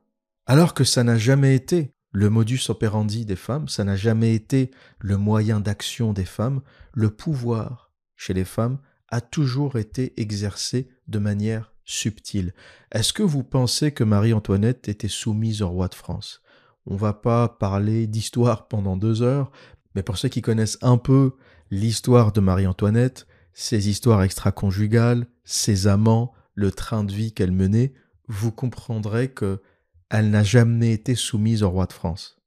[0.47, 4.71] Alors que ça n'a jamais été le modus operandi des femmes, ça n'a jamais été
[5.01, 6.63] le moyen d'action des femmes,
[6.93, 8.79] le pouvoir chez les femmes
[9.09, 12.55] a toujours été exercé de manière subtile.
[12.93, 16.43] Est-ce que vous pensez que Marie-Antoinette était soumise au roi de France?
[16.87, 19.51] On va pas parler d'histoire pendant deux heures,
[19.97, 21.33] mais pour ceux qui connaissent un peu
[21.71, 27.95] l'histoire de Marie-Antoinette, ses histoires extra-conjugales, ses amants, le train de vie qu'elle menait,
[28.29, 29.63] vous comprendrez que
[30.11, 32.39] elle n'a jamais été soumise au roi de France.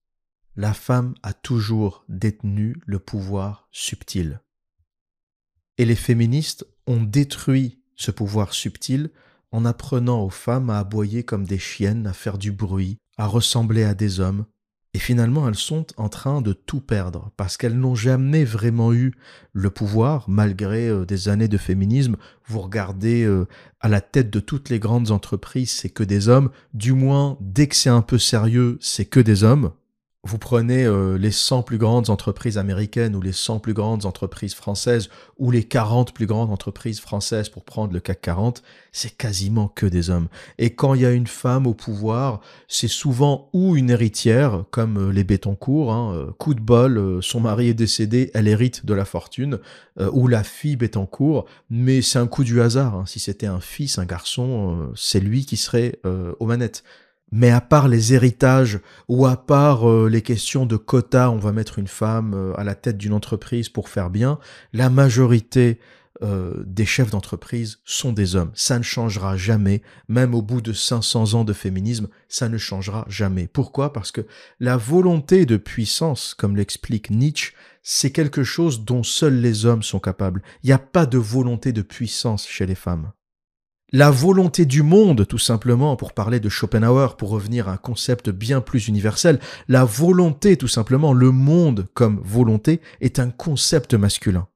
[0.56, 4.41] La femme a toujours détenu le pouvoir subtil.
[5.78, 9.12] Et les féministes ont détruit ce pouvoir subtil
[9.52, 13.84] en apprenant aux femmes à aboyer comme des chiennes, à faire du bruit, à ressembler
[13.84, 14.46] à des hommes,
[14.95, 19.14] et finalement, elles sont en train de tout perdre parce qu'elles n'ont jamais vraiment eu
[19.53, 22.16] le pouvoir, malgré euh, des années de féminisme.
[22.48, 23.48] Vous regardez euh,
[23.80, 26.49] à la tête de toutes les grandes entreprises, c'est que des hommes.
[26.74, 29.72] Du moins, dès que c'est un peu sérieux, c'est que des hommes.
[30.26, 34.54] Vous prenez euh, les 100 plus grandes entreprises américaines ou les 100 plus grandes entreprises
[34.54, 39.70] françaises ou les 40 plus grandes entreprises françaises pour prendre le CAC 40, c'est quasiment
[39.70, 40.28] que des hommes.
[40.58, 44.98] Et quand il y a une femme au pouvoir, c'est souvent ou une héritière, comme
[44.98, 48.94] euh, les Bettencourt, hein, euh, coup de bol, son mari est décédé, elle hérite de
[48.94, 49.60] la fortune,
[50.14, 52.96] ou la fille Bettencourt, mais c'est un coup du hasard.
[52.96, 53.06] Hein.
[53.06, 56.84] Si c'était un fils, un garçon, c'est lui qui serait aux manettes.
[57.31, 61.51] Mais à part les héritages ou à part euh, les questions de quotas, on va
[61.51, 64.39] mettre une femme euh, à la tête d'une entreprise pour faire bien,
[64.73, 65.80] la majorité
[66.22, 68.51] euh, des chefs d'entreprise sont des hommes.
[68.53, 73.06] Ça ne changera jamais, même au bout de 500 ans de féminisme, ça ne changera
[73.07, 73.47] jamais.
[73.47, 73.93] Pourquoi?
[73.93, 74.26] Parce que
[74.60, 77.53] la volonté de puissance, comme l'explique Nietzsche,
[77.84, 80.41] c'est quelque chose dont seuls les hommes sont capables.
[80.64, 83.11] Il n'y a pas de volonté de puissance chez les femmes.
[83.91, 88.30] La volonté du monde, tout simplement, pour parler de Schopenhauer, pour revenir à un concept
[88.30, 94.48] bien plus universel, la volonté, tout simplement, le monde comme volonté, est un concept masculin.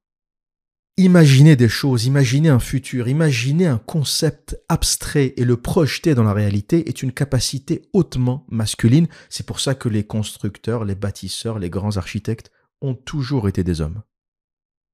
[0.96, 6.32] Imaginer des choses, imaginer un futur, imaginer un concept abstrait et le projeter dans la
[6.32, 9.08] réalité est une capacité hautement masculine.
[9.30, 13.80] C'est pour ça que les constructeurs, les bâtisseurs, les grands architectes ont toujours été des
[13.80, 14.02] hommes.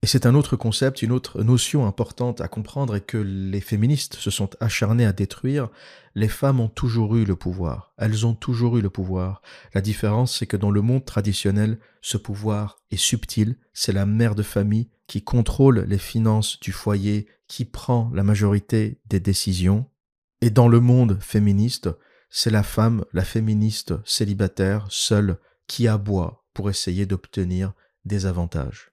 [0.03, 4.15] Et c'est un autre concept, une autre notion importante à comprendre et que les féministes
[4.15, 5.69] se sont acharnés à détruire.
[6.15, 7.93] Les femmes ont toujours eu le pouvoir.
[7.99, 9.43] Elles ont toujours eu le pouvoir.
[9.75, 13.59] La différence, c'est que dans le monde traditionnel, ce pouvoir est subtil.
[13.75, 19.03] C'est la mère de famille qui contrôle les finances du foyer, qui prend la majorité
[19.05, 19.85] des décisions.
[20.41, 21.91] Et dans le monde féministe,
[22.31, 25.37] c'est la femme, la féministe célibataire, seule,
[25.67, 27.75] qui aboie pour essayer d'obtenir
[28.07, 28.90] des avantages.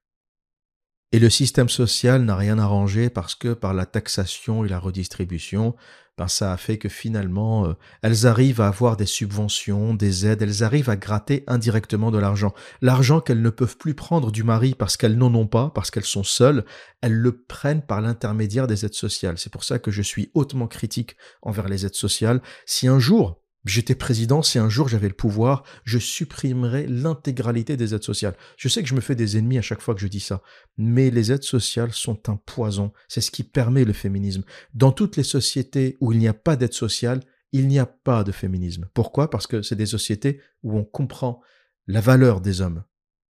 [1.13, 5.73] Et le système social n'a rien arrangé parce que par la taxation et la redistribution,
[6.17, 10.41] ben ça a fait que finalement, euh, elles arrivent à avoir des subventions, des aides,
[10.41, 12.53] elles arrivent à gratter indirectement de l'argent.
[12.81, 16.03] L'argent qu'elles ne peuvent plus prendre du mari parce qu'elles n'en ont pas, parce qu'elles
[16.03, 16.65] sont seules,
[17.01, 19.37] elles le prennent par l'intermédiaire des aides sociales.
[19.37, 22.41] C'est pour ça que je suis hautement critique envers les aides sociales.
[22.65, 27.93] Si un jour, J'étais président, si un jour j'avais le pouvoir, je supprimerais l'intégralité des
[27.93, 28.37] aides sociales.
[28.55, 30.41] Je sais que je me fais des ennemis à chaque fois que je dis ça,
[30.77, 32.93] mais les aides sociales sont un poison.
[33.09, 34.43] C'est ce qui permet le féminisme.
[34.73, 37.21] Dans toutes les sociétés où il n'y a pas d'aide sociale,
[37.51, 38.87] il n'y a pas de féminisme.
[38.93, 39.29] Pourquoi?
[39.29, 41.41] Parce que c'est des sociétés où on comprend
[41.87, 42.83] la valeur des hommes.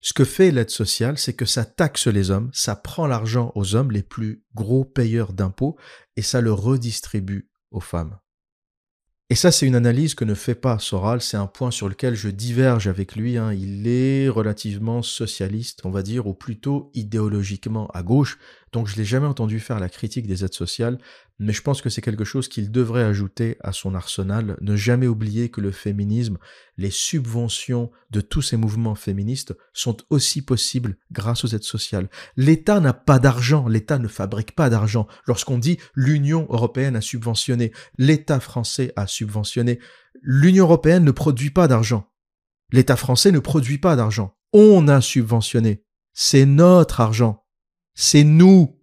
[0.01, 3.75] Ce que fait l'aide sociale, c'est que ça taxe les hommes, ça prend l'argent aux
[3.75, 5.79] hommes, les plus gros payeurs d'impôts,
[6.17, 8.19] et ça le redistribue aux femmes.
[9.31, 12.15] Et ça, c'est une analyse que ne fait pas Soral, c'est un point sur lequel
[12.15, 13.39] je diverge avec lui.
[13.39, 13.55] Hein.
[13.55, 18.39] Il est relativement socialiste, on va dire, ou plutôt idéologiquement à gauche,
[18.75, 20.99] donc je l'ai jamais entendu faire la critique des aides sociales,
[21.39, 25.07] mais je pense que c'est quelque chose qu'il devrait ajouter à son arsenal, ne jamais
[25.07, 26.39] oublier que le féminisme,
[26.77, 32.11] les subventions de tous ces mouvements féministes sont aussi possibles grâce aux aides sociales.
[32.37, 35.07] L'État n'a pas d'argent, l'État ne fabrique pas d'argent.
[35.29, 39.79] Lorsqu'on dit l'Union européenne a subventionné, l'État français a subventionné,
[40.21, 42.11] l'Union européenne ne produit pas d'argent.
[42.73, 44.37] L'État français ne produit pas d'argent.
[44.53, 45.85] On a subventionné.
[46.13, 47.44] C'est notre argent.
[47.95, 48.81] C'est nous.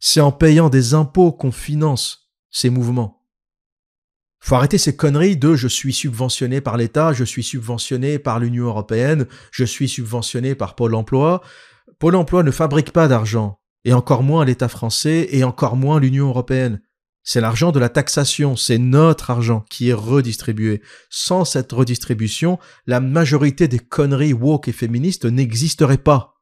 [0.00, 3.18] C'est en payant des impôts qu'on finance ces mouvements.
[4.40, 8.66] Faut arrêter ces conneries de je suis subventionné par l'État, je suis subventionné par l'Union
[8.66, 11.42] européenne, je suis subventionné par Pôle emploi.
[11.98, 16.28] Pôle emploi ne fabrique pas d'argent, et encore moins l'État français, et encore moins l'Union
[16.28, 16.80] européenne.
[17.24, 20.82] C'est l'argent de la taxation, c'est notre argent qui est redistribué.
[21.10, 26.37] Sans cette redistribution, la majorité des conneries woke et féministes n'existeraient pas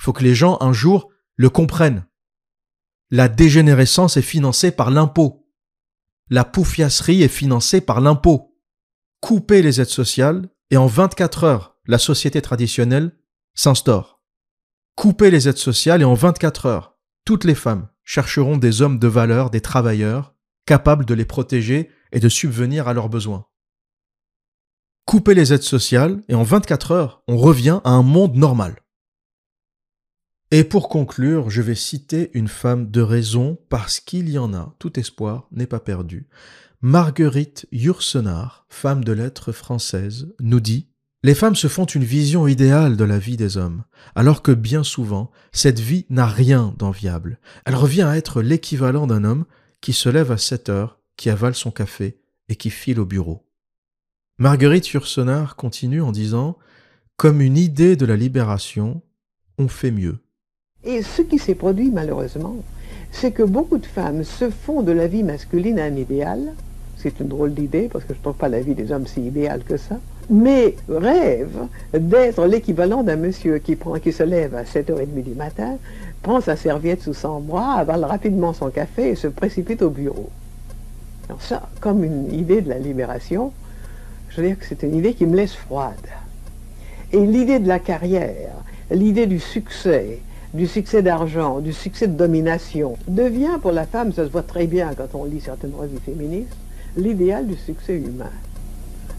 [0.00, 2.06] faut que les gens un jour le comprennent.
[3.10, 5.46] La dégénérescence est financée par l'impôt.
[6.30, 8.56] La poufiasserie est financée par l'impôt.
[9.20, 13.14] Couper les aides sociales et en 24 heures, la société traditionnelle
[13.54, 14.22] s'instaure.
[14.94, 19.08] Couper les aides sociales et en 24 heures, toutes les femmes chercheront des hommes de
[19.08, 23.46] valeur, des travailleurs, capables de les protéger et de subvenir à leurs besoins.
[25.04, 28.80] Couper les aides sociales et en 24 heures, on revient à un monde normal.
[30.52, 34.74] Et pour conclure, je vais citer une femme de raison parce qu'il y en a,
[34.80, 36.28] tout espoir n'est pas perdu.
[36.82, 40.88] Marguerite Yourcenar, femme de lettres française, nous dit
[41.22, 43.84] Les femmes se font une vision idéale de la vie des hommes,
[44.16, 47.38] alors que bien souvent, cette vie n'a rien d'enviable.
[47.64, 49.44] Elle revient à être l'équivalent d'un homme
[49.80, 52.18] qui se lève à 7 heures, qui avale son café
[52.48, 53.46] et qui file au bureau.
[54.38, 56.58] Marguerite Yourcenar continue en disant
[57.16, 59.02] Comme une idée de la libération,
[59.58, 60.18] on fait mieux.
[60.84, 62.56] Et ce qui s'est produit malheureusement,
[63.12, 66.54] c'est que beaucoup de femmes se font de la vie masculine un idéal.
[66.96, 69.20] C'est une drôle d'idée parce que je ne trouve pas la vie des hommes si
[69.20, 69.98] idéale que ça.
[70.30, 75.76] Mais rêvent d'être l'équivalent d'un monsieur qui, prend, qui se lève à 7h30 du matin,
[76.22, 80.30] prend sa serviette sous son bras, avale rapidement son café et se précipite au bureau.
[81.28, 83.52] Alors ça, comme une idée de la libération,
[84.30, 85.94] je veux dire que c'est une idée qui me laisse froide.
[87.12, 88.54] Et l'idée de la carrière,
[88.90, 90.20] l'idée du succès,
[90.54, 94.66] du succès d'argent, du succès de domination, devient pour la femme, ça se voit très
[94.66, 96.56] bien quand on lit certaines revues féministes,
[96.96, 98.32] l'idéal du succès humain.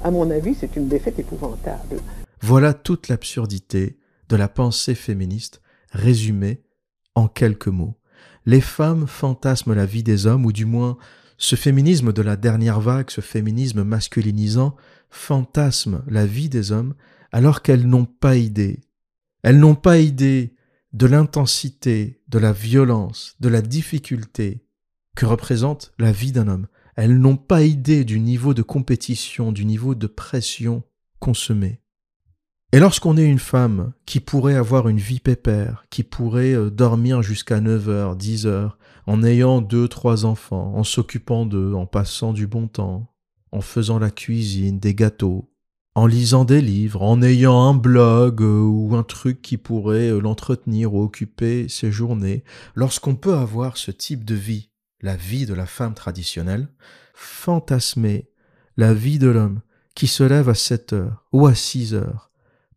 [0.03, 2.01] À mon avis, c'est une défaite épouvantable.
[2.41, 3.97] Voilà toute l'absurdité
[4.29, 6.61] de la pensée féministe résumée
[7.15, 7.97] En quelques mots,
[8.45, 10.97] les femmes fantasment la vie des hommes, ou du moins
[11.37, 14.75] ce féminisme de la dernière vague, ce féminisme masculinisant,
[15.09, 16.93] fantasme la vie des hommes
[17.31, 18.79] alors qu'elles n'ont pas idée.
[19.43, 20.53] Elles n'ont pas idée
[20.93, 24.65] de l'intensité, de la violence, de la difficulté
[25.15, 26.67] que représente la vie d'un homme.
[26.95, 30.83] Elles n'ont pas idée du niveau de compétition, du niveau de pression
[31.19, 31.79] consommée.
[32.73, 37.21] Et lorsqu'on est une femme qui pourrait avoir une vie pépère, qui pourrait euh, dormir
[37.21, 38.77] jusqu'à 9 heures, 10 heures,
[39.07, 43.13] en ayant deux, trois enfants, en s'occupant d'eux, en passant du bon temps,
[43.51, 45.50] en faisant la cuisine, des gâteaux,
[45.93, 50.19] en lisant des livres, en ayant un blog euh, ou un truc qui pourrait euh,
[50.19, 52.43] l'entretenir ou occuper ses journées,
[52.75, 54.69] lorsqu'on peut avoir ce type de vie,
[55.01, 56.69] la vie de la femme traditionnelle,
[57.13, 58.29] fantasmer
[58.77, 59.61] la vie de l'homme
[59.93, 62.31] qui se lève à 7 heures ou à 6 heures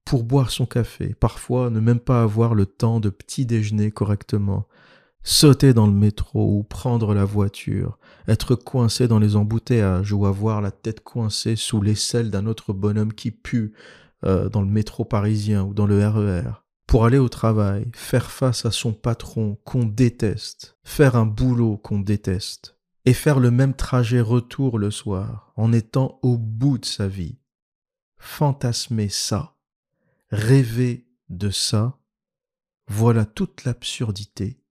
[0.04, 4.66] pour boire son café, parfois ne même pas avoir le temps de petit déjeuner correctement,
[5.24, 7.98] sauter dans le métro ou prendre la voiture,
[8.28, 13.14] être coincé dans les embouteillages ou avoir la tête coincée sous l'aisselle d'un autre bonhomme
[13.14, 13.72] qui pue
[14.24, 16.52] euh, dans le métro parisien ou dans le RER, e
[16.86, 22.00] pour aller au travail, faire face à son patron qu'on déteste, faire un boulot qu'on
[22.00, 22.76] déteste,
[23.06, 27.38] et faire le même trajet retour le soir en étant au bout de sa vie.
[28.18, 29.56] Fantasmer ça,
[30.30, 31.98] rêver de ça,
[32.86, 34.63] voilà toute l'absurdité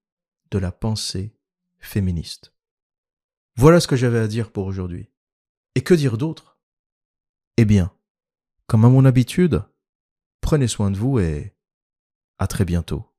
[0.53, 1.35] de la pensée
[1.79, 2.53] féministe.
[3.55, 5.09] Voilà ce que j'avais à dire pour aujourd'hui.
[5.73, 6.59] Et que dire d'autre?
[7.57, 7.91] Eh bien,
[8.67, 9.63] comme à mon habitude,
[10.41, 11.55] prenez soin de vous et
[12.37, 13.12] à très bientôt.